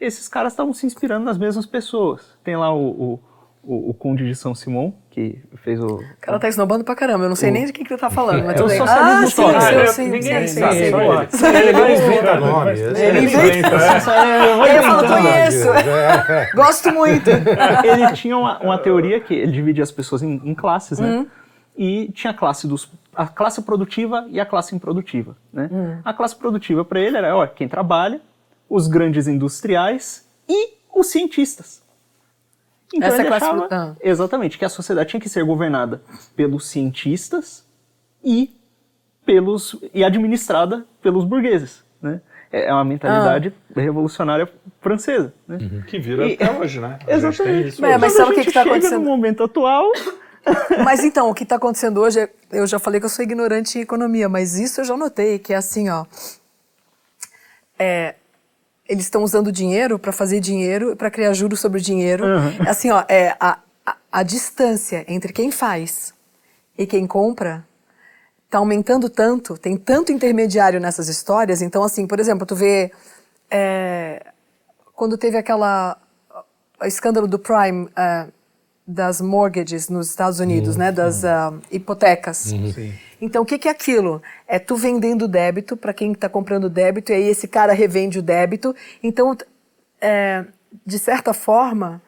[0.00, 2.36] esses caras estavam se inspirando nas mesmas pessoas.
[2.42, 3.20] Tem lá o, o,
[3.62, 5.86] o, o Conde de São Simão, que fez o.
[5.96, 7.24] O cara tá esnobando pra caramba.
[7.24, 8.44] Eu não sei nem de que, que tu tá falando.
[8.44, 8.78] Mas É o tudo bem.
[8.78, 11.68] socialismo ah, sim, Ah, sim, ninguém sim, sabe, sim, ele.
[11.68, 12.70] Ele não inventa nome.
[12.72, 13.68] Ele inventa.
[13.68, 15.68] É, Eu falo, conheço.
[16.56, 17.30] Gosto muito.
[17.84, 21.26] ele tinha uma, uma teoria que ele dividia as pessoas em, em classes, né?
[21.76, 26.00] E tinha a classe dos a classe produtiva e a classe improdutiva, né?
[26.04, 28.20] A classe produtiva para ele era, ó, quem trabalha,
[28.68, 31.82] os grandes industriais e os cientistas.
[32.94, 33.96] Então Essa é ele a classe achava, pro- ah.
[34.02, 36.02] exatamente, que a sociedade tinha que ser governada
[36.36, 37.64] pelos cientistas
[38.22, 38.50] e
[39.24, 42.20] pelos e administrada pelos burgueses, né?
[42.50, 43.80] É é uma mentalidade Ah.
[43.80, 44.46] revolucionária
[44.80, 45.58] francesa, né?
[45.86, 46.98] Que vira E- até hoje, né?
[47.00, 47.58] A gente Exatamente.
[47.60, 47.98] tem isso É, hoje.
[47.98, 49.00] mas Quando sabe o que tá chega acontecendo?
[49.02, 49.90] no momento atual,
[50.84, 53.78] Mas então, o que está acontecendo hoje, é, eu já falei que eu sou ignorante
[53.78, 56.04] em economia, mas isso eu já notei, que é assim, ó.
[57.78, 58.14] É,
[58.88, 62.24] eles estão usando dinheiro para fazer dinheiro, para criar juros sobre o dinheiro.
[62.66, 66.12] É Assim, ó, é, a, a, a distância entre quem faz
[66.76, 67.64] e quem compra
[68.44, 71.62] está aumentando tanto, tem tanto intermediário nessas histórias.
[71.62, 72.92] Então, assim, por exemplo, tu vê
[73.50, 74.26] é,
[74.94, 75.96] quando teve aquela
[76.80, 78.26] o escândalo do Prime é,
[78.92, 82.52] das mortgages nos Estados Unidos, né, das ah, hipotecas.
[83.20, 84.22] Então, o que, que é aquilo?
[84.46, 88.22] É tu vendendo débito para quem está comprando débito e aí esse cara revende o
[88.22, 88.74] débito.
[89.02, 89.36] Então,
[90.00, 90.44] é,
[90.84, 92.02] de certa forma,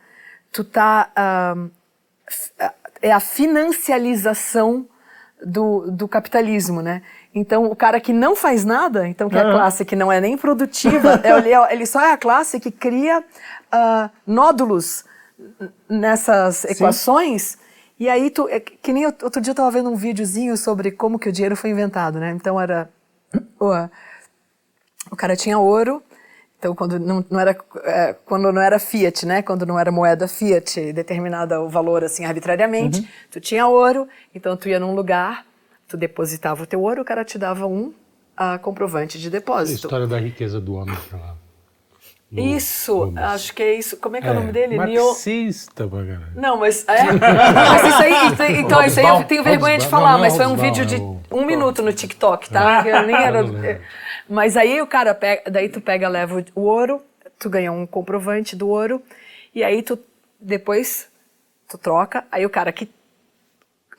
[0.52, 1.56] tu tá ah,
[3.01, 4.86] é a financialização
[5.44, 7.02] do, do capitalismo, né?
[7.35, 10.20] Então, o cara que não faz nada, então que é a classe que não é
[10.20, 13.23] nem produtiva, é, ele, ele só é a classe que cria
[13.70, 15.05] ah, nódulos
[15.89, 17.59] nessas equações.
[17.98, 20.90] E aí, tu, é que nem out- outro dia eu estava vendo um videozinho sobre
[20.90, 22.31] como que o dinheiro foi inventado, né?
[22.32, 22.89] Então, era...
[23.61, 23.89] o-
[25.11, 26.02] o cara tinha ouro,
[26.59, 29.43] então quando não, não era é, quando não era fiat, né?
[29.43, 34.69] Quando não era moeda fiat determinada o valor assim arbitrariamente, tu tinha ouro, então tu
[34.69, 35.44] ia num lugar,
[35.86, 37.93] tu depositava o teu ouro, o cara te dava um
[38.36, 39.86] ah, comprovante de A depósito.
[39.86, 41.36] história da riqueza do homem pra lá.
[42.35, 43.97] No- Isso, no- acho que é isso.
[43.98, 44.77] Como é que é, o nome dele?
[44.77, 45.06] Neo...
[45.06, 46.32] Marxista pra caralho.
[46.35, 47.05] Não, mas é.
[47.15, 48.02] mas isso
[48.43, 50.56] aí, então isso aí eu tenho vergonha de falar, Não, não é mas foi um
[50.56, 52.82] vídeo de é um minuto no TikTok, tá?
[52.86, 53.40] Eu nem era.
[53.40, 53.81] lembro.
[54.28, 57.01] Mas aí o cara pega, daí tu pega, leva o ouro,
[57.39, 59.01] tu ganha um comprovante do ouro,
[59.55, 59.98] e aí tu
[60.40, 61.09] depois
[61.69, 62.90] tu troca, aí o cara que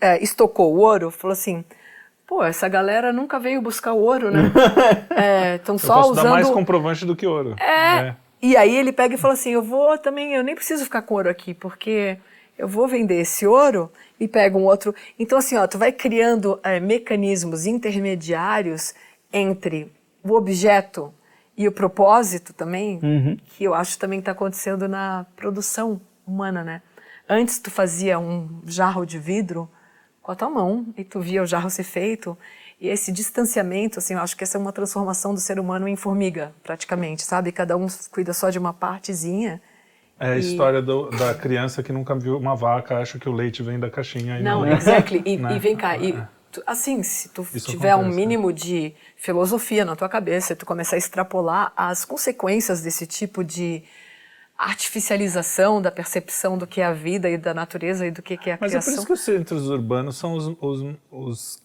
[0.02, 1.64] é, estocou o ouro falou assim.
[2.28, 4.52] Pô, essa galera nunca veio buscar o ouro, né?
[5.58, 6.24] Estão Eu só posso usando.
[6.24, 7.56] dar mais comprovante do que ouro.
[7.62, 8.16] É.
[8.46, 11.16] E aí ele pega e fala assim: eu vou também, eu nem preciso ficar com
[11.16, 12.16] ouro aqui, porque
[12.56, 14.94] eu vou vender esse ouro e pego um outro.
[15.18, 18.94] Então, assim, ó, tu vai criando é, mecanismos intermediários
[19.34, 19.92] entre
[20.24, 21.12] o objeto
[21.58, 23.00] e o propósito também,
[23.46, 26.84] que eu acho também está acontecendo na produção humana, né?
[27.28, 29.68] Antes tu fazia um jarro de vidro
[30.22, 32.38] com a tua mão e tu via o jarro ser feito.
[32.80, 35.96] E esse distanciamento, assim, eu acho que essa é uma transformação do ser humano em
[35.96, 37.52] formiga, praticamente, sabe?
[37.52, 39.62] Cada um cuida só de uma partezinha.
[40.20, 43.32] É a E- história do- da criança que nunca viu uma vaca, acha que o
[43.32, 44.40] leite vem da caixinha.
[44.40, 45.22] E Não, não, exactly.
[45.26, 45.56] E, Né?
[45.56, 46.14] e vem cá, e
[46.52, 48.22] tu- assim, se tu Isso tiver um acontece, né?
[48.26, 53.84] mínimo de filosofia na tua cabeça, tu começar a extrapolar as consequências desse tipo de
[54.58, 58.54] artificialização da percepção do que é a vida e da natureza e do que é
[58.54, 58.94] a Mas é por criação.
[58.94, 61.64] isso que os centros urbanos são os, os, os,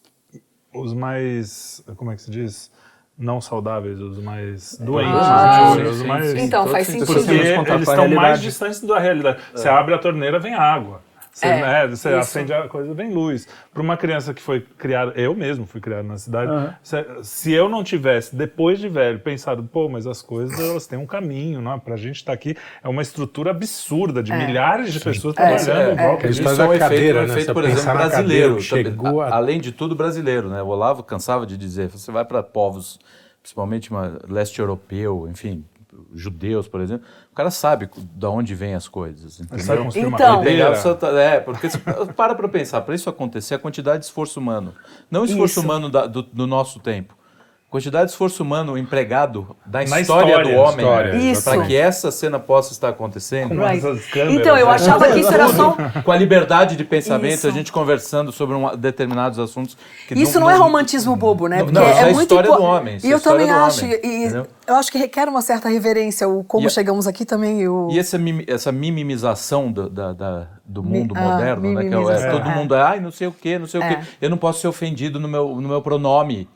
[0.74, 2.70] os mais, como é que se diz?
[3.18, 5.84] Não saudáveis, os mais doentes, Ah, né?
[5.84, 6.26] sim, os mais...
[6.30, 6.38] sim.
[6.40, 7.06] Então, Todo faz sentido.
[7.20, 7.54] sentido.
[7.56, 9.42] Porque eles estão mais distantes da realidade.
[9.54, 11.02] Você abre a torneira, vem água.
[11.32, 13.46] Você, É, né, você acende a coisa, vem luz.
[13.72, 16.50] Para uma criança que foi criada, eu mesmo fui criado na cidade,
[16.82, 20.98] se, se eu não tivesse, depois de velho, pensado, pô, mas as coisas elas têm
[20.98, 21.78] um caminho, não?
[21.78, 26.26] Pra gente estar aqui, é uma estrutura absurda de milhares de pessoas trabalhando em volta
[26.26, 27.32] É, Isso é um efeito, cadeira, um né?
[27.32, 28.48] efeito, por exemplo, brasileiro.
[28.56, 30.60] cadeira chegou a- A- Além de tudo, brasileiro, né?
[30.62, 32.98] O Olavo cansava de dizer, você vai para povos,
[33.40, 35.64] principalmente uma, leste europeu, enfim,
[36.14, 39.84] judeus, por exemplo, o cara sabe de onde vêm as coisas, Ele sabe entendeu?
[39.84, 40.40] construir uma Então-
[40.70, 41.78] o Santa- é, porque se-
[42.16, 44.74] para para pensar, para isso acontecer, a quantidade de esforço humano,
[45.10, 45.60] não o esforço Isso.
[45.60, 47.14] humano da- do, do nosso tempo,
[47.70, 51.44] quantidade de esforço humano empregado da Na história, história, do homem, Isso.
[51.44, 53.50] para que essa cena possa estar acontecendo.
[53.50, 53.78] Com Right.
[53.78, 54.72] essas câmeras, Então, eu né?
[54.72, 55.76] achava que isso era só.
[56.04, 57.46] Com a liberdade de pensamento, Isso.
[57.46, 59.76] a gente conversando sobre um- determinados assuntos.
[60.08, 61.58] Que Isso não, é romantismo bobo, né?
[61.58, 63.16] Não, Porque não, isso é a muito história impo- do homem, isso E é eu
[63.18, 66.66] história também do acho, homem, e eu acho que requer uma certa reverência, o como
[66.66, 67.60] E chegamos aqui também.
[67.60, 67.88] e O...
[67.92, 68.18] E essa,
[68.48, 71.82] essa mimimização do, da- da- do mundo ah, moderno, né?
[71.82, 72.54] Que é, é, todo é.
[72.54, 73.84] mundo é, ai, não sei o quê, não sei É.
[73.84, 73.98] o quê.
[74.20, 76.48] Eu não posso ser ofendido no meu, no meu pronome.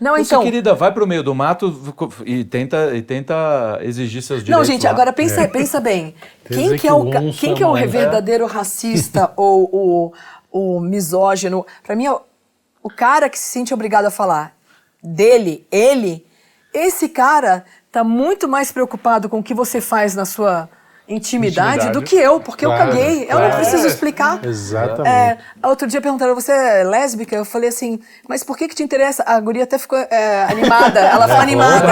[0.00, 0.42] Não, Você, então.
[0.42, 1.94] querida, vai pro meio do mato
[2.24, 4.58] e tenta, e tenta exigir seus direitos.
[4.58, 4.90] Não, gente, lá.
[4.90, 6.14] agora pensa, pensa bem.
[6.46, 10.12] Quem que, é o, o quem que é o verdadeiro racista ou o,
[10.50, 11.66] o misógino?
[11.82, 12.22] Pra mim, é o,
[12.82, 14.56] o cara que se sente obrigado a falar
[15.02, 16.26] dele, ele,
[16.72, 20.68] esse cara tá muito mais preocupado com o que você faz na sua
[21.10, 21.92] intimidade, Intimidade.
[21.92, 23.24] do que eu, porque eu Claro, caguei.
[23.24, 23.56] Eu não claro.
[23.56, 24.38] preciso explicar.
[24.44, 25.08] Exatamente.
[25.08, 27.34] É, outro dia perguntaram, você é lésbica?
[27.34, 29.24] Eu falei assim, mas por que que te interessa?
[29.26, 31.86] A guria até ficou é, animada, ela ficou animada.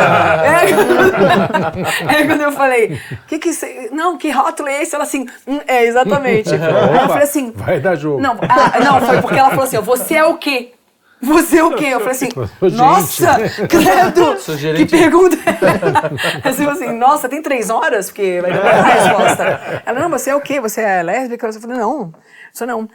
[0.44, 2.24] É.
[2.26, 4.94] Quando eu falei, que que cê- não, que rótulo é esse?
[4.94, 6.50] Ela assim, "Hum, é, exatamente.
[6.54, 8.20] Eu falei assim, Vai dar jogo.
[8.20, 10.72] não, ah, não, foi porque ela falou assim, você é o quê?
[11.20, 11.86] Você é o quê?
[11.86, 12.28] Eu falei assim,
[12.62, 12.76] Gente.
[12.76, 13.36] nossa,
[13.68, 14.36] credo,
[14.76, 16.48] que pergunta é?
[16.48, 18.06] Eu falei assim, nossa, tem três horas?
[18.06, 19.82] Porque vai demorar a resposta.
[19.84, 20.60] Ela, não, você é o quê?
[20.60, 21.46] Você é lésbica?
[21.46, 22.12] Eu falei, não,
[22.52, 22.88] sou não.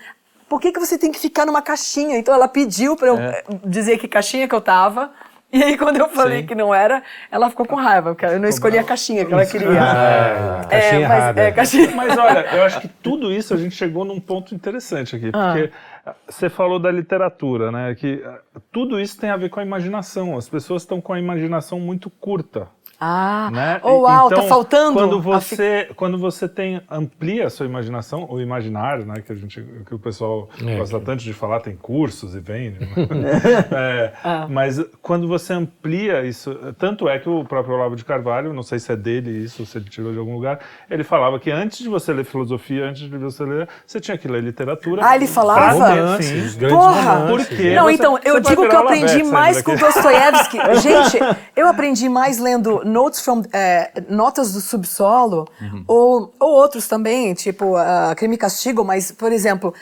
[0.47, 2.17] Por que, que você tem que ficar numa caixinha?
[2.17, 3.43] Então ela pediu pra eu É.
[3.65, 5.11] dizer que caixinha que eu tava.
[5.51, 6.47] E aí, quando eu falei Sim.
[6.47, 9.45] que não era, ela ficou com raiva, porque eu não escolhi a caixinha que ela
[9.45, 9.67] queria.
[9.69, 11.41] É, caixinha mas, errada.
[11.41, 11.91] é, caixinha.
[11.95, 15.69] Mas olha, eu acho que tudo isso a gente chegou num ponto interessante aqui, porque
[15.71, 15.92] ah,
[16.27, 17.95] você falou da literatura, né?
[17.95, 20.37] Que ah, tudo isso tem a ver com a imaginação.
[20.37, 22.67] As pessoas estão com a imaginação muito curta.
[23.05, 23.79] Ah, né?
[23.83, 24.93] oh, uau, então, tá faltando.
[24.93, 29.31] Quando a fi- você, quando você tem amplia a sua imaginação, o imaginário, né, que
[29.31, 32.79] a gente, que o pessoal É, gosta que- tanto de falar, tem cursos e vende.
[33.71, 34.47] É, Ah.
[34.49, 38.79] Mas quando você amplia isso, tanto é que o próprio Olavo de Carvalho, não sei
[38.79, 40.59] se é dele isso, se ele tirou de algum lugar,
[40.89, 44.27] ele falava que antes de você ler filosofia, antes de você ler, você tinha que
[44.27, 45.01] ler literatura.
[45.05, 45.73] Ah, ele falava?
[45.73, 47.13] Romances, grandes Porra!
[47.17, 47.47] romances.
[47.47, 47.75] Por quê?
[47.75, 49.73] Não, Você- então, eu digo que eu aprendi mais com.
[49.75, 50.57] Dostoiévski.
[50.81, 51.19] Gente,
[51.55, 55.83] eu aprendi mais lendo Notes from, eh, Notas do Subsolo, Uhum.
[55.87, 59.73] ou, ou outros também, tipo ah, Crime e Castigo, mas, por exemplo,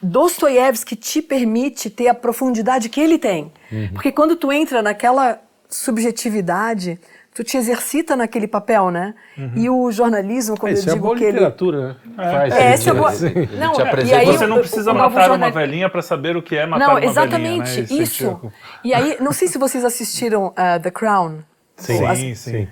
[0.00, 3.52] Dostoiévski te permite ter a profundidade que ele tem.
[3.70, 3.90] Uhum.
[3.94, 6.98] Porque quando tu entra naquela subjetividade,
[7.34, 9.14] tu te exercita naquele papel, né?
[9.38, 9.52] Uhum.
[9.56, 11.32] E o jornalismo, quando Isso eu é digo boa que ele...
[11.32, 12.30] literatura, né?
[12.32, 13.08] Faz É, essa é boa...
[13.08, 13.32] assim.
[13.58, 16.02] Não, Te e aí Você o- não precisa o novo matar uma jornal- velhinha para
[16.02, 18.02] saber o que é matar não, uma exatamente, velhinha, né?
[18.04, 18.14] isso.
[18.34, 18.52] tipo-
[18.84, 21.38] E aí, não sei se vocês assistiram ah, The Crown.
[21.82, 22.68] Sim, As- Sim, sim.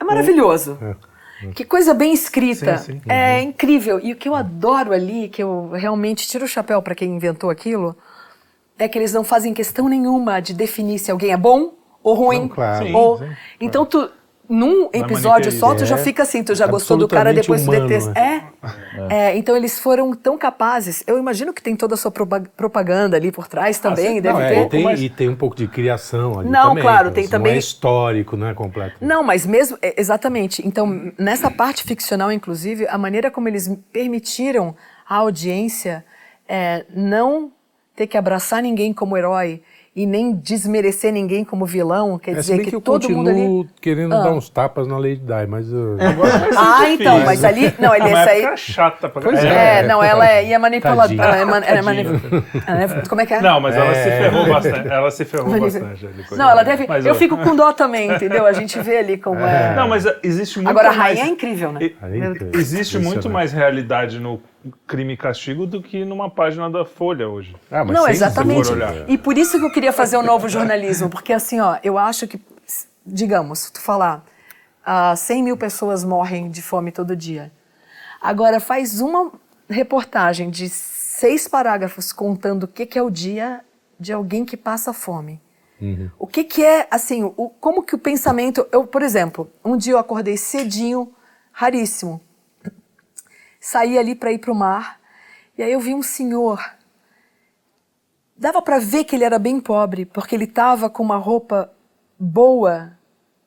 [0.00, 0.78] É maravilhoso.
[1.54, 2.78] Que coisa bem escriita.
[2.78, 3.10] Sim, sim.
[3.10, 4.00] É incrível.
[4.02, 7.50] E o que eu adoro ali, que eu realmente tiro o chapéu para quem inventou
[7.50, 7.96] aquilo,
[8.78, 12.40] é que eles não fazem questão nenhuma de definir se alguém é bom ou ruim.
[12.42, 12.86] Não, claro.
[12.86, 13.18] Sim, ou...
[13.18, 14.10] sim, Então tu
[14.48, 15.98] num episódio só, tu já É.
[15.98, 18.12] fica assim, tu já gostou do cara, depois tu humano, detesta.
[18.12, 18.44] né?
[19.08, 19.14] É.
[19.30, 21.02] É, então eles foram tão capazes.
[21.06, 24.20] Eu imagino que tem toda a sua propa- propaganda ali por trás também, sim.
[24.20, 24.60] deve Não, é, ter.
[24.62, 26.82] e, tem, mas- e tem um pouco de criação ali Não, também.
[26.82, 28.96] claro, tem não também- é histórico, não é completo.
[29.00, 30.66] Não, mas mesmo, é, exatamente.
[30.66, 34.74] Então, nessa parte ficcional, inclusive, a maneira como eles permitiram
[35.08, 36.04] à audiência
[36.48, 37.50] é, não
[37.96, 39.62] ter que abraçar ninguém como herói
[39.96, 43.68] e nem desmerecer ninguém como vilão, quer É, dizer que, que eu todo mundo ali...
[43.80, 45.72] querendo dar uns tapas na Lady Di, mas...
[45.72, 45.96] uh,
[46.56, 47.72] Ah, então, mas ali...
[47.78, 48.56] Não, ele época aí...
[48.56, 51.06] chata pra Pois É, É, não, ela é, ia manipuladora.
[51.06, 51.22] Tadinha.
[51.24, 52.06] Ela é, man- ela é mani-
[52.66, 53.40] ela é- Como é que é?
[53.40, 53.94] Não, mas ela É.
[53.94, 54.88] se ferrou bastante.
[54.88, 56.06] Ela se ferrou bastante.
[56.06, 56.24] ali.
[56.32, 56.86] Não, ela deve.
[56.88, 58.46] Mas, eu ó, fico com dó também, entendeu?
[58.46, 59.76] A gente vê ali como é.
[59.76, 61.16] Não, mas uh, existe muito Agora, a mais...
[61.18, 61.80] rainha é incrível, né?
[61.82, 61.94] E-
[62.58, 64.40] Existe muito mais realidade no
[64.86, 67.54] crime e castigo do que numa página da Folha hoje.
[67.70, 68.70] Ah, mas Não, exatamente.
[69.08, 72.26] E por isso que eu queria fazer o novo jornalismo, porque assim, ó, eu acho
[72.26, 72.40] que,
[73.04, 74.24] digamos, tu falar,
[74.84, 77.52] ah, 100 mil pessoas morrem de fome todo dia.
[78.20, 79.32] Agora, faz uma
[79.68, 83.60] reportagem de seis parágrafos contando o que, que é o dia
[83.98, 85.40] de alguém que passa fome.
[86.18, 88.66] O que, que é, assim, o, como que o pensamento...
[88.72, 91.12] Eu, por exemplo, um dia eu acordei cedinho,
[91.52, 92.20] raríssimo,
[93.66, 95.00] saí ali para ir para o mar,
[95.56, 96.60] e aí eu vi um senhor
[98.36, 101.72] dava para ver que ele era bem pobre, porque ele estava com uma roupa
[102.18, 102.98] boa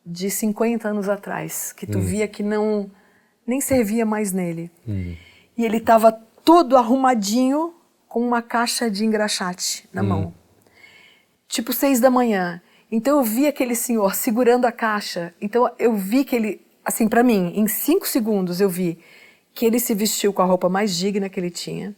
[0.06, 2.90] de 50 anos atrás, que tu via que não
[3.46, 4.72] nem servia mais nele.
[5.58, 7.74] E ele estava todo arrumadinho
[8.08, 10.34] com uma caixa de engraxate na mão.
[11.48, 12.62] Tipo seis da manhã.
[12.90, 15.34] Então eu vi aquele senhor segurando a caixa.
[15.42, 18.98] Então eu vi que ele, assim, para mim, em cinco segundos eu vi
[19.58, 21.96] que ele se vestiu com a roupa mais digna que ele tinha.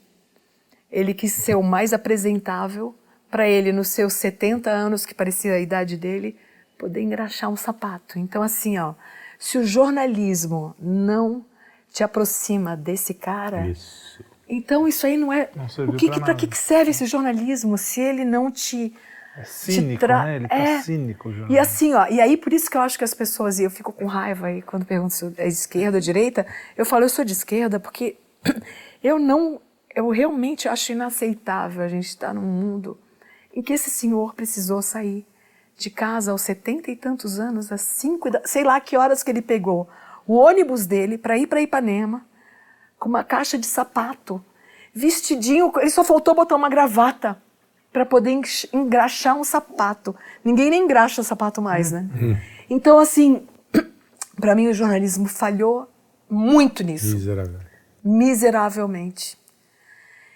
[0.90, 2.96] Ele quis ser o mais apresentável
[3.30, 6.38] para ele, nos seus 70 anos, que parecia a idade dele,
[6.78, 8.18] poder engraxar um sapato.
[8.18, 8.94] Então, assim, ó,
[9.38, 11.46] se o jornalismo não
[11.92, 14.24] te aproxima desse cara, Isso.
[14.48, 15.50] então isso aí não é.
[15.54, 16.34] Não o que, que, nada.
[16.36, 18.96] que que serve esse jornalismo se ele não te.
[19.40, 20.36] É cínico, tra- né?
[20.38, 20.82] Ele tá É.
[20.82, 21.48] cínico já.
[21.50, 23.70] E assim, ó, e aí por isso que eu acho que as pessoas, e eu
[23.72, 26.46] fico com raiva aí quando perguntam se é esquerda ou direita,
[26.78, 28.18] eu falo, eu sou de esquerda porque
[29.04, 29.62] eu não,
[29.96, 33.00] eu realmente acho inaceitável a gente estar num mundo
[33.54, 35.26] em que esse senhor precisou sair
[35.78, 39.32] de casa aos setenta e tantos anos, às cinco, da, sei lá que horas que
[39.32, 39.88] ele pegou
[40.28, 42.26] o ônibus dele para ir para Ipanema,
[43.00, 44.44] com uma caixa de sapato,
[44.94, 47.42] vestidinho, ele só faltou botar uma gravata
[47.92, 48.40] para poder
[48.74, 50.16] engraxar um sapato.
[50.44, 52.08] Ninguém nem engraxa sapato mais, né?
[52.70, 53.48] Então, assim,
[54.40, 55.90] para mim o jornalismo falhou
[56.30, 57.60] muito nisso, Miserável.
[58.04, 59.38] miseravelmente.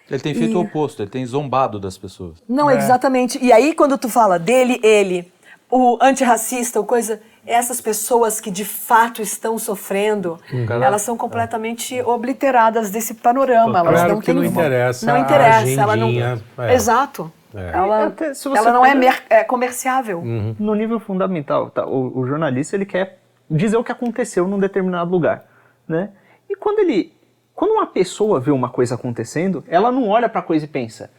[0.09, 2.37] Ele tem feito E- o oposto, ele tem zombado das pessoas.
[2.47, 3.37] Não, exatamente.
[3.43, 5.31] E aí, quando tu fala dele, ele,
[5.71, 10.83] o antirracista, o coisa, essas pessoas que de fato estão sofrendo, Uhum.
[10.83, 13.79] elas são completamente obliteradas desse panorama.
[13.79, 15.69] Elas Claro não que têm não interessa Não a interessa.
[15.81, 16.73] Ela não, agendinha, é.
[16.73, 17.31] Exato.
[17.55, 17.71] É.
[17.73, 20.19] Ela, Até se você ela não é, pega- mer- é comerciável.
[20.19, 20.55] Uhum.
[20.59, 21.85] no nível fundamental, tá?
[21.85, 23.19] o, o jornalista ele quer
[23.49, 25.45] dizer o que aconteceu num determinado lugar,
[25.87, 26.09] né?
[26.49, 27.13] E quando ele,
[27.53, 31.11] quando uma pessoa vê uma coisa acontecendo, ela não olha para a coisa e pensa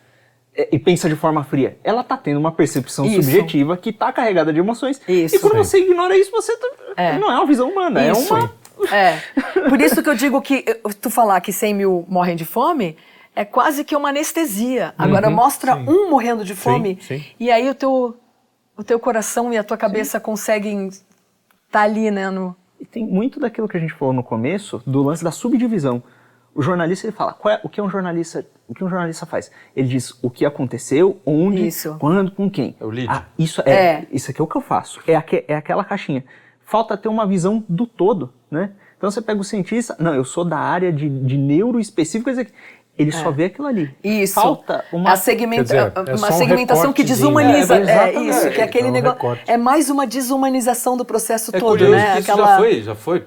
[0.57, 1.77] é, e pensa de forma fria.
[1.85, 3.17] Ela tá tendo uma percepção Isso.
[3.23, 5.01] subjetiva que tá carregada de emoções.
[5.09, 5.37] Isso.
[5.37, 5.59] E quando Sim.
[5.65, 7.19] você ignora isso, você tá- É.
[7.19, 8.35] não é uma visão humana, Isso.
[8.35, 8.53] é uma
[8.93, 9.19] É.
[9.69, 10.63] Por isso que eu digo que
[11.01, 12.97] tu falar que 100 mil morrem de fome
[13.35, 14.95] é quase que uma anestesia.
[14.97, 17.25] Agora mostra um morrendo de fome sim.
[17.39, 18.17] e aí o teu,
[18.77, 20.91] o teu coração e a tua cabeça conseguem
[21.71, 22.31] tá ali, né?
[22.31, 22.55] No...
[22.81, 26.03] E tem muito daquilo que a gente falou no começo, do lance da subdivisão.
[26.55, 29.51] O jornalista ele fala, qual é- o que um jornalista, o que um jornalista faz?
[29.75, 31.97] Ele diz o que aconteceu, onde, Isso.
[31.99, 32.77] quando, com quem.
[32.79, 33.09] É o lead.
[33.11, 34.07] Ah, isso é, É.
[34.13, 35.01] isso aqui é o que eu faço.
[35.07, 36.25] É, aque- é aquela caixinha.
[36.61, 38.71] Falta ter uma visão do todo, né?
[38.97, 42.31] Então você pega o cientista, não, eu sou da área de, de neuro específico,
[42.97, 43.95] ele só vê aquilo ali.
[44.03, 44.35] Isso.
[44.35, 47.75] Falta uma a segmenta- dizer, é uma um segmentação que desumaniza.
[47.75, 48.31] É, É, exatamente.
[48.31, 49.17] isso, que é aquele É um negócio.
[49.17, 49.51] recorte.
[49.51, 52.13] É mais uma desumanização do processo É todo, curioso né?
[52.15, 53.27] que isso já foi, já foi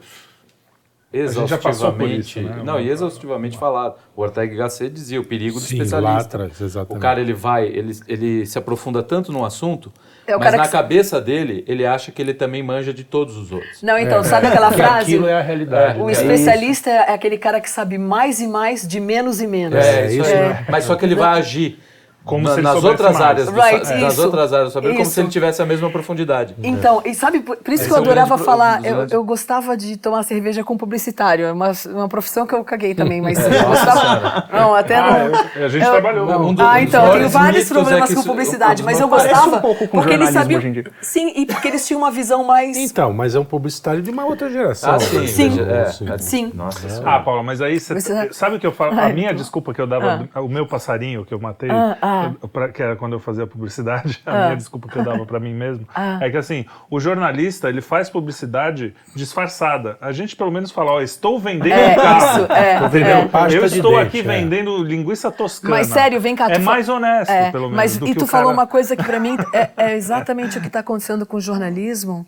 [1.12, 2.62] exaustivamente, isso, né?
[2.64, 3.96] não, e exaustivamente falado.
[4.16, 6.38] O Ortega y Gasset dizia o perigo do Sim, lá especialista.
[6.38, 6.98] atrás, exatamente.
[6.98, 9.92] O cara ele vai, ele, ele se aprofunda tanto num assunto,
[10.28, 13.04] É o mas cara na que- cabeça dele ele acha que ele também manja de
[13.04, 13.82] todos os outros.
[13.82, 15.02] Não, então, sabe aquela Que frase?
[15.04, 16.00] aquilo é a realidade.
[16.00, 16.12] O né?
[16.12, 19.84] especialista é aquele cara que sabe mais e mais de menos e menos.
[19.84, 20.66] É, isso né?
[20.70, 21.80] Mas só que ele vai agir
[22.28, 23.26] Como na- se ele nas outras mais.
[23.26, 24.24] áreas, do, Right, sa- nas isso.
[24.24, 25.12] outras áreas do saber, como Isso.
[25.12, 26.56] se ele tivesse a mesma profundidade.
[26.62, 29.76] Então, e sabe, por, por isso Esse que eu é adorava falar, eu, eu gostava
[29.78, 33.64] de tomar cerveja com publicitário, é uma, uma profissão que eu caguei também, mas É,
[33.64, 34.48] gostava.
[34.52, 35.40] Não, até Ah, não.
[35.60, 36.26] eu- a gente eu- trabalhou.
[36.28, 39.08] Não, um do- Ah, então, eu tenho vários é problemas que com publicidade, mas eu
[39.08, 40.58] gostava Parece um pouco com porque eles sabiam.
[40.60, 40.86] hoje em dia.
[41.02, 42.76] Sim, e porque eles tinham uma visão mais.
[42.78, 44.94] Então, mas é um publicitário de uma outra geração.
[44.96, 45.28] Ah, sim.
[45.28, 45.60] Sim.
[45.62, 46.10] É, Sim.
[46.12, 46.18] é.
[46.18, 46.52] Sim.
[46.54, 47.20] Nossa Ah, senhora.
[47.20, 49.00] Paula, mas aí você sabe o que eu falo?
[49.00, 52.34] A minha tô- desculpa que eu dava, o meu passarinho que eu matei, Ah, ah.
[52.42, 54.44] eu- pra- que era quando eu fazia publicidade, a Ah.
[54.46, 56.20] minha desculpa que eu dava pra mim mesmo, Ah.
[56.22, 59.98] é que assim, o jornalista ele faz publicidade disfarçada.
[60.02, 62.44] A gente pelo menos fala, ó, estou vendendo É, um carro.
[62.44, 62.80] isso, é.
[62.80, 63.26] Tô vendendo é.
[63.28, 64.24] pasta Eu de estou dente, aqui é.
[64.24, 65.76] vendendo linguiça toscana.
[65.76, 66.50] Mas sério, vem cá.
[66.50, 67.76] É mais honesto, É, pelo menos.
[67.78, 69.96] Mas, do e que tu o falou cara- uma coisa que pra mim é, é
[69.96, 72.26] exatamente o que está acontecendo com o jornalismo.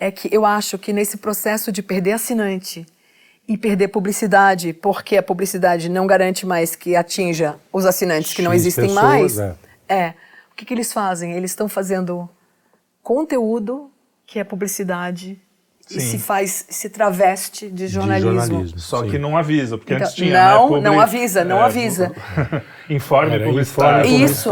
[0.00, 2.86] É que eu acho que nesse processo de perder assinante
[3.48, 8.52] e perder publicidade, porque a publicidade não garante mais que atinja os assinantes que não
[8.52, 9.38] X existem pessoas, mais.
[9.38, 9.56] é.
[9.88, 10.14] É.
[10.52, 11.32] O que, que eles fazem?
[11.32, 12.28] Eles estão fazendo
[13.02, 13.90] conteúdo
[14.26, 15.40] que é publicidade
[15.90, 16.00] e Sim.
[16.00, 18.32] se faz, se traveste de jornalismo.
[18.40, 18.78] jornalismo.
[18.78, 19.10] Só sim.
[19.10, 20.80] que não avisa, porque Então, antes tinha, não, né?
[20.80, 22.12] Não avisa, não é, avisa.
[22.90, 24.06] Informe Era publicitário.
[24.06, 24.50] informe Isso.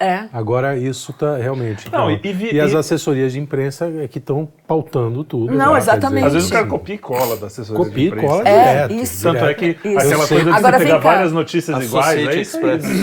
[0.00, 0.24] É.
[0.32, 1.90] Agora isso está realmente.
[1.92, 5.22] Não, então, e- e vi- e as e- assessorias de imprensa é que estão pautando
[5.22, 5.52] tudo.
[5.52, 6.26] Não, já, quer exatamente.
[6.26, 6.70] Às vezes o cara sim.
[6.70, 8.26] copia e cola da assessoria Copia e de imprensa.
[8.26, 9.02] cola É, direto.
[9.02, 9.22] isso.
[9.22, 9.98] Tanto é que Isso.
[9.98, 11.02] aquela coisa de Agora você pegar cá.
[11.10, 12.58] várias notícias iguais, é isso?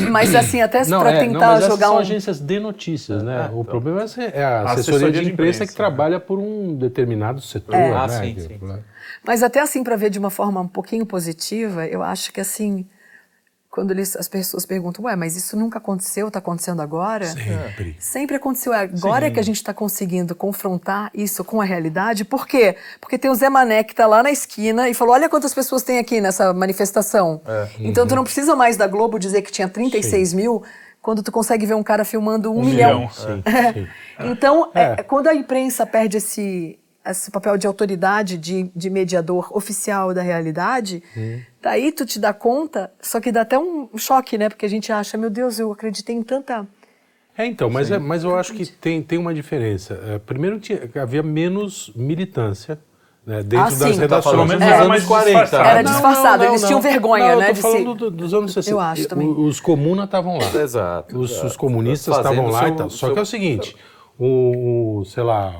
[0.10, 2.00] Mas assim, até para é, tentar não, jogar são um.
[2.00, 3.38] agências de notícias, né?
[3.38, 3.64] Ah, o então.
[3.66, 4.04] problema
[4.34, 7.90] é a assessoria, de de imprensa imprensa, que trabalha por um determinado setor, É.
[7.90, 7.96] né?
[7.98, 8.60] Ah, sim, Que- sim.
[9.26, 12.86] Mas até assim, para ver de uma forma um pouquinho positiva, eu acho que assim,
[13.70, 17.26] quando eles, as pessoas perguntam, ué, mas isso nunca aconteceu, está acontecendo agora?
[17.28, 17.96] Sempre.
[18.00, 18.74] Sempre aconteceu.
[18.74, 22.26] Agora é que a gente está conseguindo confrontar isso com a realidade.
[22.26, 22.76] Por quê?
[23.00, 25.84] Porque tem o Zé Mané que está lá na esquina e falou: olha quantas pessoas
[25.84, 27.42] tem aqui nessa manifestação.
[27.80, 30.64] Então tu não precisa mais da Globo dizer que tinha 36 mil.
[31.02, 33.00] Quando tu consegue ver um cara filmando um, milhão.
[33.00, 33.10] milhão.
[33.10, 33.42] Sim,
[33.74, 33.88] sim.
[34.30, 34.96] Então, é, É.
[35.04, 41.02] quando a imprensa perde esse, esse papel de autoridade, de, de mediador oficial da realidade,
[41.62, 44.50] daí tu te dá conta, só que dá até um choque, né?
[44.50, 46.68] Porque a gente acha, meu Deus, eu acreditei em tanta.
[47.38, 50.00] É, então, mas, é, mas eu acho que tem, tem uma diferença.
[50.08, 52.78] É, primeiro, tinha, havia menos militância
[53.26, 53.96] né, dentro Ah, das sim.
[53.96, 54.36] Tá redações.
[54.36, 55.30] Pelo menos dos era anos mais 40.
[55.30, 55.70] disfarçado.
[55.70, 58.76] Era disfarçado, eles tinham vergonha, não, né, Eu tô falando se- do- dos anos 60.
[58.76, 59.28] Eu acho também.
[59.28, 60.62] Os comunas estavam lá.
[60.62, 61.18] Exato.
[61.18, 62.90] Os, os comunistas estavam lá seu- e tal.
[62.90, 63.76] Só seu- que é o seguinte,
[64.20, 65.56] o, o, sei lá...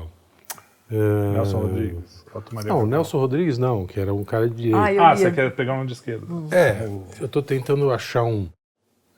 [0.96, 2.24] Nelson Rodrigues.
[2.64, 2.86] Não.
[2.86, 4.72] Nelson Rodrigues não, que era um cara de...
[4.74, 5.16] Ah, eu Ah, ia.
[5.16, 6.26] você quer pegar um de esquerda.
[6.50, 6.88] É,
[7.20, 8.48] eu tô tentando achar um...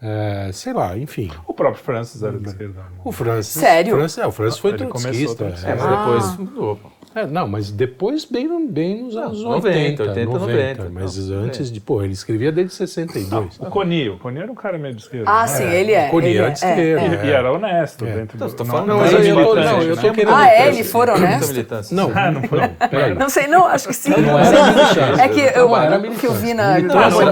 [0.03, 1.31] é, sei lá, enfim.
[1.47, 2.85] O próprio Francis era de esquerda.
[3.05, 3.61] O Francis...
[3.61, 3.97] Sério?
[3.97, 5.35] Francis, é, o Francis foi trotskista.
[5.45, 5.69] trotskista.
[5.69, 5.75] É, é.
[5.77, 6.37] mas depois Ah.
[6.39, 6.81] mudou.
[7.15, 11.71] É, não, mas depois bem, bem nos anos 90, 80, 80, 90, Mas não, antes
[11.71, 13.59] de, pô, ele escrevia desde 62.
[13.61, 15.31] O Coni, o Coni era um cara meio de esquerda.
[15.31, 15.47] Ah, né?
[15.47, 16.09] sim, ele é.
[16.09, 16.83] Coni ele era é, de esquerda.
[16.83, 18.13] é, E, e era honesto É.
[18.13, 18.57] dentro Então, do...
[18.59, 20.03] não- falando Não, não aí eu tô- militante, não, eu né?
[20.03, 20.69] tô querendo- Ah, é?
[20.69, 21.49] Ele for honesto?
[21.49, 21.97] militância.
[21.97, 22.59] Não, Ah, não foi.
[22.61, 23.15] não.
[23.21, 24.11] Não sei, não, acho que sim.
[24.11, 25.23] Não Não era.
[25.25, 27.23] É que eu, Não era o que eu vi na Não, Não, não,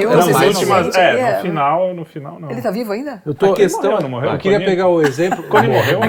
[0.94, 2.50] é, no final, no final não.
[2.50, 3.20] Ele tá vivo ainda?
[3.26, 4.30] Eu, tô, A questão não morreu?
[4.32, 5.42] eu queria Coni- pegar o exemplo.
[5.44, 6.00] Coni morreu?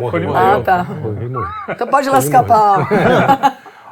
[0.00, 0.86] Morreu, Ah, tá.
[1.68, 2.86] Então pode lascar pau.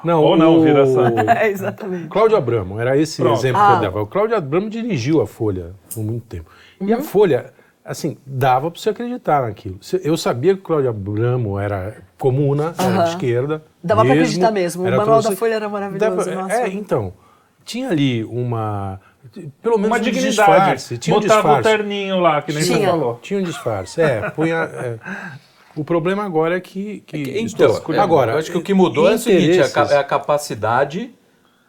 [0.05, 0.63] Não, Ou não, o...
[0.63, 2.09] vira essa- É, exatamente.
[2.09, 3.39] Cláudio Abramo, era esse Pronto.
[3.39, 3.69] exemplo Ah.
[3.71, 4.03] que eu dava.
[4.03, 6.51] O Cláudio Abramo dirigiu a Folha por muito tempo.
[6.81, 6.99] E Uhum.
[6.99, 7.47] a Folha,
[7.83, 9.79] assim, dava para você acreditar naquilo.
[10.03, 13.05] Eu sabia que o Cláudio Abramo era comuna, era Aham.
[13.05, 13.63] de esquerda.
[13.83, 14.83] Dava pra acreditar mesmo.
[14.83, 16.55] O era manual da Folha era maravilhoso, Dava- nossa.
[16.55, 17.13] É, então,
[17.65, 19.01] tinha ali uma...
[19.63, 20.37] Pelo menos Uma um dignidade.
[20.37, 20.99] disfarce.
[20.99, 21.79] Tinha um Botava o disfarce.
[21.79, 22.89] terninho lá, que nem você Tinha.
[22.91, 23.19] falou.
[23.23, 24.03] Tinha um disfarce.
[24.03, 24.57] É, punha...
[24.57, 24.99] é.
[25.77, 27.03] O problema agora é que...
[27.07, 29.83] que Então, estou- é, agora, eu acho que o que mudou é o seguinte, a,
[29.95, 31.11] é a capacidade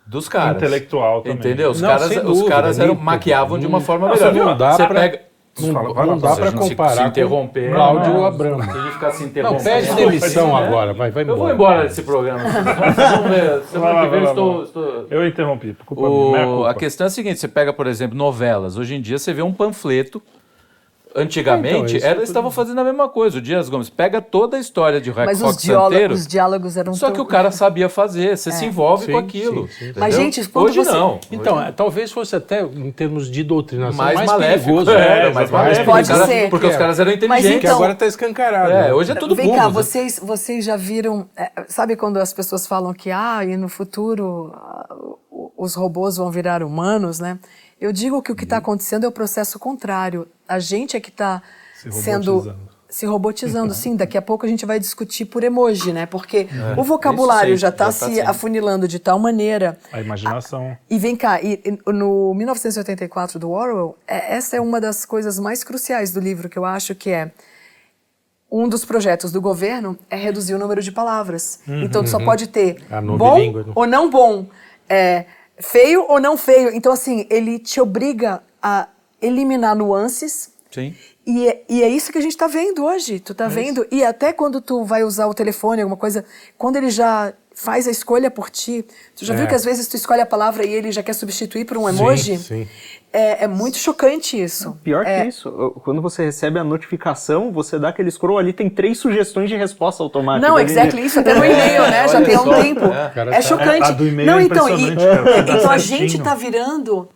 [0.05, 0.57] dos caras.
[0.57, 1.37] Intelectual também.
[1.37, 1.71] Entendeu?
[1.71, 4.45] Os Não, caras, sem os dúvida, caras eram, maquiavam de uma não- forma Nossa, melhor.
[4.45, 5.21] não dá Você pra- pega,
[5.59, 5.71] Não,
[6.05, 8.27] não dá para se- comparar se interromper, com Cláudio né?
[8.27, 8.63] Abramo.
[8.63, 9.63] Se a gente ficar se Não, interrompendo...
[9.63, 11.53] pede demissão agora, vai, vai Eu vou embora.
[11.53, 12.39] embora desse programa.
[12.45, 13.61] Vamos ver.
[13.71, 14.63] Semana que vem vai lá, estou...
[14.63, 15.07] estou...
[15.09, 16.69] Eu interrompi, por culpa minha, minha O, culpa.
[16.69, 18.77] a questão é a seguinte, você pega, por exemplo, novelas.
[18.77, 20.21] Hoje em dia você vê um panfleto.
[21.15, 23.37] Antigamente, Então, tudo- estavam fazendo a mesma coisa.
[23.37, 26.93] O Dias Gomes pega toda a história de Rock Mas Rock os os diálogos eram
[26.93, 28.37] só tão- que o cara sabia fazer.
[28.37, 29.67] Você se envolve Sim, com aquilo.
[29.69, 29.93] sim, sim.
[29.95, 31.19] Mas, gente, quando Hoje você- não.
[31.31, 34.65] Então, é, talvez fosse até, em termos de doutrinação, mais, mais, maléfico.
[34.65, 34.91] perigoso.
[34.91, 35.29] é, né?
[35.33, 35.85] mais maléfico.
[35.85, 36.49] Pode Os caras- ser.
[36.49, 37.49] Porque os caras eram inteligentes.
[37.61, 38.71] Que então- agora está escancarado.
[38.71, 39.69] É, hoje é tudo Vem cá, né?
[39.69, 41.29] vocês, vocês já viram.
[41.37, 44.95] é, sabe quando as pessoas falam que ah, e no futuro ah,
[45.57, 47.39] os robôs vão virar humanos, né?
[47.79, 50.27] Eu digo que o que está acontecendo é o processo contrário.
[50.47, 51.41] A gente é que está
[51.75, 52.31] Se sendo.
[52.33, 52.75] robotizando.
[52.87, 53.95] Se robotizando, sim.
[53.95, 56.05] Daqui a pouco a gente vai discutir por emoji, né?
[56.05, 56.47] Porque
[56.77, 58.21] o isso vocabulário já está tá se sim.
[58.21, 59.77] afunilando de tal maneira.
[59.91, 60.77] A imaginação.
[60.89, 65.37] E vem cá, e, e no 1984 do Orwell, é- essa é uma das coisas
[65.39, 67.31] mais cruciais do livro que eu acho que é
[68.49, 71.59] um dos projetos do governo é reduzir o número de palavras.
[71.67, 73.65] Então tu só pode ter A bom né?
[73.75, 74.45] ou não bom,
[74.87, 75.25] é,
[75.59, 76.73] feio ou não feio.
[76.73, 78.87] Então assim ele te obriga a
[79.21, 80.51] eliminar nuances.
[80.71, 80.95] Sim.
[81.25, 83.19] E é, e é isso que a gente está vendo hoje.
[83.19, 83.85] Tu tá vendo?
[83.91, 86.23] E até quando tu vai usar o telefone, alguma coisa,
[86.57, 89.37] quando ele já faz a escolha por ti, tu já É.
[89.37, 91.83] viu que às vezes tu escolhe a palavra e ele já quer substituir por um
[91.87, 92.37] Sim, emoji?
[92.37, 92.67] sim.
[93.13, 94.77] É, é muito chocante isso.
[94.83, 95.49] Pior É, que isso,
[95.85, 100.03] quando você recebe a notificação, você dá aquele scroll ali, tem três sugestões de resposta
[100.03, 100.45] automática.
[100.45, 102.05] Não, exactly, isso até no e-mail, né?
[102.09, 102.85] Já tem há um tempo.
[102.85, 103.11] é.
[103.15, 103.83] É tá- chocante.
[103.83, 107.07] É, a do e-mail Não, é então, e- dá então a gente tá virando.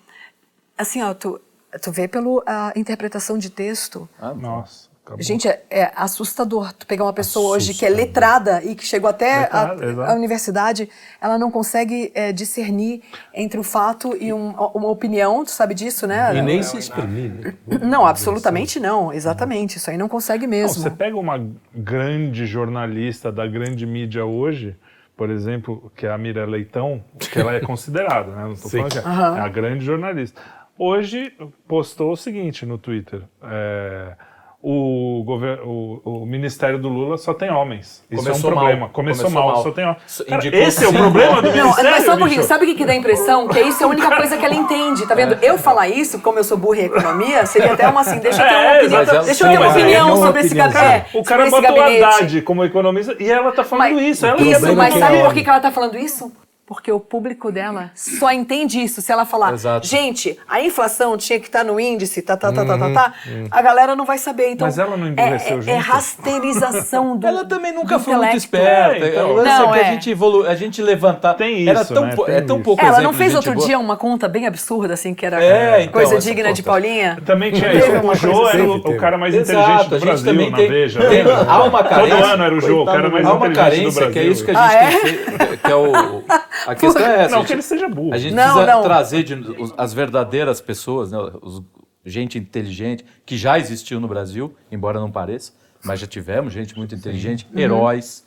[0.78, 1.38] Assim, ó, tu,
[1.82, 4.08] tu vê pela interpretação de texto.
[4.38, 4.88] Nossa.
[5.10, 5.24] Acabou.
[5.24, 6.72] Gente, é, é assustador.
[6.74, 10.16] Tu pegar uma pessoa hoje que é letrada e que chegou até Letrada, a, a
[10.16, 10.90] universidade,
[11.22, 13.02] ela não consegue é, discernir
[13.34, 16.36] entre o fato e um- uma opinião, tu sabe disso, né?
[16.36, 17.32] E nem se exprimir.
[17.32, 17.54] né?
[17.82, 19.12] Não, absolutamente não.
[19.14, 19.78] Exatamente.
[19.78, 20.82] Isso aí não consegue Não, mesmo.
[20.84, 24.76] você pega uma grande jornalista da grande mídia hoje,
[25.18, 28.44] por exemplo, que é a Mira Leitão, que ela é considerada, né?
[28.44, 28.78] Não tô Sim.
[28.78, 30.40] falando que é, é a grande jornalista.
[30.78, 31.34] Hoje
[31.68, 33.22] postou o seguinte no Twitter.
[33.44, 34.14] é,
[34.62, 38.04] o, o, o Ministério do Lula só tem homens.
[38.12, 38.80] Isso Começou é um problema.
[38.82, 38.90] mal.
[38.90, 39.64] Começou, Começou mal, mal.
[39.64, 40.24] só tem homens.
[40.28, 42.44] Cara, esse é o problema do Não, Ministério, mas só um pouquinho.
[42.44, 43.48] Sabe o que, que dá a impressão?
[43.48, 45.38] Que isso é a única coisa que ela entende, tá vendo?
[45.42, 48.48] Eu falar isso, como eu sou burra em economia, seria até uma assim, deixa eu
[48.50, 51.06] ter uma É, opinião, deixa eu ter uma é opinião sobre esse café.
[51.14, 52.04] O cara botou gabinete.
[52.04, 54.26] Haddad como economista e ela tá falando Mas- isso.
[54.26, 56.32] Ela isso, não mas sabe é- por que ela tá falando isso?
[56.70, 59.02] Porque o público dela só entende isso.
[59.02, 59.88] Se ela falar, Exato.
[59.88, 63.14] gente, a inflação tinha que estar no índice, tá, tá, tá, tá, tá, tá,
[63.50, 64.52] a galera não vai saber.
[64.52, 65.70] Então, Mas ela não emburreceu é, é, junto?
[65.72, 68.38] é rasterização do Ela também nunca foi muito intelecto.
[68.38, 69.04] esperta.
[69.04, 69.36] É, então.
[69.44, 69.88] Não, é que é.
[69.90, 70.46] a gente evolu...
[70.48, 71.34] a gente levantar.
[71.34, 72.14] Tem Era isso, tão né?
[72.28, 72.64] é tão isso.
[72.66, 73.66] pouco Ela não de fez gente outro boa.
[73.66, 76.72] dia uma conta bem absurda, assim, que era É, então, coisa digna de conta.
[76.72, 77.18] Paulinha?
[77.26, 77.92] Também tinha isso.
[77.94, 80.58] uma O Jô era o, o cara mais Exato, inteligente a do gente Brasil na
[80.58, 81.00] tem- Veja.
[81.10, 83.56] tem- há uma carência- Todo ano era o Jô, o cara mais Há uma inteligente
[83.56, 84.14] do carência Brasil.
[84.14, 85.00] que é isso que a Ah, gente é?
[85.00, 86.24] tem que, que é o.
[86.68, 87.36] A questão é essa.
[87.36, 88.14] Não a que gente- ele seja burro.
[88.14, 88.84] A gente Não, precisa não.
[88.84, 91.62] trazer de- os- as verdadeiras pessoas, né, os-
[92.06, 95.54] gente inteligente, que já existiu no Brasil, embora não pareça,
[95.84, 97.60] mas já tivemos gente muito inteligente, Uhum.
[97.60, 98.26] heróis,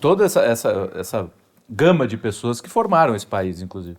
[0.00, 1.30] toda essa, essa, essa
[1.68, 3.96] gama de pessoas que formaram esse país, inclusive.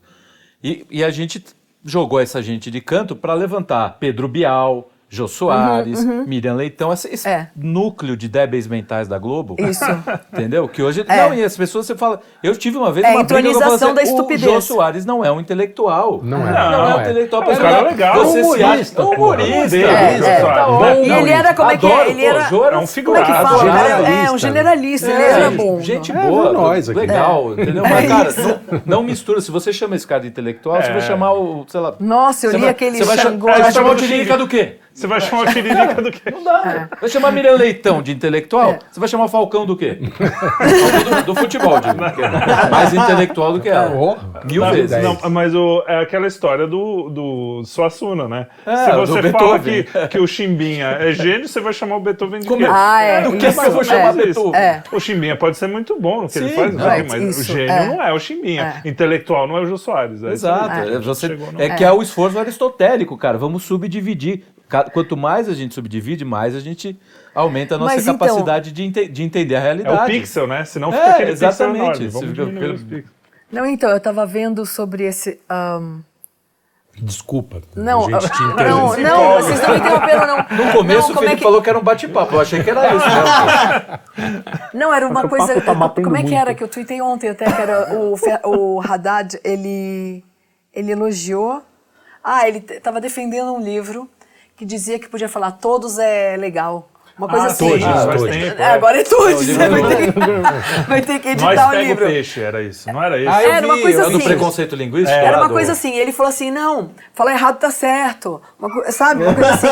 [0.64, 1.44] E, e a gente
[1.86, 7.32] jogou essa gente de canto para levantar Pedro Bial, Jô Soares, Miriam Leitão, esse Uhum,
[7.34, 7.48] É.
[7.56, 9.56] núcleo de débeis mentais da Globo.
[9.60, 9.84] Isso.
[10.34, 10.68] Entendeu?
[10.68, 11.06] Que hoje.
[11.08, 11.18] É.
[11.28, 12.20] Não, e as pessoas você fala.
[12.42, 14.48] Eu tive uma vez É a uma briga que eu falei entronização da assim, estupidez.
[14.52, 16.20] O Jô Soares não é um intelectual.
[16.24, 16.52] Não é.
[16.52, 17.02] Não, é Não um é.
[17.04, 17.44] intelectual.
[17.44, 18.26] É um cara legal.
[18.26, 19.02] Você Humorista.
[19.02, 19.78] É um humorista.
[19.78, 20.42] É, é.
[20.42, 21.94] Tá Não, E ele era, como é que é?
[21.94, 22.42] adoro, Ele era.
[22.50, 23.60] Jô era um Como é que fala?
[23.60, 25.80] Generalista, É, um generalista, ele É, era bom.
[25.80, 27.00] Gente É, boa, é nós aqui.
[27.00, 27.84] legal, entendeu?
[27.88, 29.40] Mas, cara, não, mistura.
[29.42, 30.94] Se você chama esse cara de intelectual, você É.
[30.94, 31.94] vai chamar o, sei lá...
[32.00, 33.48] Nossa, eu li aquele Você vai, cha- Xangô.
[33.48, 34.78] você vai É, chamar o Tiririca do quê?
[34.94, 36.22] Você vai chamar o Tiririca do quê?
[36.32, 36.90] Não dá.
[37.02, 38.78] Vai chamar Miriam Leitão de intelectual?
[38.92, 39.98] Você vai chamar Falcão do quê?
[40.18, 42.04] Falcão do, do futebol, digo.
[42.04, 43.92] é Mais intelectual do que ela.
[43.96, 44.16] Oh,
[44.46, 45.02] Mil vezes.
[45.04, 48.48] não, mas o, é aquela história do, do Suassuna, né?
[48.66, 52.40] É, Se você fala que, que o Chimbinha é gênio, você vai chamar o Beethoven
[52.42, 52.68] de quê?
[52.70, 53.22] Ah, é.
[53.22, 53.86] Do que isso, que eu vou é.
[53.86, 54.62] chamar Beethoven?
[54.62, 54.84] É.
[54.92, 57.24] O Chimbinha pode ser muito bom no que ele Sim, faz, não o right, mas
[57.24, 57.88] o isso, gênio é.
[57.88, 58.82] não é o Chimbinha.
[58.86, 60.24] Intelectual não é o Jô Soares.
[60.24, 60.32] É.
[60.32, 60.80] Exato.
[60.90, 63.38] É, você- é que é o esforço aristotélico, cara.
[63.38, 64.44] Vamos subdividir.
[64.92, 66.98] Quanto mais a gente subdivide, mais a gente
[67.36, 70.02] aumenta a nossa Mas então- capacidade de, ente- de entender a É realidade.
[70.02, 70.66] o pixel, né?
[70.66, 72.00] Senão fica É, aquele exatamente.
[72.00, 72.34] pixel enorme.
[72.36, 73.14] Vamos pelo- os pixels.
[73.52, 75.40] Não, então, eu tava vendo sobre esse.
[75.50, 76.00] ahn,
[76.96, 77.60] Desculpa.
[77.76, 80.38] Não, gente te não, não, vocês não me interromperam, não.
[80.38, 82.36] No começo não, o como é Felipe que- falou que era um bate-papo.
[82.36, 83.06] Eu achei que era isso.
[83.08, 84.44] Né?
[84.76, 85.60] Não, era uma coisa.
[85.62, 85.86] tá como
[86.16, 86.34] é que muito.
[86.36, 90.24] era que eu tuitei ontem até que era o, o Haddad, ele,
[90.72, 91.64] ele elogiou.
[92.24, 94.08] Ah, ele t- tava defendendo um livro
[94.56, 96.90] que dizia que podia falar todos é legal.
[97.16, 97.70] Uma coisa Ah, assim.
[97.70, 98.36] todos, Ah, faz todos.
[98.36, 98.66] tempo, É, é.
[98.72, 99.30] agora é tudo.
[99.30, 100.14] É, o Você livro vai ter,
[100.90, 102.06] vai ter que Nós editar o pega o livro.
[102.08, 103.30] peixe, era isso, não era isso?
[103.30, 104.26] Ah, Era uma coisa É o do assim.
[104.26, 105.16] preconceito linguístico?
[105.20, 109.24] Era lá uma coisa assim, ele falou assim, não, falar errado tá certo, uma sabe,
[109.24, 109.68] uma coisa assim.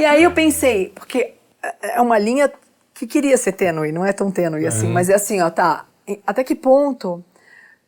[0.00, 2.50] e aí eu pensei, porque é é uma linha
[2.94, 5.84] que queria ser tênue, não é tão tênue assim, mas é assim, ó, tá,
[6.26, 7.22] até que ponto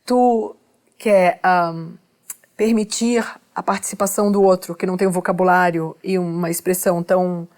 [0.04, 0.54] tu
[0.98, 1.92] quer ahn,
[2.56, 3.24] permitir
[3.58, 7.48] a participação do outro, que não tem um vocabulário e uma expressão tão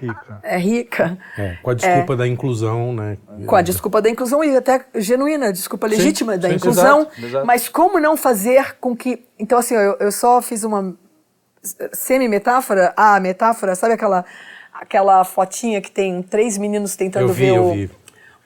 [0.00, 0.40] Rica.
[0.42, 3.18] é, rica, É, com a desculpa da inclusão, né?
[3.46, 7.26] com a desculpa da inclusão e até genuína, a desculpa legítima da sim, inclusão, exato,
[7.26, 7.46] exato.
[7.46, 9.26] mas como não fazer com que...
[9.38, 10.96] Então, assim, eu, eu só fiz uma
[11.92, 14.24] semi-metáfora, a metáfora, sabe aquela,
[14.72, 17.90] aquela fotinha que tem três meninos tentando vi, ver o,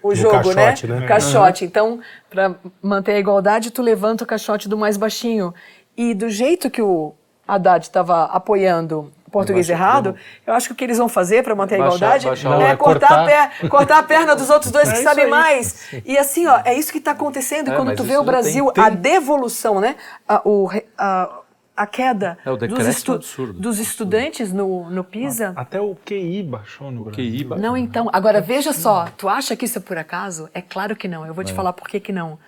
[0.02, 1.00] o jogo, caixote, né?
[1.00, 1.06] né?
[1.06, 1.64] Caixote.
[1.64, 5.54] Então, para manter a igualdade, tu levanta o caixote do mais baixinho.
[5.96, 7.14] E do jeito que o
[7.46, 10.14] Haddad estava apoiando o português errado,
[10.46, 12.76] eu acho que o que eles vão fazer para manter a igualdade baixar é, Não,
[12.76, 13.24] cortar, cortar- A
[13.58, 15.30] per- cortar a perna dos outros dois que isso sabem aí.
[15.30, 15.92] mais.
[16.04, 18.84] E assim, ó, é isso que está acontecendo É, quando tu vê o Brasil, tem-
[18.84, 19.96] a tem- devolução, né?
[20.28, 21.30] A, o a,
[21.76, 23.52] a queda É, o dos, decréscimo absurdo.
[23.60, 25.52] dos estudantes no, no PISA.
[25.56, 27.16] Até o QI baixou no Brasil.
[27.30, 28.08] QI, ba- Não, então.
[28.12, 29.06] Agora, veja só.
[29.18, 30.48] Tu acha que isso é por acaso?
[30.54, 31.26] É claro que não.
[31.26, 32.38] Eu vou te falar por que que não.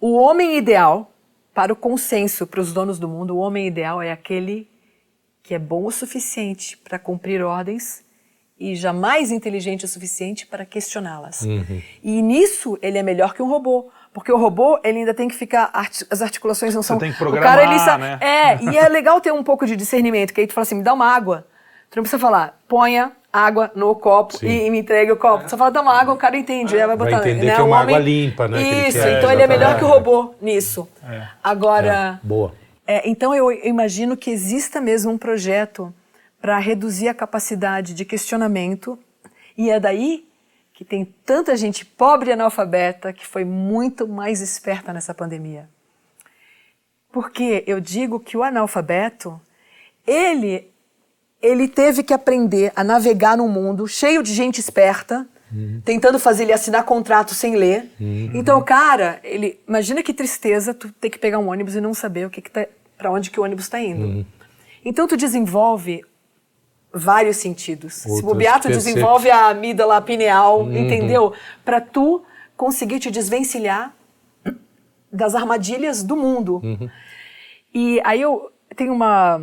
[0.00, 1.10] O homem ideal,
[1.54, 4.68] para o consenso, para os donos do mundo, o homem ideal é aquele
[5.42, 8.02] que é bom o suficiente para cumprir ordens
[8.58, 11.42] e jamais inteligente o suficiente para questioná-las.
[12.02, 13.90] E nisso ele é melhor que um robô.
[14.12, 15.70] Porque o robô, ele ainda tem que ficar.
[15.74, 16.98] as articulações não são.
[16.98, 18.18] tem que o cara, ele programar, né?
[18.20, 20.84] É, e é legal ter um pouco de discernimento, que aí tu fala assim: me
[20.84, 21.46] dá uma água.
[21.94, 24.48] Tu não precisa falar, ponha água no copo Sim.
[24.48, 25.48] e, e me entregue o copo.
[25.48, 26.74] Você fala, dá uma água, o cara entende.
[26.74, 28.68] aí vai Vai botar, entender né, que é o uma homem- água limpa, né, que
[28.68, 30.88] ele Isso, quer, então ele é melhor que o robô nisso.
[31.40, 32.18] Agora.
[32.20, 32.52] Boa.
[32.84, 35.94] É, então eu imagino que exista mesmo um projeto
[36.40, 38.98] para reduzir a capacidade de questionamento
[39.56, 40.26] e é daí
[40.72, 45.68] que tem tanta gente pobre e analfabeta que foi muito mais esperta nessa pandemia.
[47.12, 49.40] Porque eu digo que o analfabeto,
[50.04, 50.73] ele
[51.44, 55.26] ele teve que aprender a navegar num mundo cheio de gente esperta,
[55.84, 57.90] tentando fazer ele assinar contrato sem ler.
[58.32, 62.26] Então, cara, ele imagina que tristeza tu ter que pegar um ônibus e não saber
[62.26, 62.66] o que, que tá,
[62.96, 64.26] para onde que o ônibus está indo.
[64.82, 66.02] Então tu desenvolve
[66.92, 67.92] vários sentidos.
[67.92, 71.34] Se bobear, tu desenvolve a amígdala pineal, entendeu?
[71.62, 72.22] Para tu
[72.56, 73.94] conseguir te desvencilhar
[75.12, 76.62] das armadilhas do mundo.
[77.72, 79.42] E aí eu tenho uma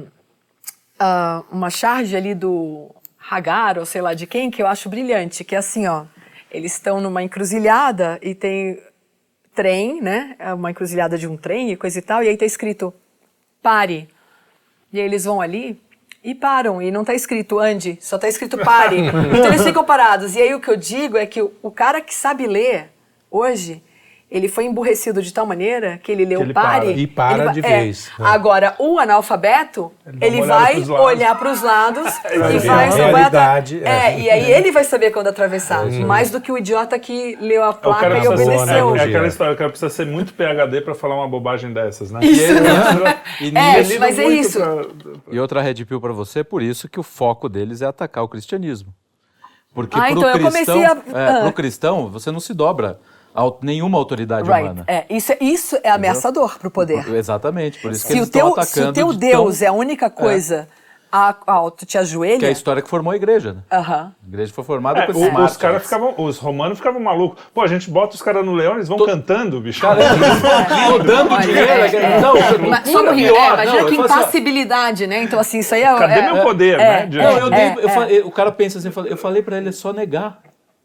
[1.04, 2.94] ah, uma charge ali do
[3.28, 6.06] Hagar, ou sei lá de quem, que eu acho brilhante, que é assim, ó,
[6.52, 8.80] eles estão numa encruzilhada e tem
[9.56, 10.36] trem, né?
[10.38, 12.94] É uma encruzilhada de um trem e coisa e tal, e aí tá escrito
[13.64, 14.08] pare.
[14.94, 15.82] E aí eles vão ali
[16.24, 19.00] e param, e não tá escrito ande, só tá escrito pare.
[19.36, 20.36] então eles ficam parados.
[20.36, 22.92] E aí o que eu digo é que o, o cara que sabe ler
[23.32, 23.82] hoje,
[24.32, 26.86] ele foi emburrecido de tal maneira que ele leu Que ele pare.
[26.88, 26.92] para.
[26.98, 27.62] E para ele va- de é.
[27.82, 28.26] vez, né?
[28.30, 29.92] Agora, o analfabeto,
[30.22, 34.20] Ele ele, vai olhar para os lados e vai, a vai É, é.
[34.20, 35.86] e aí ele vai saber quando atravessar.
[36.06, 38.96] Mais do que o idiota que leu a O placa e obedeceu.
[38.96, 42.10] é, é aquela história, o cara precisa ser muito PHD pra falar uma bobagem dessas,
[42.12, 42.22] né?
[42.24, 43.08] E ele entrou-
[43.42, 44.60] e É, mas é isso.
[44.60, 48.24] pra- E outra red pill para você, por isso que o foco deles é atacar
[48.24, 48.94] o cristianismo.
[49.74, 51.42] Porque Ah, pro então eu cristão, comecei a- é, ah.
[51.44, 53.00] pro cristão, você não se dobra
[53.62, 54.64] nenhuma autoridade Right.
[54.64, 54.84] humana.
[54.88, 57.08] É, isso, é- isso é ameaçador pro poder.
[57.14, 59.60] Exatamente, por isso que Se eles o, teu, estão se atacando o teu de Deus
[59.60, 60.68] tão- é a única coisa
[61.14, 62.40] a qual tu te ajoelha.
[62.40, 63.60] que é a história que formou a igreja, né?
[63.70, 67.44] A igreja foi formada É, o- esses os caras ficavam, os romanos ficavam malucos.
[67.54, 69.86] Pô, a gente bota os caras no leão, eles vão cantando, bicho.
[69.86, 72.20] Rodando Olha, dinheiro, é, é, é.
[72.22, 72.36] não,
[72.86, 75.24] só pior, é, imagina não, que assim, impassibilidade, né?
[75.24, 75.96] Então, assim, isso aí é.
[75.98, 77.10] Cadê é, meu poder, é, né?
[77.12, 78.26] Não, eu é, eu é.
[78.26, 80.40] o cara pensa assim, eu falei, eu falei pra ele, é só negar.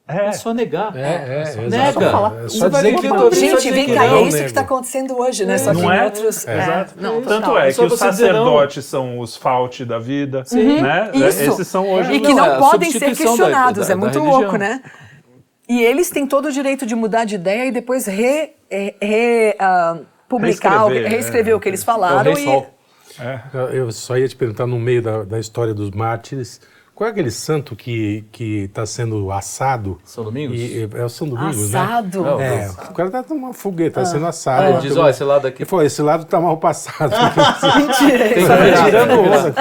[0.08, 0.26] É.
[0.26, 0.96] É só negar.
[0.96, 1.86] É, é, Nega.
[1.88, 2.04] exato.
[2.04, 3.18] É só Você vai dizer ver que não.
[3.18, 5.58] Só Gente, vem que cá, é isso que está acontecendo hoje, né?
[5.58, 6.04] Só que Não é?
[6.04, 6.46] outros.
[6.46, 6.94] é, Exato.
[7.00, 11.10] não, Tanto é Só que os sacerdotes são os falte da vida, né?
[11.12, 11.40] Isso.
[11.42, 14.80] Esses são hoje E que não, é podem ser questionados, da- é muito louco, né?
[15.68, 19.56] E eles têm todo o direito de mudar de ideia e depois re, re- re-
[19.58, 19.96] ah,
[20.28, 21.56] publicar, Reescrever, reescrever é.
[21.56, 22.22] o que eles É falaram.
[22.32, 22.66] rei e, sol.
[23.72, 26.60] Eu só ia te perguntar no meio da, da história dos mártires,
[26.96, 29.98] Qual é aquele santo que, que tá sendo assado?
[30.02, 30.58] São Domingos?
[30.58, 31.78] E- é o São Domingos, né?
[31.78, 32.22] Assado.
[32.22, 34.62] Não, É, o cara tá numa fogueira, tá sendo assado.
[34.62, 35.62] Ele Ele diz, ó, esse lado aqui.
[35.62, 37.10] Ele falou, esse lado tá mal passado.
[37.76, 38.28] Mentira.
[38.30, 38.84] Tem é virar.
[38.86, 39.54] Tirando onda.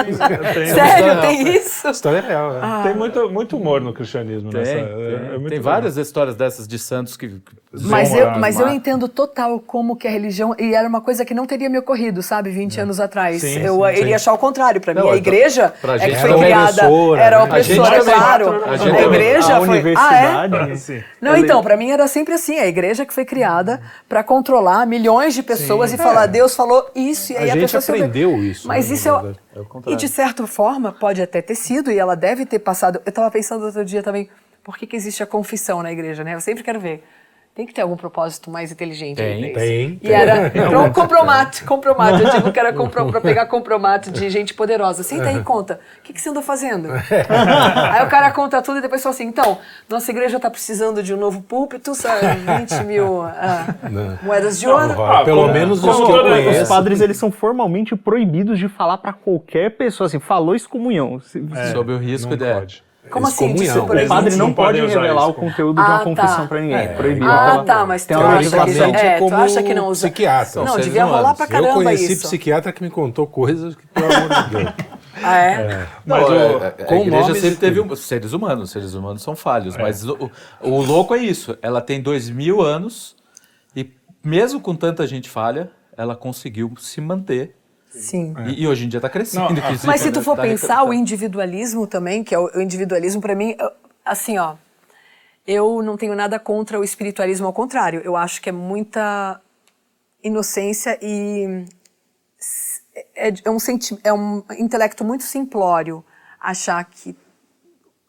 [0.74, 1.86] Sério, tem isso?
[1.90, 2.60] História real, né?
[2.62, 2.82] Ah.
[2.84, 4.50] tem muito, muito humor no cristianismo.
[4.50, 7.38] Tem, nessa, tem, é- é muito tem várias histórias dessas de santos que.
[7.82, 10.54] Mas, eu, mas eu entendo total como que a religião.
[10.58, 13.42] E era uma coisa que não teria me ocorrido, sabe, 20 anos atrás.
[13.42, 14.80] Sim, eu sim, iria achar o contrário.
[14.80, 16.88] Pra mim, a então, igreja pra é que foi criada.
[17.26, 17.52] Opressora, Era né?
[17.54, 18.64] A gente opressora, claro.
[18.64, 19.04] A A, gente também.
[19.06, 19.68] igreja a foi.
[19.68, 20.56] universidade.
[20.56, 20.74] Ah, é?
[20.76, 21.04] Sim.
[21.20, 25.34] Não, então, pra mim era sempre assim, a igreja que foi criada pra controlar milhões
[25.34, 28.04] de pessoas e falar, Deus falou isso, e A aí a, gente pessoa se obede-
[28.06, 29.90] aprendeu isso, Mas né, isso na é.
[29.90, 29.92] É.
[29.92, 33.00] E de certa forma, pode até ter sido, e ela deve ter passado.
[33.04, 34.28] Eu tava pensando outro dia também,
[34.62, 36.34] por que, que existe a confissão na igreja, né?
[36.34, 37.02] Eu sempre quero ver.
[37.56, 39.18] Tem que ter algum propósito mais inteligente.
[39.22, 42.22] aí Tem, tem, E era pro, compromate, compromate.
[42.22, 45.02] Eu digo que era compro, pra pegar compromate de gente poderosa.
[45.02, 45.80] Senta aí e conta.
[45.98, 46.88] O que, que você andou fazendo?
[46.92, 49.56] aí o cara conta tudo e depois fala assim: então,
[49.88, 52.26] nossa igreja tá precisando de um novo púlpito, sabe?
[52.58, 53.74] 20 mil ah,
[54.22, 55.00] moedas de ouro.
[55.02, 56.68] Ah, Pelo menos os que eu toda- os conheço.
[56.68, 61.20] padres eles são formalmente proibidos de falar pra qualquer pessoa assim, falou excomunhão.
[61.20, 61.42] Se-
[61.72, 62.44] sob o risco Não de.
[62.52, 62.85] pode.
[63.10, 63.54] Como assim?
[63.54, 64.30] por O padre exemplo?
[64.38, 66.46] não não pode revelar isso o como- conteúdo de Ah, uma confissão tá.
[66.46, 66.76] pra ninguém.
[66.76, 67.26] É, proibido.
[67.30, 69.62] Ah, pela- tá, mas tem tu uma acha, que, Teoricamente, é, é tu como acha
[69.62, 70.06] que não usa?
[70.08, 70.64] psiquiatra.
[70.64, 72.22] Não, devia rolar pra Eu caramba conheci isso.
[72.26, 74.72] psiquiatra que me contou coisas que, pelo amor de Deus.
[75.22, 75.86] Ah, é?
[76.04, 79.22] Não, Mas a- o- a, a com igreja sempre teve um- seres humanos, seres humanos
[79.22, 80.30] são falhos, mas o,
[80.62, 81.56] o- o louco é isso.
[81.62, 83.16] Ela tem dois mil anos
[83.74, 83.90] e
[84.22, 87.54] mesmo com tanta gente falha, ela conseguiu se manter
[87.90, 88.34] Sim.
[88.48, 89.54] e, e hoje em dia está crescendo.
[89.54, 90.24] Não, Mas se tu né?
[90.24, 93.56] for Tá pensar, o individualismo também, que é o, o individualismo pra mim,
[94.04, 94.56] assim, ó,
[95.46, 99.40] eu não tenho nada contra o espiritualismo, ao contrário, eu acho que é muita
[100.22, 101.64] inocência e
[103.14, 106.04] é, é um senti é um intelecto muito simplório
[106.40, 107.16] achar que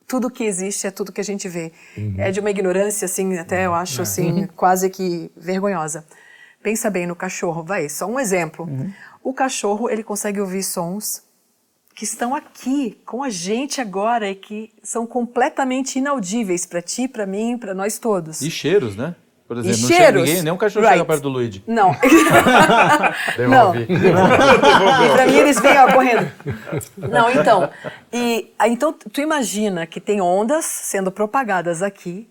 [0.07, 1.71] tudo que existe é tudo que a gente vê.
[2.17, 6.05] É de uma ignorância, assim, até eu acho, assim, quase que vergonhosa.
[6.67, 8.67] Pensa bem no cachorro, vai, só um exemplo.
[9.23, 11.23] O cachorro, ele consegue ouvir sons
[11.95, 17.25] que estão aqui com a gente agora e que são completamente inaudíveis para ti, para
[17.25, 18.41] mim, para nós todos.
[18.41, 19.15] E cheiros, né?
[19.47, 20.23] Por E exemplo, não chega cheiros.
[20.27, 20.97] ninguém, nem um cachorro Right.
[20.97, 21.63] chega perto do Luigi.
[21.65, 21.91] Não.
[23.49, 23.73] não.
[23.79, 26.29] E pra mim eles vêm ó, correndo.
[26.97, 27.69] Não, então.
[28.11, 32.27] E aí, então tu imagina que tem ondas sendo propagadas aqui,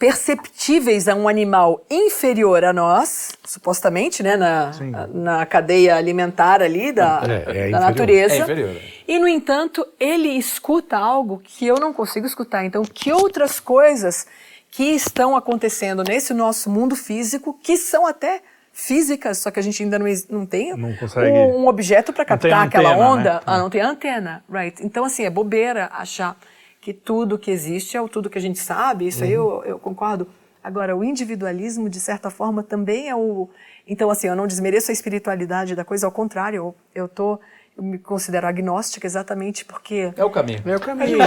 [0.00, 4.70] perceptíveis a um animal inferior a nós, supostamente, né, na,
[5.12, 7.80] na cadeia alimentar ali da, É, é da inferior.
[7.80, 8.34] natureza.
[8.34, 8.76] É inferior.
[9.06, 12.64] E no entanto, ele escuta algo que eu não consigo escutar.
[12.64, 14.26] Então, que outras coisas
[14.70, 18.40] que estão acontecendo nesse nosso mundo físico, que são até
[18.72, 22.24] físicas, só que a gente ainda não, não tem Não consegue- um, um objeto para
[22.24, 23.32] captar aquela antena, onda.
[23.34, 23.40] né?
[23.44, 24.80] Ah, não tem antena, right?
[24.82, 26.36] Então, assim, é bobeira achar
[26.80, 29.78] que tudo que existe é o tudo que a gente sabe, isso aí eu, eu
[29.78, 30.26] concordo.
[30.62, 33.48] Agora, o individualismo, de certa forma, também é o...
[33.86, 37.38] Então, assim, eu não desmereço a espiritualidade da coisa, ao contrário, eu, eu tô...
[37.76, 40.12] Eu me considero agnóstica exatamente porque...
[40.16, 40.60] É o caminho.
[40.66, 41.18] É o caminho.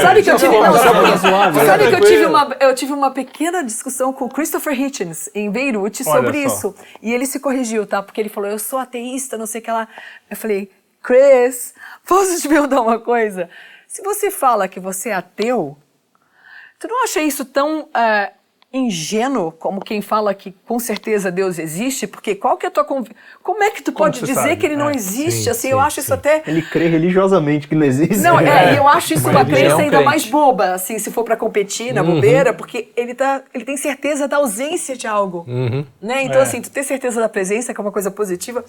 [0.00, 2.06] Sabe que eu tive, não, sabe, que eu tranquilo.
[2.06, 6.74] tive uma eu tive uma pequena discussão com o Christopher Hitchens em Beirute sobre isso.
[7.02, 8.02] E ele se corrigiu, tá?
[8.02, 9.86] Porque ele falou: "Eu sou ateísta, não sei o que lá".
[10.30, 10.70] Eu falei:
[11.02, 13.48] "Chris, posso te perguntar uma coisa?
[13.96, 15.74] Se você fala que você é ateu,
[16.78, 18.30] tu não acha isso tão ah,
[18.70, 22.06] ingênuo como quem fala que com certeza Deus existe?
[22.06, 23.08] Porque qual que é a tua conv...
[23.42, 24.56] Como é que tu pode dizer sabe?
[24.56, 25.44] que ele não É, existe?
[25.44, 26.12] sim, assim, sim, eu acho isso sim.
[26.12, 28.18] até Ele crê religiosamente que não existe.
[28.18, 30.04] não, é, e eu acho isso Uma uma crença ainda crente.
[30.04, 34.28] mais boba, assim, se for pra competir na bobeira, porque ele, tá, ele tem certeza
[34.28, 35.46] da ausência de algo.
[36.02, 36.24] Né?
[36.24, 36.42] Então, É.
[36.42, 38.62] assim, tu ter certeza da presença, que é uma coisa positiva.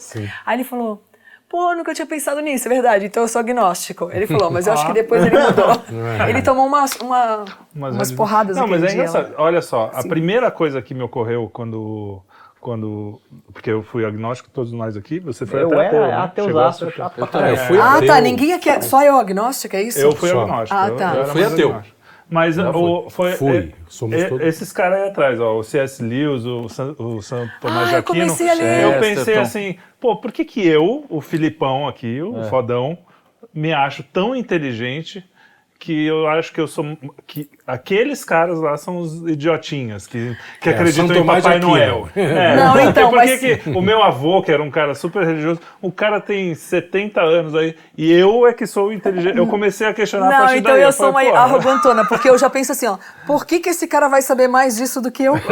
[0.45, 1.03] Aí ele falou.
[1.49, 3.05] Pô, eu nunca tinha pensado nisso, é verdade.
[3.05, 4.09] Então eu sou agnóstico.
[4.11, 5.81] Ele falou, mas eu acho que depois ele mudou.
[6.27, 9.33] ele tomou umas, uma, Mas umas é- porradas Não, mas é engraçado.
[9.37, 12.21] Olha só, a primeira coisa que me ocorreu quando.
[12.59, 13.21] quando
[13.53, 16.15] porque eu fui agnóstico, todos nós aqui, você foi Eu até era ateu, né?
[16.23, 17.51] ateuzaço, pra Eu também.
[17.51, 18.07] Eu fui Ah, ateu.
[18.07, 18.19] tá.
[18.21, 18.81] Ninguém aqui é.
[18.81, 19.99] Só eu agnóstico, é isso?
[19.99, 20.41] Eu fui Só.
[20.41, 20.77] agnóstico.
[20.79, 21.13] Ah, eu- tá.
[21.15, 21.69] eu era Fui ateu.
[21.69, 21.96] agnóstico.
[22.29, 23.31] Mas o, foi.
[23.33, 23.57] Fui.
[23.57, 24.45] é- Somos é- todos.
[24.45, 26.03] Esses caras aí atrás, ó, o C.S.
[26.03, 28.19] Lewis, o, San, o Santo Tomás Ah, eu Aquino.
[28.25, 28.83] comecei a ler.
[28.83, 29.15] Eu Chesterton.
[29.15, 32.43] pensei assim, pô, por que que eu, o Filipão aqui, o É.
[32.49, 32.97] fodão,
[33.53, 35.23] me acho tão inteligente
[35.79, 36.97] que eu acho que eu sou.
[37.25, 41.57] que aqueles caras lá são os idiotinhas que, que É, acreditam São em Tomás Papai
[41.57, 41.71] Aquino.
[41.73, 42.09] Noel.
[42.15, 45.59] É, Não, então, porque mas- que o meu avô, que era um cara super religioso,
[45.81, 49.37] o cara tem 70 anos aí, e eu é que sou inteligente.
[49.37, 50.81] Eu comecei a questionar a Não, partir então daí.
[50.83, 54.07] eu sou uma arrogantona, porque eu já penso assim, ó, por que, que esse cara
[54.07, 55.35] vai saber mais disso do que eu?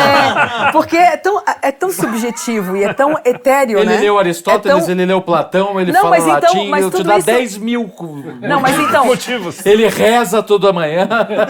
[0.00, 3.98] É, porque é tão, é tão subjetivo e é tão etéreo, Ele né?
[3.98, 6.90] leu Aristóteles, É tão- ele leu Platão, ele Não, fala mas então- latim, mas ele
[6.90, 7.92] te tudo dá isso- 10 mil.
[8.40, 9.04] Não, mas então...
[9.04, 9.64] motivos.
[9.66, 11.08] Ele reza toda manhã,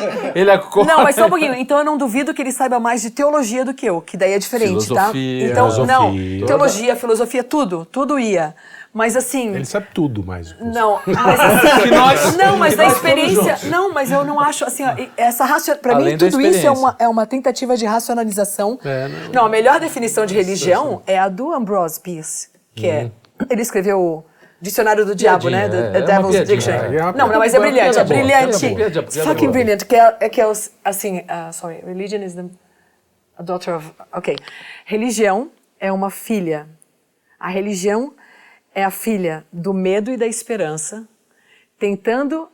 [0.35, 0.93] ele acorda.
[0.93, 1.55] Não, mas só um pouquinho.
[1.55, 4.33] Então eu não duvido que ele saiba mais de teologia do que eu, que daí
[4.33, 5.45] é diferente, Filosofia.
[5.47, 5.51] tá?
[5.51, 6.47] Então, não, Filosofia.
[6.47, 8.55] teologia, filosofia, tudo, tudo ia.
[8.93, 10.53] Mas assim, Ele sabe tudo mais.
[10.61, 14.95] Não, mas assim, nós- não, mas da experiência, não, mas eu não acho assim, ó,
[15.17, 18.79] essa racio, para Além mim tudo isso é uma, é uma tentativa de racionalização.
[18.85, 19.47] É, não.
[19.47, 23.13] a melhor definição de religião é a do Ambrose Bierce, que é
[23.49, 24.25] ele escreveu
[24.61, 25.69] Dicionário do Diabo, né?
[25.69, 26.97] The, é, é Devil's piadinha, Dictionary.
[26.97, 28.67] é uma não, não, mas é brilhante, é brilhante.
[28.67, 32.45] It's fucking brilliant, que é, é que é os, assim, ah, sorry, religion is the
[33.39, 34.37] a daughter of, ok.
[34.85, 36.69] Religião é uma filha.
[37.39, 38.13] A religião
[38.75, 41.09] é a filha do medo e da esperança,
[41.79, 42.49] tentando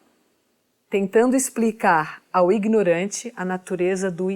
[0.89, 4.29] tentando explicar ao ignorante a natureza do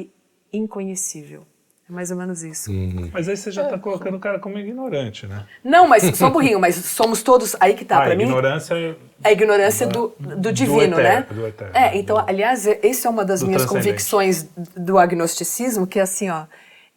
[0.52, 1.46] inconhecível.
[1.90, 2.70] É mais ou menos isso.
[3.12, 5.44] Mas aí você já tá colocando o cara como ignorante, né?
[5.64, 8.24] Não, mas só um pouquinho, mas somos todos aí que tá ah, para mim.
[8.24, 8.94] ignorância é
[9.24, 11.26] A ignorância do, do divino, eterno, né?
[11.28, 11.76] do eterno.
[11.76, 16.30] É, então, aliás, essa é uma das Do minhas convicções do agnosticismo, que é assim,
[16.30, 16.44] ó,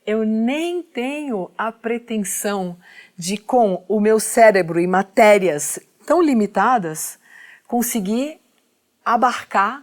[0.05, 2.77] eu nem tenho a pretensão
[3.17, 7.17] de, com o meu cérebro e matérias tão limitadas,
[7.67, 8.37] conseguir
[9.03, 9.82] abarcar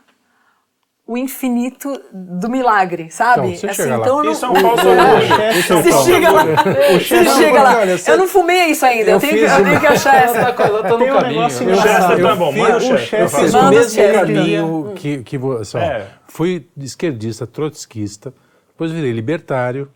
[1.12, 3.48] o infinito do milagre, sabe?
[3.48, 4.30] Então, você assim, então eu não...
[4.32, 5.42] Isso é um falso orgulho.
[5.42, 7.78] É o Você chega lá, você chega lá.
[7.78, 10.14] olha, você- Eu não fumei isso ainda, eu, Eu tenho, que, eu tenho que achar
[10.14, 10.52] essa.
[10.52, 11.26] Tá, ela tá no um caminho.
[11.40, 11.66] negócio?
[11.66, 12.22] Chester engraçado.
[12.22, 13.20] tá bom, manda o o Chester.
[13.22, 13.28] Eu.
[13.28, 15.76] Fiz o o mesmo caminho que, que você.
[15.76, 16.06] ó, É.
[16.28, 18.32] Fui esquerdista, trotskista,
[18.68, 19.90] depois virei libertário.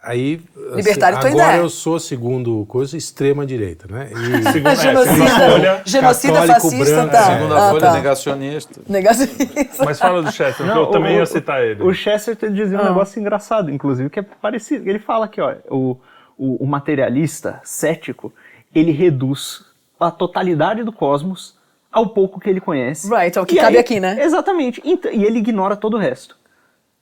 [0.00, 0.40] Aí.
[0.66, 1.60] assim, Libertário, tua agora ideia.
[1.60, 4.08] eu sou, segundo coisa, extrema-direita, né?
[4.12, 4.14] E
[4.52, 7.22] Segundo, é, Genocida, segunda genocida Católico fascista, branco, tá.
[7.24, 7.92] Segunda Ah, folha tá.
[7.94, 8.80] negacionista.
[8.88, 9.84] Negacionista.
[9.84, 11.82] Mas fala do Chester, porque Não, eu também o- ia citar ele.
[11.82, 12.88] O Chesterton dizia um Ah.
[12.90, 14.88] negócio engraçado, inclusive, que é parecido.
[14.88, 15.96] Ele fala que ó, o,
[16.38, 18.32] o, o materialista cético,
[18.72, 19.64] ele reduz
[19.98, 21.56] a totalidade do cosmos
[21.90, 23.12] ao pouco que ele conhece.
[23.12, 24.16] Right, ao que E cabe aqui, né?
[24.22, 24.80] Exatamente.
[24.84, 26.36] E ele ignora todo o resto.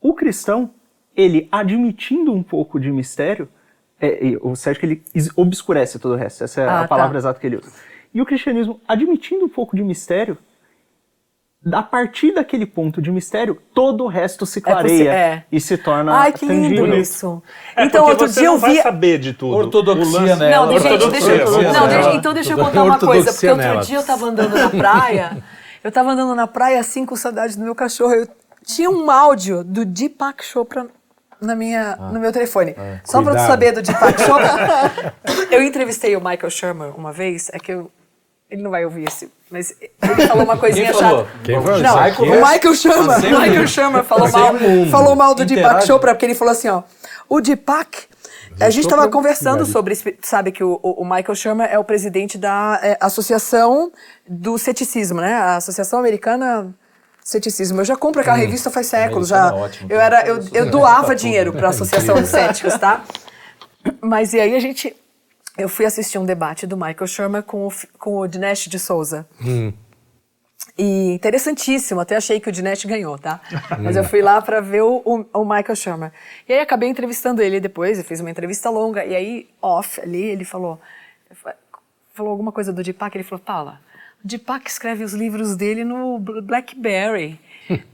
[0.01, 0.70] O cristão,
[1.16, 3.48] ele admitindo um pouco de mistério,
[4.01, 5.02] é, é, o cético ele
[5.34, 6.44] obscurece todo o resto.
[6.44, 7.18] Essa é Ah, a palavra tá.
[7.18, 7.70] exata que ele usa.
[8.12, 10.36] E o cristianismo, admitindo um pouco de mistério,
[11.72, 15.44] a partir daquele ponto de mistério, todo o resto se possi- clareia é.
[15.51, 16.98] e se torna Ai, que lindo tangível.
[17.01, 17.43] isso.
[17.74, 18.82] É, então, outro dia eu não vai vi.
[18.82, 19.56] saber de tudo.
[19.56, 20.51] Ortodoxia, né?
[20.55, 21.72] Não, gente, Ortodoxia, deixa eu, ortodoxia.
[21.80, 23.80] não, deixa, então deixa eu contar uma coisa, porque outro nela.
[23.82, 25.38] dia eu tava andando na praia,
[25.82, 28.28] eu tava andando na praia assim com saudade do meu cachorro, eu
[28.64, 30.86] tinha um áudio do Deepak Chopra
[31.40, 32.74] na minha, no meu telefone.
[33.04, 33.46] Só pra tu Cuidado.
[33.46, 35.14] saber do Deepak Chopra,
[35.50, 37.90] eu entrevistei o Michael Shermer uma vez, é que eu,
[38.50, 41.18] ele não vai ouvir esse, mas ele falou uma coisinha Quem falou?
[41.24, 41.30] chata.
[41.44, 41.78] Quem falou?
[41.78, 44.54] Não, Isso aqui o é- Michael Shermer, o Michael Shermer falou mal,
[44.90, 45.86] falou mal do Deepak Interage.
[45.86, 46.82] Chopra, porque ele falou assim, ó,
[47.28, 48.04] o Deepak,
[48.58, 51.84] a gente estava é conversando sobre, sabe que o, o- o Michael Shermer é o
[51.84, 53.92] presidente da é, Associação
[54.26, 55.34] do Ceticismo, né?
[55.34, 56.74] A Associação Americana
[57.26, 57.80] Ceticismo.
[57.80, 59.48] Eu já compro aquela revista faz séculos, já.
[59.48, 63.04] É ótimo, eu era, eu, eu doava dinheiro para a Associação dos Céticos, tá?
[64.00, 64.94] Mas e aí a gente,
[65.58, 69.26] eu fui assistir um debate do Michael Shermer com o, com o Dinesh de Souza.
[70.78, 73.40] E interessantíssimo, até achei que o Dinesh ganhou, tá?
[73.80, 76.12] Mas eu fui lá para ver o, o, o Michael Shermer.
[76.48, 80.22] E aí acabei entrevistando ele depois, eu fiz uma entrevista longa, e aí, off, ali,
[80.22, 80.80] ele falou,
[82.14, 83.85] falou alguma coisa do Deepak, ele falou, Paula, o
[84.26, 87.40] Deepak escreve os livros dele no Bl- BlackBerry.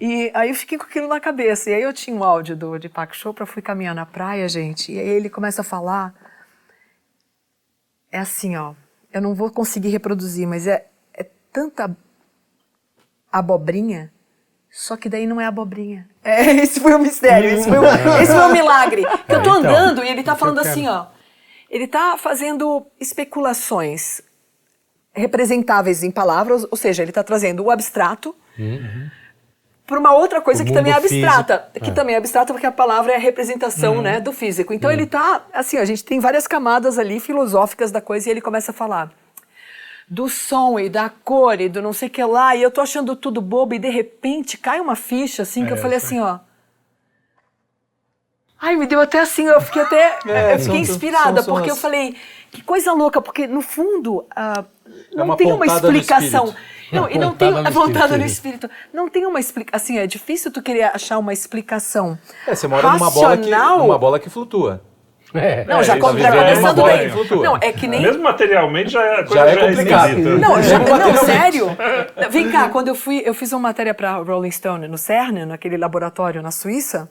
[0.01, 1.71] e aí eu fiquei com aquilo na cabeça.
[1.71, 4.99] E aí eu tinha um áudio do Deepak Chopra, fui caminhar na praia, gente, e
[4.99, 6.15] aí ele começa a falar,
[8.11, 8.75] é assim, ó,
[9.13, 11.95] eu não vou conseguir reproduzir, mas é, é tanta
[13.31, 14.13] abobrinha,
[14.71, 16.09] só que daí não é abobrinha.
[16.25, 17.85] É, esse foi o mistério, esse foi o,
[18.23, 19.03] esse foi o milagre.
[19.03, 21.07] Eu tô É, então, andando e ele tá falando assim, ó,
[21.69, 24.21] ele tá fazendo especulações
[25.15, 28.35] representáveis em palavras, ou seja, ele está trazendo o abstrato
[29.87, 31.95] para uma outra coisa O que também é abstrata, físico, que é.
[31.95, 34.73] também é abstrata porque a palavra é a representação, né, do físico.
[34.73, 38.41] Então ele tá, assim, a gente tem várias camadas ali filosóficas da coisa e ele
[38.41, 39.13] começa a falar
[40.09, 42.81] do som e da cor e do não sei o que lá, e eu tô
[42.81, 46.07] achando tudo bobo e de repente cai uma ficha assim que eu É, falei sim.
[46.07, 46.39] assim, ó,
[48.61, 50.19] Ai, me deu até assim, eu fiquei até.
[50.25, 52.17] É, eu fiquei são- inspirada, são- são porque eu falei,
[52.53, 54.65] que coisa louca, porque no fundo ah,
[55.15, 56.55] não uma tem uma explicação.
[56.93, 58.69] Não, e não tem no montada no espírito.
[58.93, 59.75] Não tem uma explicação.
[59.83, 62.19] Assim, é difícil tu querer achar uma explicação.
[62.47, 64.83] É, você mora numa bola, que, numa bola que flutua.
[65.35, 65.65] É.
[65.65, 67.11] Não, É, já isso com- já já é uma começando bem.
[67.11, 67.43] flutua.
[67.43, 68.03] Não, é que nem.
[68.03, 70.09] Mesmo materialmente já é, a coisa Já é já complicado.
[70.11, 70.37] esquisita.
[70.37, 71.67] Não, já, não, sério.
[72.31, 75.79] Vem cá, quando eu fui, eu fiz uma matéria para Rolling Stone no CERN, naquele
[75.79, 77.09] laboratório na Suíça,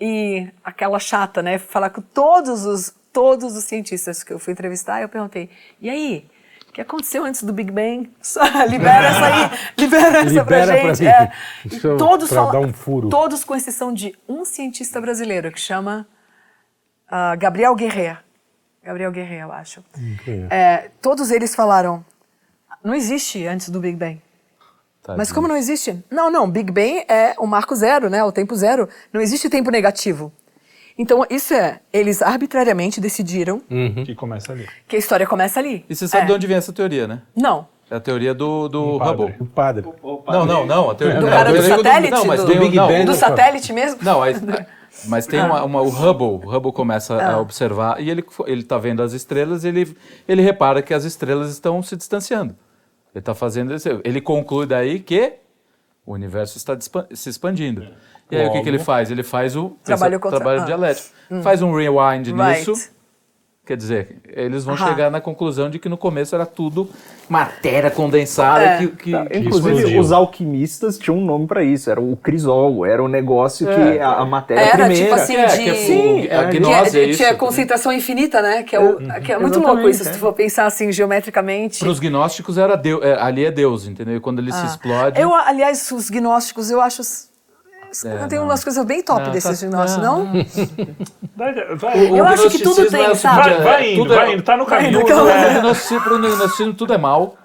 [0.00, 5.00] e aquela chata, né, falar com todos os todos os cientistas que eu fui entrevistar,
[5.02, 6.26] eu perguntei: "E aí,
[6.68, 8.10] o que aconteceu antes do Big Bang?
[8.22, 11.00] Só libera essa aí, libera essa pra Libera pra gente.
[11.02, 11.06] mim.
[11.08, 11.32] É.
[11.64, 16.06] E todos pra falam- um todos com exceção de um cientista brasileiro que chama
[17.10, 18.18] ah, Gabriel Guerreiro.
[18.84, 19.84] Gabriel Guerreiro, eu acho.
[20.50, 22.04] É, todos eles falaram:
[22.82, 24.20] não existe antes do Big Bang.
[25.02, 26.02] Tá, Mas como não existe?
[26.10, 28.22] Não, não, Big Bang é o marco zero, né?
[28.24, 28.88] O tempo zero.
[29.12, 30.32] Não existe tempo negativo.
[30.98, 33.60] Então, isso é, eles arbitrariamente decidiram
[34.04, 34.66] Que começa ali.
[34.88, 35.84] que a história começa ali.
[35.88, 36.26] E você sabe É.
[36.26, 37.22] de onde vem essa teoria, né?
[37.36, 37.68] Não.
[37.90, 39.22] É a teoria do, do padre.
[39.22, 39.36] Hubble.
[39.40, 39.86] O padre.
[40.26, 40.90] Não, não, não.
[40.90, 42.10] A teoria, Do não, cara do satélite?
[42.10, 43.04] Não, mas Do- tem Do Big não, Bang?
[43.04, 43.98] Do satélite mesmo?
[44.02, 44.42] Não, mas,
[45.06, 47.34] mas tem uma, uma- o Hubble, o Hubble começa Ah.
[47.34, 49.96] a observar e ele ele está vendo as estrelas, e ele
[50.26, 52.54] ele repara que as estrelas estão se distanciando.
[53.14, 53.72] Ele está fazendo
[54.04, 55.34] ele conclui daí que
[56.04, 56.76] o universo está
[57.14, 57.86] se expandindo.
[58.30, 59.10] E aí o que, que ele faz?
[59.10, 60.64] Ele faz o Trabalho contra- trabalho ah.
[60.64, 61.08] dialético.
[61.42, 62.70] Faz um rewind Right.
[62.70, 62.90] nisso.
[63.66, 64.88] Quer dizer, eles vão Aham.
[64.88, 66.88] chegar na conclusão de que no começo era tudo
[67.28, 68.78] matéria condensada É.
[68.78, 70.00] que, que, que Inclusive, explodiu.
[70.00, 74.08] os alquimistas tinham um nome pra isso, era o crisol, era o negócio que a,
[74.20, 75.04] a matéria Era primeira.
[75.04, 75.56] tipo assim É, de.
[75.64, 77.18] que é sim, a que gnose é, é isso.
[77.18, 78.62] tinha concentração infinita, né?
[78.62, 81.78] Que é, o, que é muito louco isso, se tu Exatamente, for pensar assim geometricamente.
[81.80, 84.16] Para os gnósticos era Deus, é, ali é Deus, entendeu?
[84.16, 84.64] E quando ele se Ah.
[84.66, 85.20] explode.
[85.20, 87.02] Eu, aliás, os gnósticos, eu acho.
[88.04, 88.46] É, tem não.
[88.46, 90.44] umas coisas bem top Não, desses tá- gnósticos, não, não?
[91.36, 93.50] Vai, vai, Eu acho que tudo tem, é sabe?
[93.50, 95.00] vai, vai é, indo, tudo vai é- indo, tá no Vai caminho.
[95.00, 95.60] indo, Pro calma.
[95.60, 97.36] gnosticismo, tudo é mal.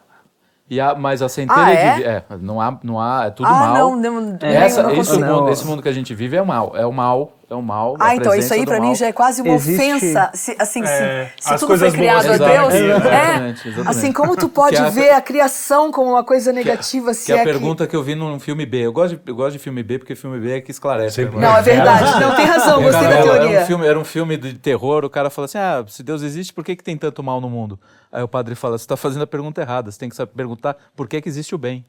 [0.69, 1.95] E a, mas a centelha Ah, é?
[1.95, 2.03] de.
[2.03, 3.73] É, não há, não há, é tudo ah, mal.
[3.75, 6.45] não, não, não, Essa, não esse, mundo, esse mundo que a gente vive é o
[6.45, 6.71] mal.
[6.75, 7.95] É o mal, é o mal.
[7.99, 10.31] Ah, a então isso aí pra mim já é quase uma Existe- ofensa.
[10.33, 13.87] Se, assim, É, se, se tudo foi criado boas a Deus, exatamente, é, exatamente.
[13.87, 17.25] assim, como tu pode Que é a- ver a criação como uma coisa negativa, se
[17.27, 18.79] Que é é a pergunta que eu vi num filme B.
[18.79, 21.15] Eu gosto de, eu gosto de filme B porque filme B é que esclarece.
[21.15, 21.37] Sempre.
[21.39, 21.47] né?
[21.47, 22.03] Não, é verdade.
[22.19, 23.61] Não, tem razão, O gostei cara- da Era teoria.
[23.61, 26.51] um, filme, era um filme de terror, o cara fala assim: ah, se Deus existe,
[26.53, 27.79] por que, que tem tanto mal no mundo?
[28.11, 30.75] Aí o padre fala: você está fazendo a pergunta errada, você tem que saber perguntar
[30.95, 31.85] por que, que existe o bem.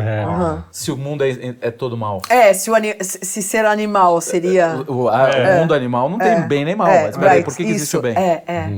[0.00, 0.58] É.
[0.70, 2.20] Se o mundo é, é todo mal.
[2.28, 4.84] É, se, o se se ser animal seria...
[4.86, 7.44] O, o- a- o mundo animal não tem bem nem mal, É, mas peraí, right,
[7.44, 8.14] por que, que existe o bem?
[8.16, 8.68] É, é.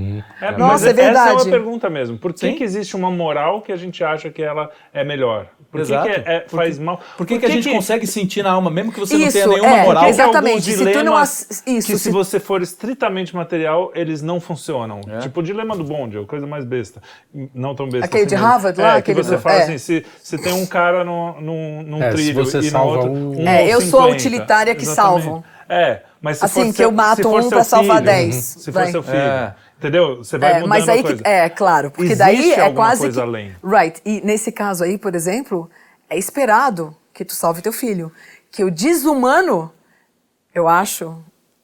[0.43, 1.33] É, Nossa, é Essa é verdade.
[1.35, 2.19] uma pergunta mesmo.
[2.19, 5.47] Por que, que existe uma moral que a gente acha que ela é melhor?
[5.71, 6.09] Por que, Exato.
[6.09, 7.01] que é- faz mal?
[7.17, 9.47] Por que, que a gente consegue sentir na alma, mesmo que você Isso, não tenha
[9.63, 10.07] nenhuma é, moral?
[10.07, 15.01] Exatamente, se tu não isso, que se, se- você for estritamente material, eles não funcionam.
[15.09, 15.19] É.
[15.19, 17.01] Tipo o dilema do bonde, a coisa mais besta.
[17.55, 19.63] Não tão besta Aquele assim, de Harvard lá, É, aquele que você do- fala é.
[19.63, 22.71] assim, se, se tem um cara no, num, num É, se trilho você e no
[22.71, 23.11] salva outro...
[23.13, 24.17] um- É, ou eu sou a 50.
[24.17, 25.23] utilitária que Exatamente.
[25.25, 25.45] salvo.
[25.69, 28.35] É, mas se Assim, for que seu- eu mato um pra salvar filho, 10.
[28.37, 28.91] Se for Vai.
[28.91, 29.17] seu filho.
[29.17, 29.55] É.
[29.79, 30.17] Entendeu?
[30.19, 31.23] Você vai É, mudando mas a aí coisa.
[31.23, 33.57] que, é claro, porque Existe daí é quase coisa que, além.
[33.65, 34.01] right.
[34.05, 35.71] E nesse caso aí, por exemplo,
[36.09, 38.13] é esperado que tu salve teu filho,
[38.51, 39.73] que o desumano,
[40.55, 41.17] eu acho,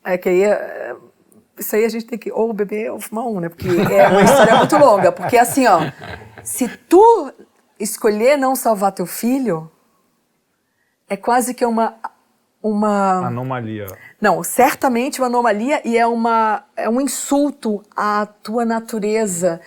[0.05, 0.95] é que aí é,
[1.59, 3.49] isso aí a gente tem que ou beber ou fumar um, né?
[3.51, 5.81] Porque é uma história muito longa, porque assim, ó,
[6.43, 7.33] se tu
[7.79, 9.71] escolher não salvar teu filho,
[11.09, 11.95] é quase que uma
[12.63, 13.87] uma Anomalia.
[14.21, 19.61] não, certamente uma anomalia e é, uma, é um insulto à tua natureza.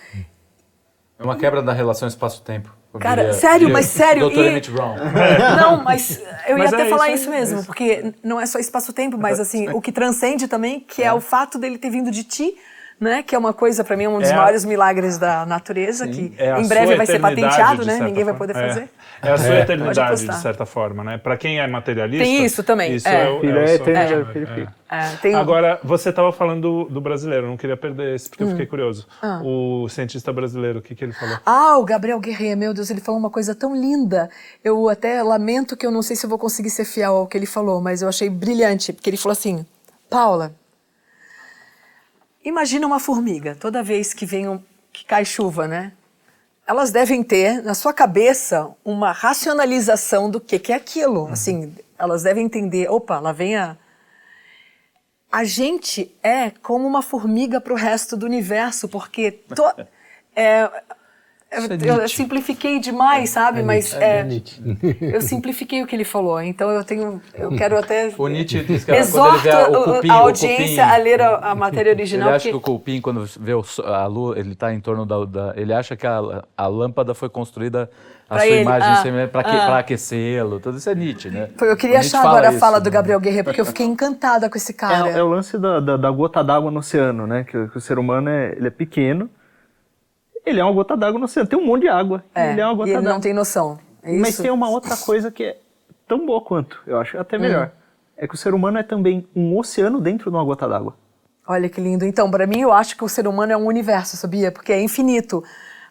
[1.18, 2.70] É uma quebra da relação espaço-tempo.
[2.98, 4.38] Cara, diria- sério, diria mas sério, Dr.
[4.38, 4.96] e- Emmett Brown.
[5.56, 7.66] Não, mas eu ia Mas até é falar isso isso, é mesmo, isso.
[7.66, 11.10] porque não é só espaço-tempo, mas assim, o que transcende também, que é.
[11.12, 12.54] o fato dele ter vindo de ti,
[13.00, 13.22] né?
[13.22, 16.34] Que é uma coisa, para mim, um dos É a- maiores milagres da natureza, que
[16.36, 17.94] É em breve vai ser patenteado, né?
[18.00, 18.38] Ninguém vai forma.
[18.38, 18.68] poder É.
[18.68, 18.88] fazer.
[19.22, 21.18] É a sua Pode eternidade, de certa forma, né?
[21.18, 22.24] Pra quem é materialista.
[22.24, 23.24] Tem isso também, Isso é.
[23.26, 24.66] é, o- Filho é é é, é.
[24.92, 28.42] É, tem Agora, você estava falando do, do brasileiro, eu não queria perder esse, porque
[28.42, 28.50] eu Hum.
[28.52, 29.06] fiquei curioso.
[29.22, 29.40] Ah.
[29.44, 31.38] O cientista brasileiro, o que, que ele falou?
[31.46, 34.28] Ah, o Gabriel Guerreiro, meu Deus, ele falou uma coisa tão linda.
[34.64, 37.36] Eu até lamento que eu não sei se eu vou conseguir ser fiel ao que
[37.38, 39.64] ele falou, mas eu achei brilhante, porque ele falou assim:
[40.08, 40.52] Paula,
[42.44, 44.62] imagina uma formiga, toda vez que vem um,
[44.92, 45.92] que cai chuva, né?
[46.66, 51.26] Elas devem ter na sua cabeça uma racionalização do que, que é aquilo.
[51.28, 53.76] Assim, elas devem entender, opa, lá vem a,
[55.30, 59.86] a gente é como uma formiga para o resto do universo, porque to-
[60.34, 60.70] é,
[61.52, 62.16] Eu, é eu Nietzsche.
[62.16, 63.62] simplifiquei demais, sabe?
[63.62, 64.26] Mas É é,
[65.00, 66.40] eu simplifiquei o que ele falou.
[66.40, 70.08] Então eu tenho, eu quero até O Nietzsche diz que ele exorto o a, cupim,
[70.10, 72.30] a o audiência cupim- a ler a, a matéria Ele original.
[72.30, 75.24] acha que porque- o cupim, quando vê o a lua, ele está em torno da,
[75.24, 77.90] da- Ele acha que a, a lâmpada foi construída
[78.28, 78.88] a Pra sua ele, imagem
[79.24, 79.78] ah, para ah.
[79.80, 80.60] aquecê-lo.
[80.60, 81.48] Tudo isso é Nietzsche, né?
[81.60, 82.84] Eu queria O achar agora a fala né?
[82.84, 85.08] do Gabriel Guerreiro, porque eu fiquei encantada com esse cara.
[85.10, 87.42] É, é o lance da, da, da gota d'água no oceano, né?
[87.42, 89.28] Que, que o ser humano é, ele é pequeno,
[90.44, 91.48] ele é uma gota d'água no oceano.
[91.48, 93.12] Tem um monte de água, É, ele é uma e gota ele d'água.
[93.12, 93.78] não tem noção.
[94.02, 95.58] É Mas tem uma outra coisa que é
[96.08, 97.66] tão boa quanto, eu acho, até melhor.
[97.68, 97.80] Hum.
[98.16, 100.94] É que o ser humano é também um oceano dentro de uma gota d'água.
[101.46, 102.04] Olha que lindo.
[102.04, 104.52] Então, para mim, eu acho que o ser humano é um universo, sabia?
[104.52, 105.42] Porque é infinito.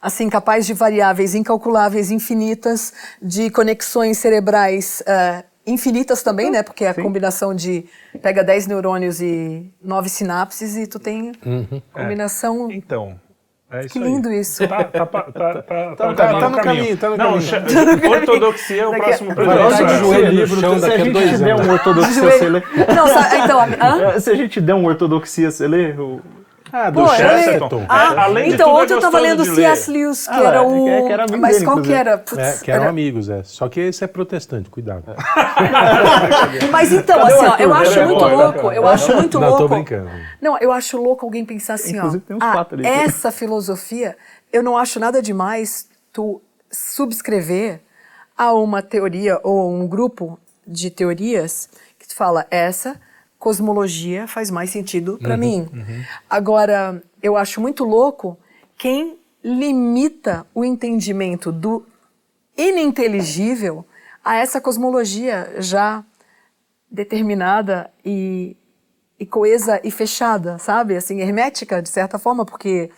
[0.01, 6.63] Assim, capaz de variáveis incalculáveis, infinitas, de conexões cerebrais eh, infinitas também, né?
[6.63, 7.85] Porque é a combinação de
[8.21, 11.33] pega 10 neurônios e 9 sinapses e tu tem
[11.91, 12.71] combinação.
[12.71, 13.19] Então,
[13.71, 14.05] é isso Que aí.
[14.05, 14.67] lindo isso.
[14.67, 18.11] Tá, tá, tá, tá, tá, Tá- no tá caminho, no caminho, tá no Não, caminho.
[18.19, 19.69] ortodoxia é o próximo Vai programa.
[19.71, 21.17] estar de joelho no chão se daqui a a gente
[21.51, 21.67] anos.
[21.67, 22.63] um ortodoxia, você lê.
[22.95, 23.07] Não,
[23.43, 24.19] então, a-?
[24.19, 25.93] Se a gente der um ortodoxia, você lê?
[26.71, 26.75] O...
[26.75, 27.85] Ah, do Pô, Chesterton.
[27.89, 29.91] Ah, É, além de então tudo, é ontem eu tava gostoso lendo C.S.
[29.91, 30.69] Lewis, que Ah, era é, o.
[30.85, 32.11] que- que era amigo Mas dele, qual que era?
[32.11, 33.43] É, Putz, que eram era- amigos, é.
[33.43, 35.03] Só que esse é protestante, cuidado.
[36.71, 39.39] Mas então, Cadê assim, o ó, eu acho é muito é louco, eu acho muito
[39.39, 39.63] Não, louco.
[39.63, 40.09] tô brincando.
[40.41, 42.27] Não, eu acho louco alguém pensar assim, Inclusive, ó.
[42.27, 42.85] tem uns ah, quatro ali.
[42.87, 44.15] essa filosofia,
[44.51, 46.41] eu não acho nada demais tu
[46.71, 47.81] subscrever
[48.37, 52.95] a uma teoria ou um grupo de teorias que tu fala, essa
[53.39, 55.67] cosmologia faz mais sentido para mim.
[56.29, 58.37] Agora, eu acho muito louco
[58.77, 61.85] quem limita o entendimento do
[62.57, 63.85] ininteligível
[64.23, 66.03] a essa cosmologia já
[66.91, 68.57] determinada e,
[69.19, 70.95] e coesa e fechada, sabe?
[70.95, 72.89] Assim, hermética, de certa forma, porque,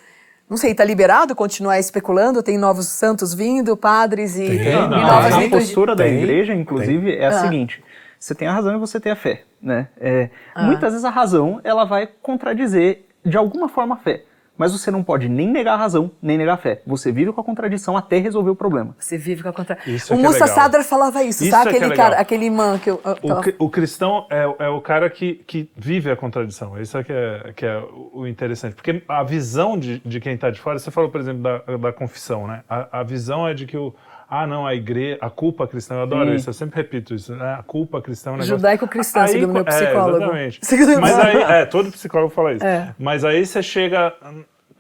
[0.49, 2.41] não sei, tá liberado continuar especulando?
[2.41, 6.53] Tem novos santos vindo, padres e, Tem, e não, novas a postura da Tem, igreja,
[6.55, 7.41] inclusive, é a Ah.
[7.43, 7.83] seguinte:
[8.19, 9.87] você tem a razão e você tem a fé, né?
[9.99, 14.23] É, Muitas vezes a razão ela vai contradizer de alguma forma a fé,
[14.57, 16.81] mas você não pode nem negar a razão nem negar a fé.
[16.85, 18.95] Você vive com a contradição até resolver o problema.
[18.99, 19.77] Você vive com a contra...
[19.87, 20.47] Isso O é é Musa
[20.83, 21.69] falava isso, Isso sabe?
[21.69, 22.09] é que é aquele legal.
[22.09, 22.99] cara, aquele imã que eu...
[23.03, 26.79] eu O, tava- cri- o cristão é, é o cara que, que vive a contradição.
[26.79, 28.75] Isso é que é, que é o o interessante.
[28.75, 31.93] Porque a visão de, de quem está de fora, você falou, por exemplo, da, da
[31.93, 32.61] confissão, né?
[32.69, 33.95] A, a visão é de que o.
[34.33, 36.35] Ah, não, a igreja, a culpa cristã, eu adoro Sim.
[36.35, 37.55] isso, eu sempre repito isso, né?
[37.59, 38.55] A culpa cristã é um negócio...
[38.55, 40.33] Judaico-cristã, segundo meu psicólogo.
[40.33, 41.01] É, exatamente.
[41.01, 42.65] Mas aí, é, todo psicólogo fala isso.
[42.65, 42.95] É.
[42.97, 44.13] Mas aí você chega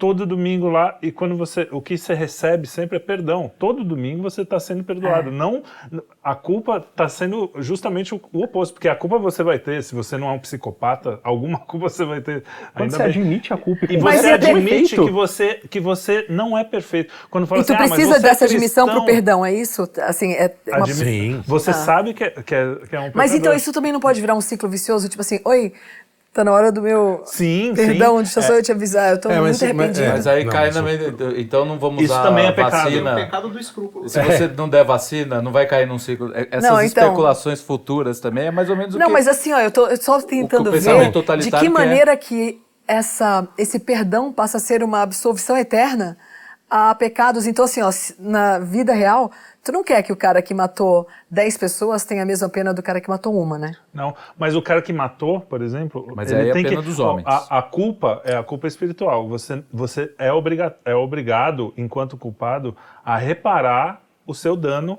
[0.01, 3.51] todo domingo lá e quando você, o que você recebe sempre é perdão.
[3.59, 5.29] Todo domingo você está sendo perdoado.
[5.29, 5.31] É.
[5.31, 5.61] Não,
[6.23, 9.93] a culpa está sendo justamente o, o oposto, porque a culpa você vai ter, se
[9.93, 12.43] você não é um psicopata, alguma culpa você vai ter.
[12.73, 13.11] Quando Ainda você bem.
[13.11, 17.13] admite a culpa E você é admite que você, que você não é perfeito.
[17.29, 19.45] Quando fala E tu assim, ah, mas precisa você é dessa admissão cristão, pro perdão,
[19.45, 19.87] é isso?
[19.99, 20.77] Assim, é uma...
[20.77, 21.43] admi- Sim.
[21.45, 23.55] Você sabe que é, que é, que é um Mas então pecador.
[23.55, 25.07] isso também não pode virar um ciclo vicioso?
[25.07, 25.73] Tipo assim, oi,
[26.33, 28.23] tá na hora do meu Sim, perdão, sim.
[28.23, 30.05] deixa eu só eu te avisar, eu tô É, mas- muito mas- arrependido.
[30.05, 30.09] é.
[30.11, 30.81] Mas aí Não, cai mas na.
[31.37, 32.71] Então não vamos Isso também é pecado.
[32.83, 33.41] vacina.
[33.49, 34.07] do escrúpulo.
[34.09, 36.31] Se você não der vacina, não vai cair num ciclo.
[36.33, 39.13] É- Essas Não, então- especulações futuras também é mais ou menos o Não, que.
[39.13, 41.69] mas assim, ó, eu tô só tentando ver de que que é.
[41.69, 46.17] maneira que essa, esse perdão passa a ser uma absolvição eterna
[46.71, 47.45] a pecados.
[47.45, 49.29] Então, assim, ó, na vida real,
[49.61, 52.81] tu não quer que o cara que matou 10 pessoas tenha a mesma pena do
[52.81, 53.75] cara que matou uma, né?
[53.93, 56.77] Não, mas o cara que matou, por exemplo, Mas ele aí é a tem pena
[56.77, 57.27] que, dos homens.
[57.27, 59.27] A, a culpa é a culpa espiritual.
[59.27, 62.73] Você, você é, obriga, é obrigado, enquanto culpado,
[63.03, 64.97] a reparar o seu dano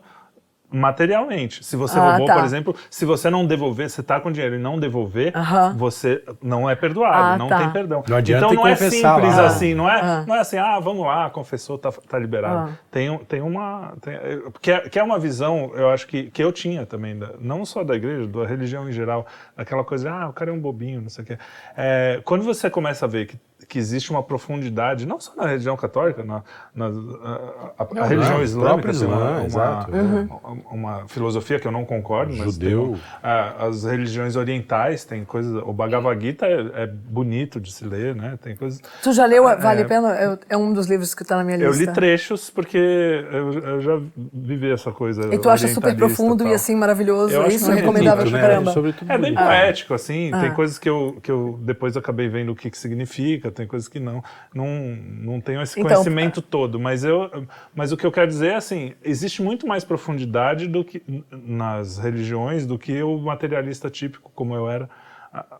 [0.72, 1.64] materialmente.
[1.64, 2.34] Se você Ah, roubou, tá.
[2.36, 5.74] por exemplo, se você não devolver, você está com dinheiro e não devolver, Aham.
[5.76, 7.58] você não é perdoado, Ah, não tá.
[7.58, 8.02] tem perdão.
[8.08, 9.46] Não adianta então não é simples lá.
[9.46, 10.24] assim, não é, Ah.
[10.26, 12.70] não é assim, ah, vamos lá, confessou, tá, tá liberado.
[12.70, 12.78] Ah.
[12.90, 13.92] Tem, um- tem uma.
[14.00, 17.18] Tem, é, que, é, que é uma visão, eu acho que, que eu tinha também,
[17.18, 19.26] da- não só da igreja, da religião em geral,
[19.56, 21.38] aquela coisa, ah, o cara é um bobinho, não sei o quê.
[21.76, 23.36] É, quando você começa a ver que,
[23.68, 26.42] que existe uma profundidade, não só na religião católica, na,
[26.74, 29.90] na- a, a- a Não, religião não, islâmica, tem Islã, uma, exato.
[29.92, 32.96] uma- uma filosofia que eu não concordo, mas tem Judeu.
[33.22, 35.62] ah, as religiões orientais tem coisas.
[35.64, 38.38] O Bhagavad Gita é, é bonito de se ler, né?
[38.42, 38.80] Tem coisas.
[39.02, 40.14] Tu já leu Vale a Pena?
[40.16, 41.84] É, é um dos livros que tá na minha Eu lista.
[41.84, 44.00] li trechos porque eu, eu já
[44.32, 45.32] vivi essa coisa.
[45.34, 47.66] E tu acha super profundo e assim maravilhoso, Eu é isso?
[47.66, 48.48] muito Recomendável bonito, pra né?
[48.48, 48.70] caramba.
[49.14, 49.46] É bem bonito.
[49.46, 50.30] poético, assim.
[50.32, 50.40] Ah.
[50.40, 53.88] Tem coisas que eu, que eu depois acabei vendo o que, que significa, tem coisas
[53.88, 54.22] que não.
[54.54, 56.80] Não, não tenho esse Então, conhecimento todo.
[56.80, 60.84] Mas, eu, mas o que eu quero dizer é assim: existe muito mais profundidade do
[60.84, 64.88] que nas religiões do que o materialista típico, como eu era,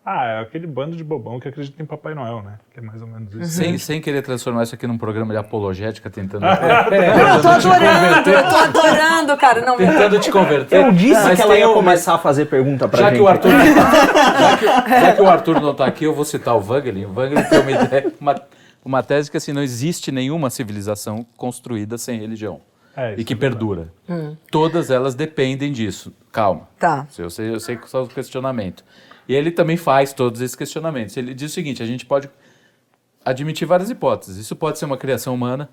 [0.04, 2.58] Ah, é aquele bando de bobão que acredita em Papai Noel, né?
[2.74, 3.52] Que é mais ou menos isso.
[3.52, 8.30] Sem, sem querer transformar isso aqui num programa de apologética, tentando, Não, eu tô adorando,
[8.30, 9.64] eu tô adorando, cara.
[9.64, 10.76] Não, tentando te converter.
[10.84, 13.16] Eu disse Mas que ela ia um- começar a fazer pergunta pra Já gente.
[13.16, 13.48] que, o Arthur,
[14.38, 17.06] já, que, já que o Arthur não está aqui, eu vou citar o Wangelin.
[17.06, 18.42] O Wangelin tem uma ideia, uma,
[18.84, 22.60] uma tese que assim, não existe nenhuma civilização construída sem religião
[22.94, 23.88] É, e que é perdura.
[24.50, 26.12] Todas elas dependem disso.
[26.30, 26.68] Calma.
[26.78, 27.06] Tá.
[27.18, 28.84] Eu sei, eu sei que só o questionamento.
[29.28, 31.16] E ele também faz todos esses questionamentos.
[31.16, 32.28] Ele diz o seguinte: a gente pode
[33.24, 34.36] admitir várias hipóteses.
[34.36, 35.68] Isso pode ser uma criação humana.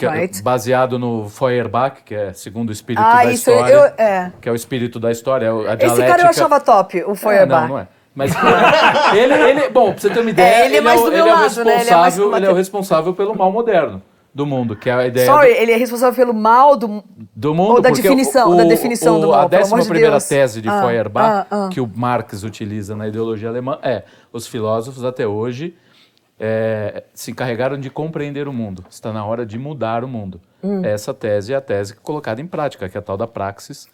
[0.00, 0.42] é Right.
[0.42, 3.82] baseado no Feuerbach, que é segundo o espírito Ah, da isso história, eu.
[4.04, 4.32] É.
[4.40, 6.06] que é o espírito da história, é a Esse dialética.
[6.08, 7.62] cara eu achava top, o É, Feuerbach.
[7.62, 7.88] não, não é.
[8.14, 8.32] Mas
[9.16, 11.22] ele, ele, bom, pra você ter uma ideia, É, ele é mais o- ele é
[11.22, 11.80] o lado, né?
[11.80, 14.00] Ele é mais responsável, ele é o responsável pelo mal moderno
[14.38, 17.04] do mundo, que é a ideia Sorry, do, ele é responsável pelo mal do.
[17.36, 17.72] do mundo.
[17.72, 20.24] Ou da definição, o, da definição o, do mal, A décima de primeira Deus.
[20.28, 21.68] tese de Ah, Feuerbach, ah, ah.
[21.70, 25.74] que o Marx utiliza na ideologia alemã, é os filósofos até hoje
[26.40, 28.84] é, se encarregaram de compreender o mundo.
[28.88, 30.40] Está na hora de mudar o mundo.
[30.62, 30.84] Hum.
[30.84, 33.88] Essa tese é a tese colocada em prática, que é a tal da praxis,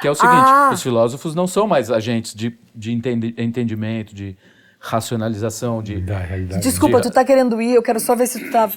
[0.00, 0.70] que é o seguinte, Ah.
[0.72, 4.36] os filósofos não são mais agentes de, de entendi- entendimento, de
[4.78, 6.00] racionalização, de...
[6.00, 6.62] Da realidade.
[6.62, 8.70] Desculpa, de- tu tá querendo ir, eu quero só ver se tu tá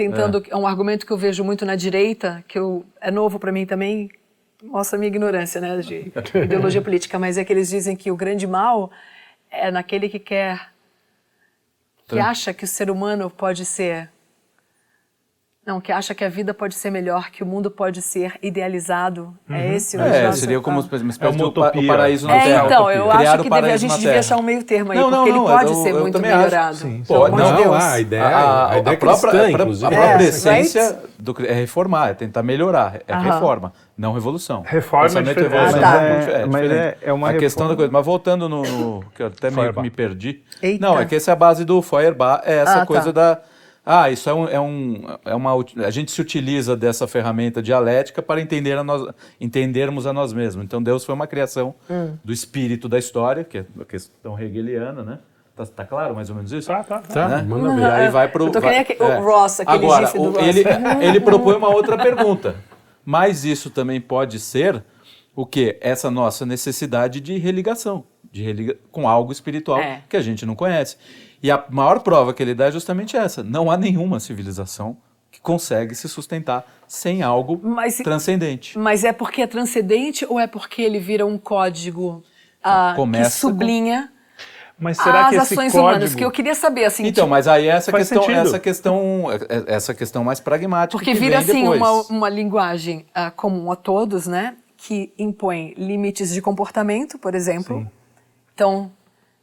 [0.00, 0.42] tentando.
[0.48, 3.66] É um argumento que eu vejo muito na direita, que eu, é novo pra mim
[3.66, 4.10] também.
[4.62, 6.12] Mostra a minha ignorância, né, de
[6.44, 8.90] ideologia política, mas é que eles dizem que o grande mal
[9.50, 10.70] é naquele que quer.
[12.06, 14.08] que acha que o ser humano pode ser.
[15.66, 19.36] Não, que acha que a vida pode ser melhor, que o mundo pode ser idealizado.
[19.48, 21.82] É esse o É, seria como uma espécie, É utopia.
[21.82, 22.64] o paraíso na É, Terra.
[22.64, 25.10] então, eu Criar acho que deve- a gente devia achar um meio termo aí, Não,
[25.10, 26.38] não, porque ele não, pode eu- ser eu muito também acho.
[26.44, 26.76] melhorado.
[26.76, 27.76] Sim, Pode, não, Deus.
[27.76, 29.86] ah, a ideia, A, a ideia a própria, cristã, a pró- inclusive.
[29.86, 33.22] a própria É, essência do, é reformar, é tentar melhorar, é Aham.
[33.34, 34.62] reforma, não revolução.
[34.66, 35.40] Reforma é diferente.
[35.54, 36.02] evolução Ah, tá.
[36.02, 36.72] é, Mas é- mas diferente.
[36.80, 37.92] é- é uma a questão reforma- da coisa.
[37.92, 40.42] Mas voltando no, no- que eu até meio que me perdi.
[40.62, 40.86] Eita.
[40.86, 43.34] Não, é que essa é a base do Feuerbach, é essa Ah, coisa tá.
[43.34, 43.40] da
[43.84, 45.52] ah, isso é um, é um é uma
[45.84, 49.02] a gente se utiliza dessa ferramenta dialética para entender a nós,
[49.40, 50.64] entendermos a nós mesmos.
[50.64, 52.16] Então Deus foi uma criação Hum.
[52.24, 55.18] do espírito da história, que é a questão hegeliana, né?
[55.56, 56.68] Tá, tá claro mais ou menos isso?
[56.68, 57.08] Tá, tá, tá.
[57.14, 57.42] Tá, né?
[57.42, 57.84] manda E ver.
[57.90, 58.46] aí vai pro.
[58.46, 60.42] Eu tô que vai- aquele- o Ross, aquele Agora, gif do o- Ross.
[60.46, 60.64] Ele,
[61.04, 62.56] ele propõe uma outra pergunta.
[63.04, 64.82] Mas isso também pode ser
[65.34, 65.78] o quê?
[65.80, 70.02] Essa nossa necessidade de religação, de religa com algo espiritual É.
[70.08, 70.96] que a gente não conhece.
[71.42, 73.42] E a maior prova que ele dá é justamente essa.
[73.42, 74.96] Não há nenhuma civilização
[75.30, 78.78] que consegue se sustentar sem algo Mas- transcendente.
[78.78, 82.22] Mas é porque é transcendente ou é porque ele vira um código
[82.62, 84.12] ah, que sublinha
[84.78, 85.88] Mas será as que esse ações código...
[85.88, 86.14] humanas?
[86.14, 88.46] Que eu queria saber, assim, Então, mas aí essa Faz questão, sentido.
[88.48, 93.06] essa questão, é- essa questão mais pragmática Porque que vira vem assim uma, uma linguagem
[93.14, 94.56] ah, comum a todos, né?
[94.76, 97.86] Que impõe limites de comportamento, por exemplo.
[98.54, 98.90] Então,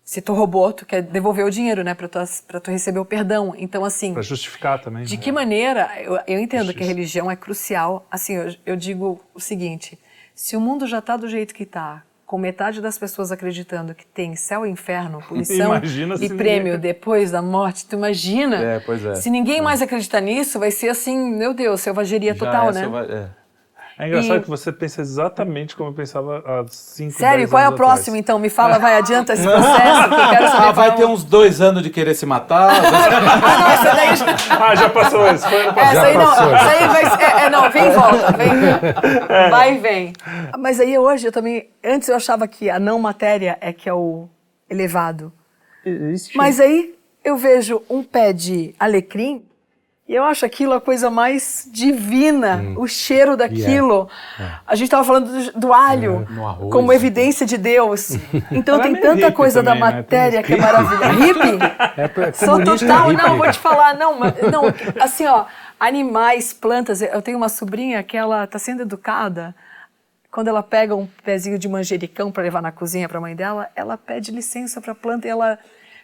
[0.10, 1.94] se tu roubou, tu quer devolver o dinheiro, né?
[1.94, 2.18] Pra tu,
[2.48, 3.54] pra tu receber o perdão.
[3.58, 5.04] Então, assim, Pra justificar também.
[5.04, 5.22] de né?
[5.22, 6.88] que maneira, eu, eu entendo que a Justiça.
[6.88, 8.08] religião é crucial.
[8.10, 10.00] Assim, eu, eu digo o seguinte:
[10.34, 14.06] se o mundo já está do jeito que está, com metade das pessoas acreditando que
[14.06, 16.78] tem céu e inferno, punição e ninguém prêmio acredita.
[16.78, 18.56] depois da morte, tu imagina?
[18.64, 19.16] É, pois é.
[19.16, 22.88] Se ninguém mais acreditar nisso, vai ser assim, meu Deus, selvageria Já total, essa né?
[22.88, 23.30] vai- é.
[24.00, 27.68] É engraçado E- que você pensa exatamente como eu pensava há 5 Sério, qual é
[27.68, 28.38] o próximo então?
[28.38, 31.06] Me fala, vai, adianta esse processo, que eu quero saber Ah, vai qual é ter
[31.06, 32.70] uns dois anos de querer se matar.
[32.78, 34.26] Ah, não, essa daí já...
[34.68, 35.48] Ah, já passou esse.
[35.50, 35.96] Foi ano passado.
[35.98, 36.56] Essa aí não, passou.
[36.56, 40.14] essa aí vai ser- é, é, não, vem e volta, vem, vai e vem.
[40.60, 43.94] Mas aí hoje eu também, antes eu achava que a não matéria é que é
[43.94, 44.28] o
[44.70, 45.32] elevado.
[45.86, 46.38] Existe.
[46.38, 46.94] Mas aí
[47.24, 49.44] eu vejo um pé de alecrim
[50.08, 54.10] e eu acho aquilo a coisa mais divina, o cheiro daquilo.
[54.66, 56.72] A gente estava falando do, do alho arroz.
[56.72, 58.12] como evidência de Deus.
[58.52, 59.90] Então Ela é tem tanta coisa da também, né?
[59.92, 61.12] Tem matéria uns que é maravilhosa.
[61.12, 61.60] Hippie?
[61.98, 63.22] É, pra- Sou total, hippie.
[63.24, 64.64] não, vou te falar, não, não,
[65.02, 65.46] assim, ó,
[65.80, 69.54] animais, plantas, eu tenho uma sobrinha que ela está sendo educada,
[70.32, 73.68] quando ela pega um pezinho de manjericão para levar na cozinha para a mãe dela,
[73.76, 75.58] ela pede licença para a planta e ela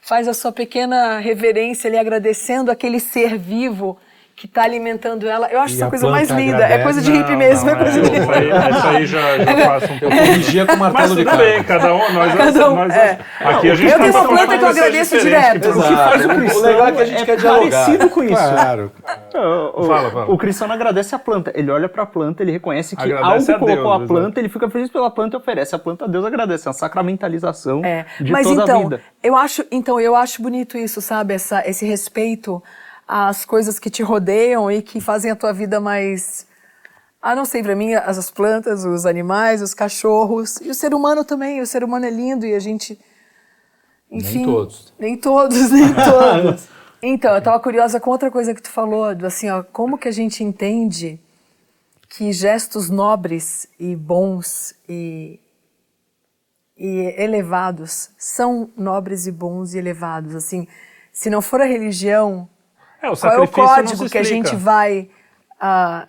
[0.03, 3.97] faz a sua pequena reverência ali, agradecendo aquele ser vivo
[4.35, 5.47] que está alimentando ela.
[5.51, 6.83] Eu acho E essa a coisa mais linda, é agradece.
[6.83, 9.37] coisa de hippie Não, mesmo, não, é coisa é, de isso aí, isso aí já,
[9.37, 10.17] já passa um Eu pouco.
[10.17, 11.51] corrigia com o Mas martelo de tudo carne.
[11.53, 13.19] bem, cada um, nós, Cada um, nós é.
[13.39, 15.61] aqui a gente Eu tenho tá uma planta que eu agradeço direto.
[15.61, 17.69] que O que faz o cristão O legal é que a gente quer dialogar.
[17.85, 18.33] parecido com isso.
[18.33, 18.91] Claro.
[19.75, 20.31] O, Fala, fala.
[20.31, 23.65] o cristão não agradece a planta, ele olha pra planta, ele reconhece que Agradece algo
[23.65, 26.07] a colocou Deus, a planta, ele fica feliz pela planta e oferece a planta a
[26.07, 29.01] Deus agradece, é uma sacramentalização É, de mas toda então, a vida.
[29.23, 31.33] eu acho, então eu acho bonito isso, sabe?
[31.33, 32.61] Essa, esse respeito
[33.07, 36.47] às coisas que te rodeiam e que fazem a tua vida mais
[37.25, 40.93] ah, não sei, pra mim as, as plantas, os animais, os cachorros e o ser
[40.93, 41.61] humano também.
[41.61, 42.99] O ser humano é lindo e a gente
[44.11, 44.93] Enfim, Nem todos.
[44.99, 46.67] Nem todos, nem todos.
[47.05, 50.07] Então, eu tava curiosa com outra coisa que tu falou, do assim, ó, como que
[50.07, 51.19] a gente entende
[52.07, 55.37] que gestos nobres e bons e,
[56.77, 60.65] e elevados são nobres e bons e elevados, assim,
[61.11, 62.47] se não for a religião,
[63.03, 65.09] É, o qual é o código que a gente vai
[65.59, 66.07] ah,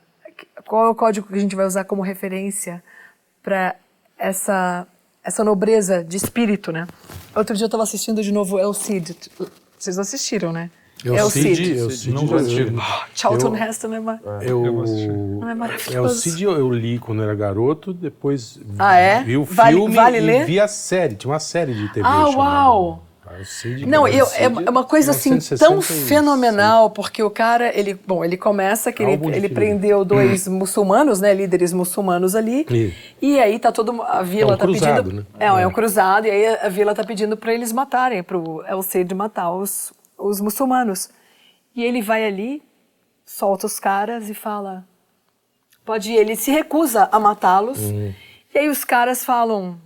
[0.66, 2.82] qual é o código que a gente vai usar como referência
[3.42, 3.74] para
[4.18, 4.86] essa
[5.22, 6.86] essa nobreza de espírito, né?
[7.34, 9.16] Outro dia eu estava assistindo de novo El Cid.
[9.78, 10.70] Vocês assistiram, né?
[11.02, 11.76] Eu El Cid, Cid.
[11.78, 12.72] eu Cid, Não vou assistir.
[13.14, 14.62] Charlton eu- Heston é, ma- Eu,
[15.40, 16.20] não é maravilhoso.
[16.20, 19.22] Cid eu, eu li quando era garoto, depois Ah, é?
[19.22, 20.44] vi o Vale- filme vale e ler?
[20.46, 21.14] vi a série.
[21.16, 23.02] Tinha uma série de TV Ah, chamada- uau!
[23.84, 26.08] O Não, eu, o é é uma coisa assim tão 1966.
[26.08, 31.32] fenomenal, porque o cara, ele, bom, ele começa que ele, ele prendeu dois muçulmanos, né,
[31.34, 35.20] líderes muçulmanos ali, E- e aí tá todo a vila É um tá cruzado, pedindo,
[35.20, 35.26] né?
[35.38, 35.66] é, é É.
[35.66, 39.50] um cruzado, e aí a, vila tá pedindo para eles matarem, pro El Cid matar
[39.52, 41.10] os, os muçulmanos.
[41.74, 42.62] E ele vai ali,
[43.24, 44.84] solta os caras e fala,
[45.84, 48.12] pode ir, ele se recusa a matá-los, Uhum.
[48.54, 49.76] e aí os caras falam,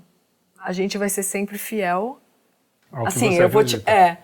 [0.62, 2.18] a gente vai ser sempre fiel
[2.92, 3.76] Ao que assim, eu vou te.
[3.76, 3.90] acredita.
[3.90, 4.18] É.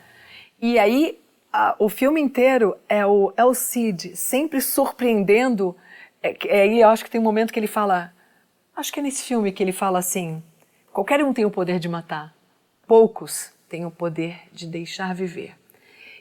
[0.61, 1.19] E aí,
[1.53, 5.77] a- o filme inteiro é o El Cid sempre surpreendendo.
[6.23, 8.13] É, é, aí eu acho que tem um momento que ele fala.
[8.77, 10.43] Acho que é nesse filme que ele fala assim:
[10.93, 12.35] qualquer um tem o poder de matar,
[12.87, 15.55] poucos têm o poder de deixar viver.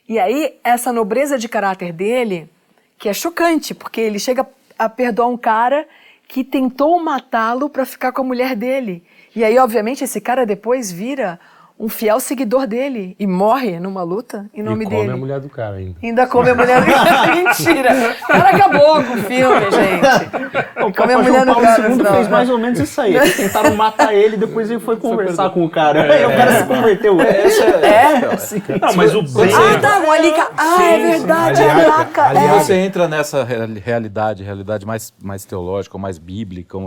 [0.07, 2.49] E aí, essa nobreza de caráter dele,
[2.97, 4.45] que é chocante, porque ele chega
[4.77, 5.87] a perdoar um cara
[6.27, 9.03] que tentou matá-lo para ficar com a mulher dele.
[9.35, 11.39] E aí, obviamente, esse cara depois vira
[11.79, 15.11] um fiel seguidor dele e morre numa luta em nome e come dele.
[15.11, 15.95] a mulher do cara ainda.
[16.01, 16.81] Ainda come a mulher.
[17.35, 17.89] Mentira!
[18.23, 20.83] O cara acabou com o filme, gente.
[20.85, 22.31] O Come a mulher João Paulo cara, II não, fez né?
[22.31, 23.15] mais ou menos isso aí.
[23.15, 26.03] Eles tentaram matar ele, depois ele foi conversar com o cara.
[26.13, 27.19] Aí o cara se converteu.
[27.21, 28.37] É?
[28.37, 28.61] Sim.
[28.81, 29.53] Não, mas o bem.
[29.53, 30.51] Ah, tá, o Alica.
[30.57, 32.23] Ah, é verdade, Aliaca, a Aliaca.
[32.23, 32.55] Quando aliaca.
[32.55, 32.59] É.
[32.59, 36.77] você entra nessa real- realidade, realidade mais, mais teológica, mais bíblica,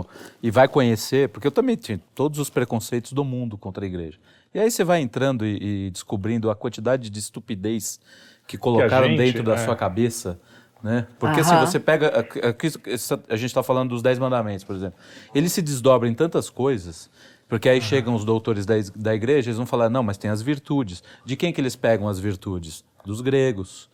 [0.41, 4.17] e vai conhecer, porque eu também tinha todos os preconceitos do mundo contra a igreja.
[4.53, 7.99] E aí você vai entrando e, e descobrindo a quantidade de estupidez
[8.47, 9.57] que colocaram gente, dentro da é.
[9.57, 10.39] sua cabeça.
[10.83, 11.07] Né?
[11.19, 11.65] Porque assim, Aham.
[11.65, 12.07] você pega.
[12.07, 14.97] a- aqui- essa- A, gente está falando dos Dez Mandamentos, por exemplo.
[15.33, 17.09] Ele se desdobra em tantas coisas.
[17.49, 20.41] Porque aí chegam os doutores da, da igreja, eles vão falar, não, mas tem as
[20.41, 21.01] virtudes.
[21.25, 22.83] De quem que eles pegam as virtudes?
[23.05, 23.89] Dos gregos.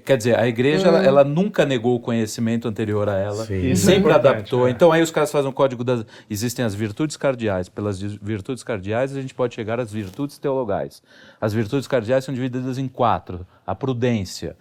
[0.00, 3.70] Quer dizer, a igreja, ela, ela nunca negou o conhecimento anterior a ela, Sim.
[3.70, 4.66] É sempre importante, adaptou.
[4.66, 4.70] é.
[4.70, 6.04] Então aí os caras fazem um código das...
[6.28, 7.68] Existem as virtudes cardeais.
[7.68, 11.02] Pelas vi- virtudes cardeais a gente pode chegar às virtudes teologais.
[11.40, 13.46] As virtudes cardeais são divididas em quatro.
[13.66, 14.56] A prudência,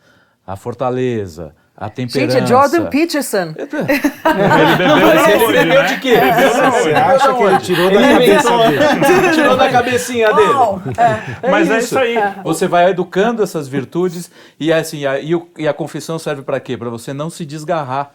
[0.45, 2.39] a fortaleza, a temperança...
[2.39, 3.53] Gente, é Jordan Peterson.
[3.57, 4.97] Ele bebeu
[5.49, 5.87] ele bebeu né?
[5.87, 6.15] de quê?
[6.15, 9.33] Você acha que ele tirou da Ele cabeça dele?
[9.33, 10.49] tirou da cabecinha dele.
[10.53, 11.49] Uau, é.
[11.49, 12.15] Mas é isso aí.
[12.43, 14.29] Você vai educando essas virtudes
[14.59, 16.77] e assim, a, e, o- e a confissão serve para quê?
[16.77, 18.11] Para você não se desgarrar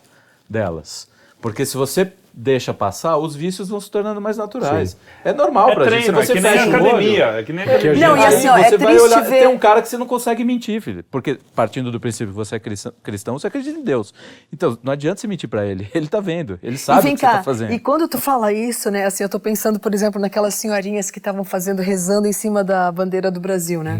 [0.48, 1.08] delas.
[1.40, 4.96] Porque se você deixa passar, os vícios vão se tornando mais naturais.
[5.24, 6.02] É normal É pra gente.
[6.04, 7.24] Treino, é você que nem fecha o olho, academia.
[7.26, 8.08] É que nem academia.
[8.08, 9.98] Não, e assim, ó, é você vai triste olhar, ver- tem um cara que você
[9.98, 11.04] não consegue mentir, filho.
[11.10, 14.14] Porque partindo do princípio que você é cristão, cristão, você acredita em Deus.
[14.52, 15.88] Então, não adianta você mentir pra ele.
[15.94, 17.72] Ele tá vendo, ele sabe vem o que você cá, tá fazendo.
[17.72, 21.18] e quando tu fala isso, né, assim, eu tô pensando, por exemplo, naquelas senhorinhas que
[21.18, 23.98] estavam fazendo, rezando em cima da bandeira do Brasil, né?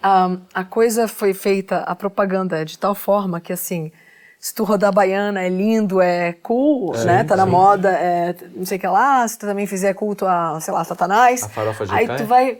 [0.00, 3.90] Ah, a coisa foi feita, a propaganda é de tal forma que, assim,
[4.44, 7.24] se tu rodar baiana é lindo, é cool, né?
[7.24, 10.60] Tá na moda, é não sei o que lá, se tu também fizer culto a,
[10.60, 11.44] sei lá, Satanás.
[11.44, 12.18] A farofa de Aí Caia?
[12.18, 12.58] tu vai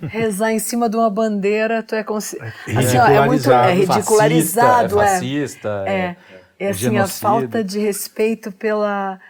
[0.00, 2.38] rezar em cima de uma bandeira, tu é consci...
[2.40, 4.94] assim, ó, é muito é ridicularizado.
[4.94, 5.06] ridicularizado, é.
[5.06, 6.16] fascista, é, É,
[6.58, 9.20] é assim, a falta de respeito pela,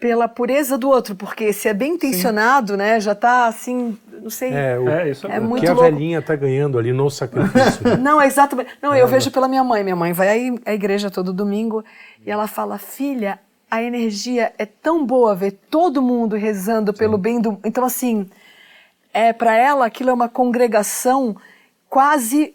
[0.00, 4.52] pela pureza do outro, porque se é bem intencionado, né, já tá assim, não sei.
[4.52, 5.88] É, o, É, isso é É muito que a louco.
[5.90, 7.82] velhinha tá ganhando ali no sacrifício.
[7.88, 7.96] né?
[8.02, 8.70] Não, é exatamente.
[8.82, 9.82] Não, eu vejo pela minha mãe.
[9.82, 11.84] Minha mãe vai aí à igreja todo domingo
[12.26, 13.38] e ela fala: Filha,
[13.70, 17.58] a energia é tão boa ver todo mundo rezando pelo bem do.
[17.64, 18.28] Então, assim,
[19.12, 21.36] é para ela aquilo é uma congregação
[21.88, 22.54] quase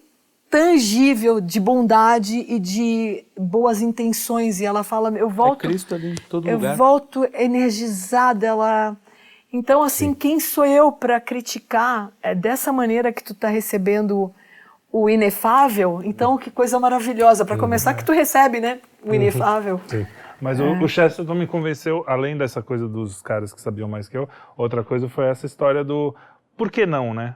[0.49, 4.59] tangível de bondade e de boas intenções.
[4.59, 5.59] E ela fala: Eu É volto.
[5.59, 6.75] Cristo ali em todo eu lugar.
[6.75, 8.95] volto energizada, ela.
[9.51, 14.31] Então, assim, quem sou eu para criticar é dessa maneira que tu tá recebendo
[14.91, 16.01] o inefável?
[16.03, 17.45] Então, que coisa maravilhosa.
[17.45, 18.79] Para começar, que tu recebe, né?
[19.03, 19.79] O inefável.
[20.41, 24.17] Mas o, o Chesterton me convenceu, além dessa coisa dos caras que sabiam mais que
[24.17, 26.13] eu, outra coisa foi essa história do
[26.55, 27.35] por que não, né?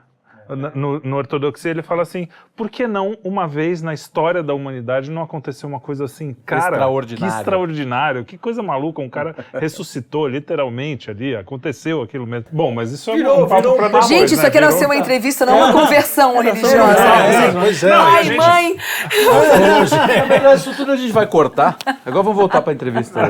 [0.56, 4.54] Na- no, no Ortodoxia, ele fala assim: por que não uma vez na história da
[4.54, 6.72] humanidade não aconteceu uma coisa assim, cara?
[6.76, 7.32] Extraordinária.
[7.34, 9.02] Que extraordinário, que coisa maluca.
[9.02, 12.48] Um cara ressuscitou literalmente ali, aconteceu aquilo mesmo.
[12.52, 14.48] Bom, mas isso é Virou- um papo virou pra depois, Gente, isso né?
[14.48, 16.78] aqui era Virou- ser uma entrevista, não uma conversão religiosa.
[17.02, 17.90] É, pois é.
[17.90, 18.76] Pai, gente- mãe,
[20.20, 21.78] Na verdade, isso tudo a gente vai cortar.
[22.06, 23.22] Agora vamos voltar para a entrevista.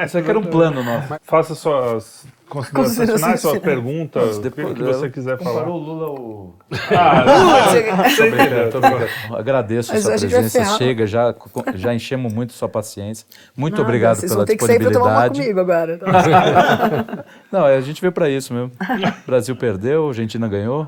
[0.04, 1.14] Isso aqui era um plano nosso.
[1.22, 3.62] Faça suas considerações finais, suas finais.
[3.74, 5.50] perguntas, o que, que você quiser falar.
[5.64, 6.54] Comparou o Lula ao...
[6.96, 7.24] Ah,
[8.18, 9.36] brincando.
[9.36, 10.76] Agradeço a Mas sua presença.
[10.78, 11.34] Chega, já,
[11.74, 13.26] já enchemos muito sua paciência.
[13.56, 15.40] Muito Nada, obrigado vocês pela vão ter que sair pra tomar uma disponibilidade.
[15.40, 15.98] comigo agora.
[15.98, 17.24] tá?
[17.50, 18.70] Não, a gente veio para isso mesmo.
[18.80, 20.86] O Brasil perdeu, a Argentina ganhou.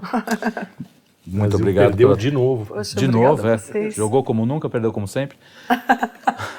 [1.24, 1.86] Muito Brasil obrigado.
[1.89, 2.74] Perdeu pela- de novo.
[2.74, 3.90] Poxa, De novo, é.
[3.90, 5.36] Jogou como nunca, perdeu como sempre.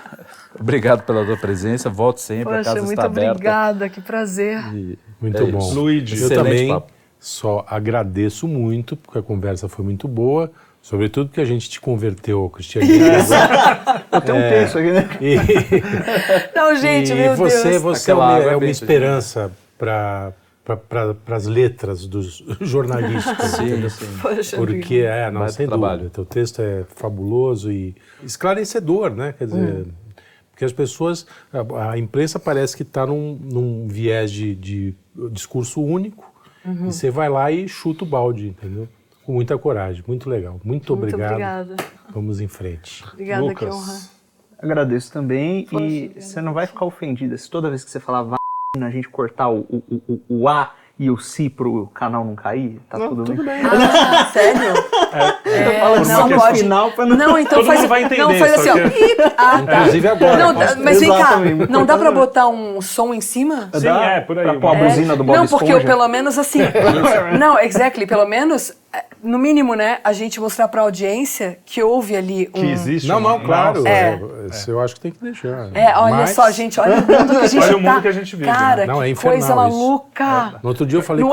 [0.63, 1.89] obrigado pela tua presença.
[1.89, 3.31] Volte sempre, a Poxa, casa muito está aberta.
[3.31, 4.59] obrigada, que prazer.
[4.73, 5.57] E Muito é bom.
[5.59, 5.79] isso.
[5.79, 6.21] Luigi.
[6.21, 6.91] Eu também papo.
[7.19, 12.39] só agradeço muito, porque a conversa foi muito boa, sobretudo porque a gente te converteu
[12.41, 13.03] ao cristianismo.
[14.11, 15.09] Eu tenho um texto aqui, né?
[15.21, 15.35] E,
[16.55, 17.81] Não, gente, e meu você, Deus.
[17.81, 20.33] você é Aquela uma, água é é uma bem- esperança para
[20.65, 23.51] para as letras dos jornalistas.
[23.51, 24.05] Sim, sim.
[24.21, 25.97] Poxa, Porque é, não, Baita sem trabalho.
[25.97, 26.13] dúvida.
[26.15, 29.33] Teu texto é fabuloso e esclarecedor, né?
[29.37, 29.85] Quer dizer,
[30.53, 34.95] porque as pessoas, a, a imprensa parece que está num, num viés de, de
[35.31, 36.31] discurso único
[36.63, 38.87] e você vai lá e chuta o balde, entendeu?
[39.25, 40.61] Com muita coragem, muito legal.
[40.63, 41.31] Muito, Muito obrigado.
[41.31, 41.75] obrigada.
[42.13, 43.03] Vamos em frente.
[43.13, 43.75] Obrigada, que Lucas.
[43.75, 43.99] honra.
[44.59, 48.37] Agradeço também e você não vai ficar ofendida se toda vez que você falar
[48.79, 52.79] a gente cortar o, o, o, o A e o Si pro canal não cair,
[52.87, 53.61] tá tudo, bem.
[53.65, 54.61] Ah, sério?
[55.45, 56.59] É, Fala não, só no pode.
[56.59, 57.17] final pra não...
[57.17, 58.73] Não, então Todo faz, mundo vai entender, não, faz assim, ó.
[58.89, 59.79] que- ah, tá.
[59.79, 60.37] Inclusive agora.
[60.37, 61.37] Não, posso- mas vem cá,
[61.69, 63.69] não dá pra botar um som em cima?
[63.73, 64.45] Sim, é, por aí.
[64.45, 66.59] Pra pôr a buzina do Bob não, porque eu, pelo menos assim.
[67.39, 68.05] não, exactly.
[68.05, 69.97] Pelo menos, é, no mínimo, né?
[70.03, 72.59] A gente mostrar pra audiência que houve ali um.
[72.61, 73.85] Que existe Não, não, claro.
[73.87, 73.91] É.
[74.13, 75.69] é, Isso eu acho que tem que deixar.
[75.73, 78.01] É, olha Mas, só, gente, olha o mundo que a gente Olha o mundo tá.
[78.01, 78.85] que a gente vive, Cara, né?
[78.87, 80.53] Não, que é infernal coisa maluca.
[80.61, 81.31] No outro dia eu falei No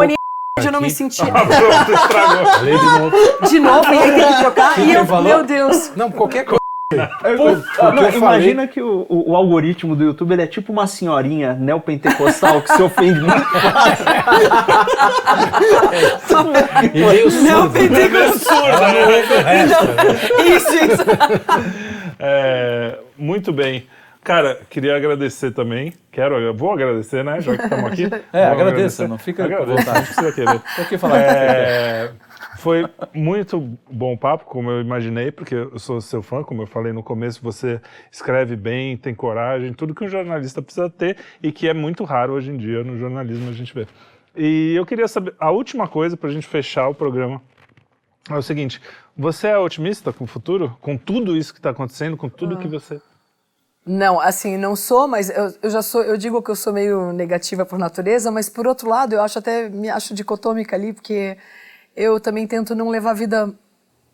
[0.66, 1.22] eu não me senti.
[1.24, 2.46] Pronto, estragou.
[2.46, 3.16] Falei de novo.
[3.48, 4.78] De novo, e aí tem que trocar.
[4.78, 5.22] E eu, falou?
[5.24, 5.92] meu Deus.
[5.96, 6.60] Não, qualquer coisa.
[7.78, 11.54] Ah, não, imagina que o, o- o algoritmo do YouTube ele é tipo uma senhorinha
[11.54, 14.04] neopentecostal que se ofende muito fácil.
[16.92, 17.78] E meio surdo.
[18.28, 20.20] Absurda, né?
[20.48, 21.04] Isso, isso.
[22.18, 23.86] É, muito bem.
[24.22, 25.94] Cara, queria agradecer também.
[26.12, 27.40] Quero, eu vou agradecer, né?
[27.40, 28.08] Já que estamos aqui.
[28.32, 29.98] É, agradeça, não fica com Agradeço, vontade.
[29.98, 30.60] não precisa querer.
[30.76, 31.20] Tô aqui falando.
[31.20, 32.12] É,
[32.58, 36.92] foi muito bom papo, como eu imaginei, porque eu sou seu fã, como eu falei
[36.92, 37.80] no começo, você
[38.12, 42.34] escreve bem, tem coragem, tudo que um jornalista precisa ter e que é muito raro
[42.34, 43.86] hoje em dia no jornalismo a gente vê.
[44.36, 47.40] E eu queria saber, a última coisa para a gente fechar o programa
[48.28, 48.80] é o seguinte:
[49.16, 50.76] você é otimista com o futuro?
[50.80, 53.00] Com tudo isso que está acontecendo, com tudo que você.
[53.84, 57.12] Não, assim, não sou, mas eu, eu já sou, eu digo que eu sou meio
[57.12, 61.36] negativa por natureza, mas por outro lado, eu acho até, me acho dicotômica ali, porque
[61.96, 63.52] eu também tento não levar a vida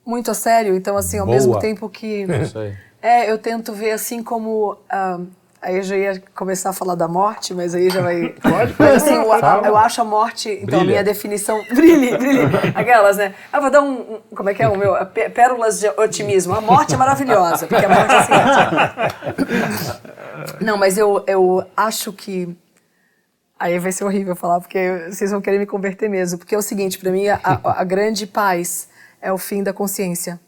[0.04, 1.36] muito a sério, então assim, ao Boa.
[1.36, 2.26] mesmo tempo que...
[2.54, 2.76] Aí.
[3.02, 4.78] É, eu tento ver assim como...
[4.88, 5.20] ah,
[5.62, 8.28] aí eu já ia começar a falar da morte, mas aí já vai...
[8.42, 9.24] Pode, Mas assim, eu,
[9.64, 10.84] eu acho a morte, então a Brilha.
[10.86, 11.60] minha definição...
[11.74, 12.42] Brilhe, brilhe.
[12.74, 13.34] Aquelas, né?
[13.52, 13.92] Eu vou dar um...
[14.14, 14.94] um- como é que é o meu?
[15.06, 16.54] Pé- Pérolas de otimismo.
[16.54, 18.32] A morte é maravilhosa, porque a morte é assim...
[20.64, 22.56] Não, mas eu, eu acho que.
[23.58, 26.38] Aí vai ser horrível falar, porque vocês vão querer me converter mesmo.
[26.38, 28.88] Porque é o seguinte, para mim, a, a grande paz
[29.20, 30.38] é o fim da consciência.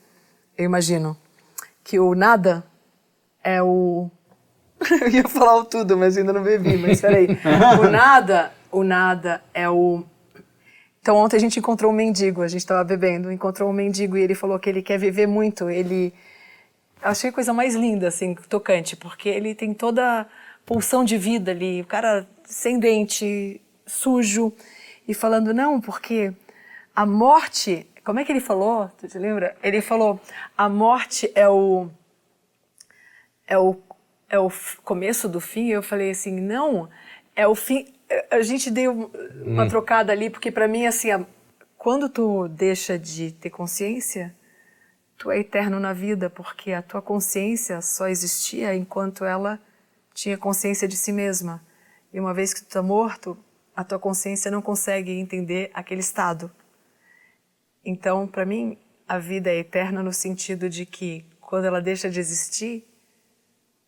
[0.56, 1.16] Eu imagino.
[1.82, 2.62] Que o nada
[3.42, 4.10] é o.
[5.02, 7.28] Eu ia falar o tudo, mas ainda não bebi, mas peraí.
[7.80, 10.04] O nada, o nada é o.
[11.00, 14.22] Então ontem a gente encontrou um mendigo, a gente estava bebendo, encontrou um mendigo e
[14.22, 16.12] ele falou que ele quer viver muito, ele
[17.02, 20.26] eu achei a coisa mais linda, assim, tocante, porque ele tem toda a
[20.66, 24.52] pulsão de vida ali, o cara sem dente, sujo,
[25.06, 26.32] e falando, não, porque
[26.94, 28.90] a morte, como é que ele falou?
[28.98, 29.56] Tu te lembra?
[29.62, 30.20] Ele falou,
[30.56, 31.88] a morte é o
[33.46, 33.76] é o,
[34.28, 34.50] é o
[34.84, 35.68] começo do fim.
[35.68, 36.88] Eu falei assim, não,
[37.34, 37.86] é o fim.
[38.30, 39.10] A gente deu
[39.44, 41.24] uma trocada ali, porque para mim, assim, a-
[41.76, 44.34] quando tu deixa de ter consciência,
[45.16, 49.60] tu é eterno na vida, porque a tua consciência só existia enquanto ela
[50.14, 51.62] tinha consciência de si mesma.
[52.12, 53.36] E uma vez que tu está morto,
[53.76, 56.50] a tua consciência não consegue entender aquele estado.
[57.84, 62.18] Então, para mim, a vida é eterna no sentido de que quando ela deixa de
[62.18, 62.87] existir,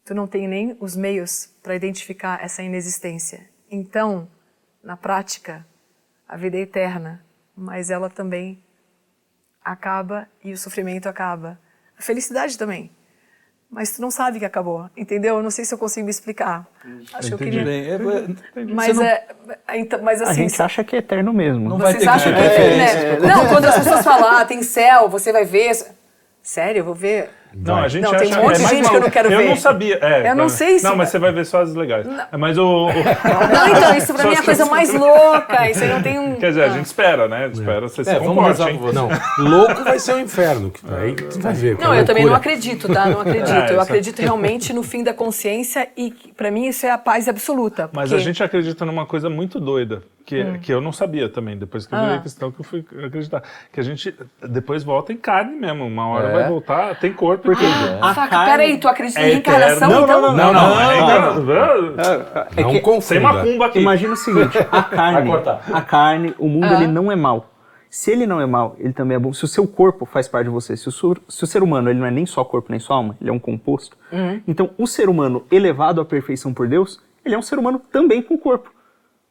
[0.04, 3.40] tu não tem nem os meios para identificar essa inexistência.
[3.70, 4.28] Então,
[4.82, 5.64] na prática,
[6.28, 7.24] a vida é eterna,
[7.56, 8.62] mas ela também
[9.64, 11.58] acaba e o sofrimento acaba.
[11.98, 12.90] A felicidade também.
[13.70, 15.36] Mas tu não sabe que acabou, entendeu?
[15.36, 16.66] Eu não sei se eu consigo me explicar.
[17.14, 17.64] Acho que eu queria.
[17.64, 17.84] bem.
[17.88, 19.24] É, é, Mas não- é.
[19.74, 20.48] Então, mas A assim.
[20.48, 21.68] gente acha que é eterno mesmo.
[21.68, 23.28] Não vai ter acham que que- é, É, né?
[23.28, 25.70] Não, quando as pessoas falam, ah, tem céu, você vai ver.
[26.42, 27.30] Sério, eu vou ver.
[27.54, 29.10] Não, a gente Não, acha tem um monte é de mais gente que eu não
[29.10, 29.48] quero Eu ver.
[29.48, 29.98] não sabia.
[30.00, 32.06] É, Eu não sei se- Não, mas você vai ver só as legais.
[32.32, 32.86] É, Mas o.
[32.86, 35.68] o- Não, então, isso pra mim é a coisa mais louca.
[35.70, 36.34] Isso aí não tem um.
[36.36, 37.48] Quer dizer, a gente espera, né?
[37.52, 38.78] Espera você se É, vamos comporte, hein?
[38.80, 38.94] você.
[38.94, 39.08] Não,
[39.38, 40.70] louco vai ser o inferno.
[40.70, 41.76] que- Aí tu vai ver.
[41.78, 43.06] Não, é eu também não acredito, tá?
[43.06, 43.50] Não acredito.
[43.50, 47.28] É, eu acredito realmente no fim da consciência e pra mim isso é a paz
[47.28, 47.90] absoluta.
[47.92, 51.86] Mas a gente acredita numa coisa muito doida, que, que eu não sabia também, depois
[51.86, 52.20] que eu virei Ah.
[52.20, 53.42] cristão, que eu fui acreditar.
[53.72, 54.14] Que a gente
[54.48, 56.32] depois volta em carne mesmo, uma hora É.
[56.32, 57.66] vai voltar, tem corpo e tudo.
[58.00, 60.04] A Saca, carne- peraí, tu acredita É em reencarnação, eterno.
[60.04, 60.20] então?
[60.22, 60.80] Não, não, não.
[60.80, 62.50] é não, engraçado.
[62.56, 63.02] É Não que- confunda.
[63.02, 63.80] Sem macumba aqui.
[63.80, 65.30] Imagina o seguinte, a carne,
[65.72, 66.74] a carne, o mundo Ah.
[66.74, 67.46] ele não é mal.
[67.88, 69.32] Se ele não é mal, ele também é bom.
[69.32, 71.90] Se o seu corpo faz parte de você, se o, sur- se o ser humano
[71.90, 73.96] ele não é nem só corpo nem só alma, ele é um composto.
[74.12, 74.40] Uhum.
[74.46, 78.22] Então, o ser humano elevado à perfeição por Deus, ele é um ser humano também
[78.22, 78.70] com corpo.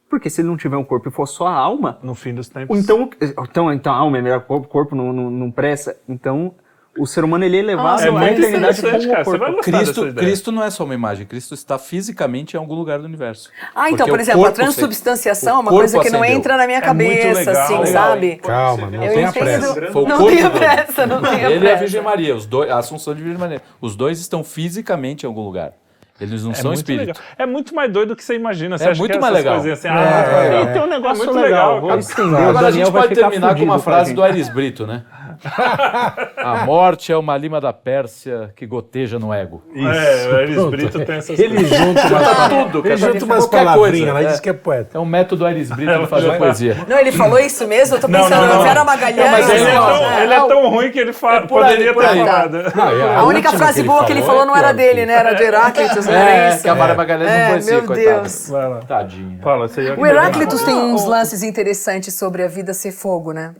[0.10, 2.50] Porque se ele não tiver um corpo e for só a alma, No fim dos
[2.50, 2.78] tempos.
[2.80, 5.52] então, então, então a alma é melhor que o corpo, o corpo não, não, não
[5.52, 5.96] presta.
[6.10, 6.54] Então,
[6.98, 9.22] o ser humano ele é elevado Ah, é é à muito eternidade cara.
[9.22, 9.62] o Você vai corpo.
[9.64, 10.28] Cristo, dessa ideia.
[10.28, 13.50] Cristo não é só uma imagem, Cristo está fisicamente em algum lugar do universo.
[13.76, 16.38] Ah, então, Porque por exemplo, a corpo transubstanciação é uma corpo coisa que não acendeu.
[16.40, 18.36] entra na minha É muito cabeça, legal, assim, legal, sabe?
[18.38, 19.44] Calma, não Eu tenha entendo.
[19.44, 19.80] pressa.
[19.82, 21.78] Não corpo tenha pressa, não tenha Ele e a pressa.
[21.78, 23.62] Virgem Maria, os dois, a Assunção de Virgem Maria.
[23.80, 25.74] Os dois estão fisicamente em algum lugar.
[26.20, 27.08] Eles não É são espíritos.
[27.18, 27.24] legal.
[27.38, 28.78] É muito mais doido do que você imagina.
[28.78, 29.74] Você É acha muito que mais essas legal.
[29.74, 30.64] assim, ah, muito legal.
[30.64, 32.40] E tem um negócio muito legal, legal, vou estender.
[32.42, 35.04] Agora a gente vai pode terminar com uma frase do Aires Brito, né?
[36.38, 39.62] a morte é uma lima da Pérsia que goteja no ego.
[39.76, 41.78] É, o Elis Brito tem essas Ele coisas.
[41.78, 44.14] junta umas, tudo, ele junta umas qualquer palavrinhas coisa.
[44.14, 44.28] lá e É.
[44.30, 44.98] diz que é poeta.
[44.98, 46.78] É um método Aires Brito de fazer poesia.
[46.88, 47.96] Não, ele falou isso mesmo?
[47.96, 48.56] Eu tô Não, pensando não, não.
[48.58, 49.32] no Vera Magalhães.
[49.32, 52.04] Mas ele é, tão, ele é tão ruim que ele fa- por aí, poderia por
[52.04, 52.20] ter aí.
[52.20, 52.58] falado.
[52.76, 55.14] Não, e A única frase boa que ele falou é não era dele, né?
[55.14, 56.64] Era do Heráclitos, não era É, isso?
[56.64, 58.86] que a Mara Magalhães não É, conhecia, meu coitada.
[58.88, 59.40] Tadinha.
[59.42, 63.54] Fala, você ia O Heráclitos tem uns lances interessantes sobre a vida ser fogo, né?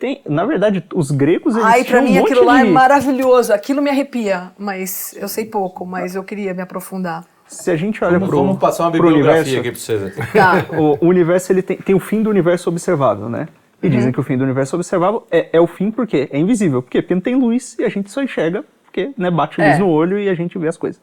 [0.00, 2.70] Tem, na verdade, os gregos eles Ai, pra um mim monte aquilo lá é de-
[2.70, 3.52] maravilhoso.
[3.52, 7.24] Aquilo me arrepia, mas eu sei pouco, mas eu queria me aprofundar.
[7.46, 9.70] Se a gente olha Vamos, pro, vamos passar uma bibliografia universo, aqui
[10.16, 10.32] pra vocês.
[10.32, 10.66] Tá.
[10.80, 13.46] o, o universo ele tem, tem o fim do universo observável, né?
[13.82, 13.92] E Uhum.
[13.92, 16.80] dizem que o fim do universo observável é, é o fim porque é invisível.
[16.82, 17.02] Por quê?
[17.02, 19.78] Porque não tem luz e a gente só enxerga porque né, bate luz É.
[19.78, 21.00] no olho e a gente vê as coisas.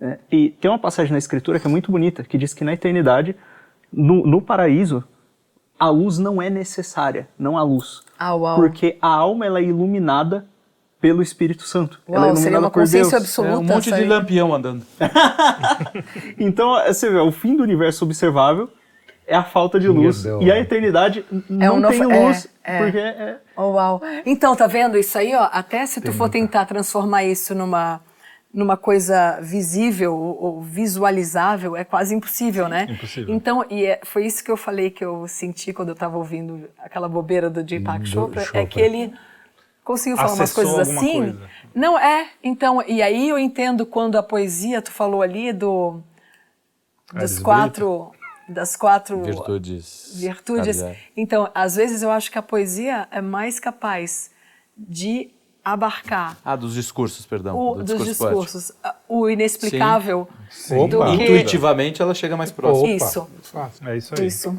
[0.00, 2.72] É, e tem uma passagem na escritura que é muito bonita, que diz que na
[2.74, 3.34] eternidade,
[3.92, 5.02] no, no paraíso,
[5.78, 8.02] a luz não é necessária, não há luz.
[8.18, 8.56] Ah, uau.
[8.56, 10.46] Porque a alma ela é iluminada
[11.00, 12.00] pelo Espírito Santo.
[12.08, 13.22] ela é Uau, iluminada seria uma por consciência Deus.
[13.22, 13.54] absoluta.
[13.54, 14.04] É um monte de aí.
[14.06, 14.82] lampião andando.
[16.38, 18.68] Então, é, você vê, o fim do universo observável
[19.26, 20.22] é a falta de luz.
[20.22, 20.44] Deus.
[20.44, 22.78] E a eternidade É não um tem novo- é, luz, é.
[22.78, 23.36] porque é...
[23.56, 24.00] Oh, uau.
[24.24, 25.48] Então, tá vendo isso aí, ó?
[25.52, 28.00] Até se tu for tentar transformar isso numa
[28.52, 32.86] numa coisa visível ou visualizável, é quase impossível, né?
[32.90, 33.34] Impossível.
[33.34, 36.68] Então, e é- foi isso que eu falei que eu senti quando eu estava ouvindo
[36.78, 38.66] aquela bobeira do Deepak Do Chopra, é Chopra.
[38.66, 39.12] que ele
[39.84, 41.18] conseguiu falar umas Acessou coisas alguma assim.
[41.32, 41.50] coisa.
[41.74, 46.00] Não é, então, e aí eu entendo quando a poesia, tu falou ali do
[47.12, 48.10] dos Ares quatro
[48.48, 50.12] das quatro Virtudes.
[50.14, 50.82] virtudes.
[51.16, 54.30] Então, às vezes eu acho que a poesia é mais capaz
[54.76, 55.30] de
[55.72, 57.58] abarcar Ah, dos discursos, perdão.
[57.58, 58.42] o, do dos discurso poético.
[58.44, 60.28] discursos, a- o inexplicável
[60.88, 61.16] do Opa.
[61.16, 62.84] que Intuitivamente ela chega mais próximo.
[62.86, 63.28] Opa, Isso.
[63.84, 64.26] É isso aí.
[64.26, 64.56] isso.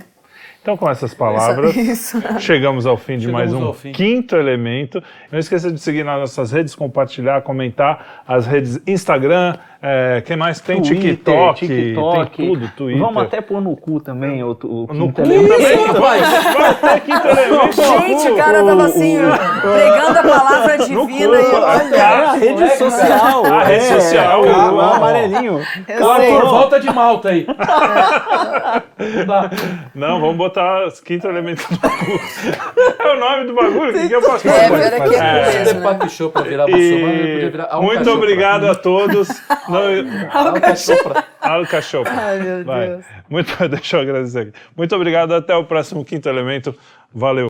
[0.62, 2.18] Então, com essas palavras, Isso.
[2.42, 5.02] chegamos ao fim de Chegamos mais um quinto elemento.
[5.32, 10.60] Não esqueça de seguir nas nossas redes, compartilhar, comentar as redes Instagram, é, quem mais
[10.60, 10.82] tem?
[10.82, 12.38] Twitter, TikTok, TikTok.
[12.38, 13.02] tem tudo, Twitter.
[13.02, 15.54] Vamos até pôr no cu também, o, o no quinto cu elemento.
[15.54, 16.22] também, rapaz.
[16.54, 17.76] Vai até quinto elemento.
[17.82, 19.18] Gente, o cara tava assim,
[19.62, 21.96] pregando a palavra divina e olha.
[21.96, 23.46] É a rede social.
[23.46, 25.60] A rede é, social, é, o- o amarelinho.
[25.90, 27.46] Arthur, volta de malta aí.
[29.94, 31.88] Não, vamos botar os quinto elemento no cu.
[33.04, 33.92] É o nome do bagulho?
[33.92, 34.90] O que, eu posso É, fazer?
[34.92, 35.34] pera que é É.
[35.34, 35.74] mesmo, né?
[35.74, 39.28] Deepak Chopra virar muçulmano, podia virar Alka muito obrigado a todos.
[39.70, 41.26] Não, Alka Chopra.
[41.42, 42.14] Alka Chopra.
[42.14, 42.88] Ai, meu Vai.
[42.88, 43.06] Deus.
[43.30, 44.54] Muito, deixa eu agradecer aqui.
[44.76, 45.34] Muito obrigado.
[45.34, 46.76] Até o próximo Quinto Elemento.
[47.14, 47.48] Valeu.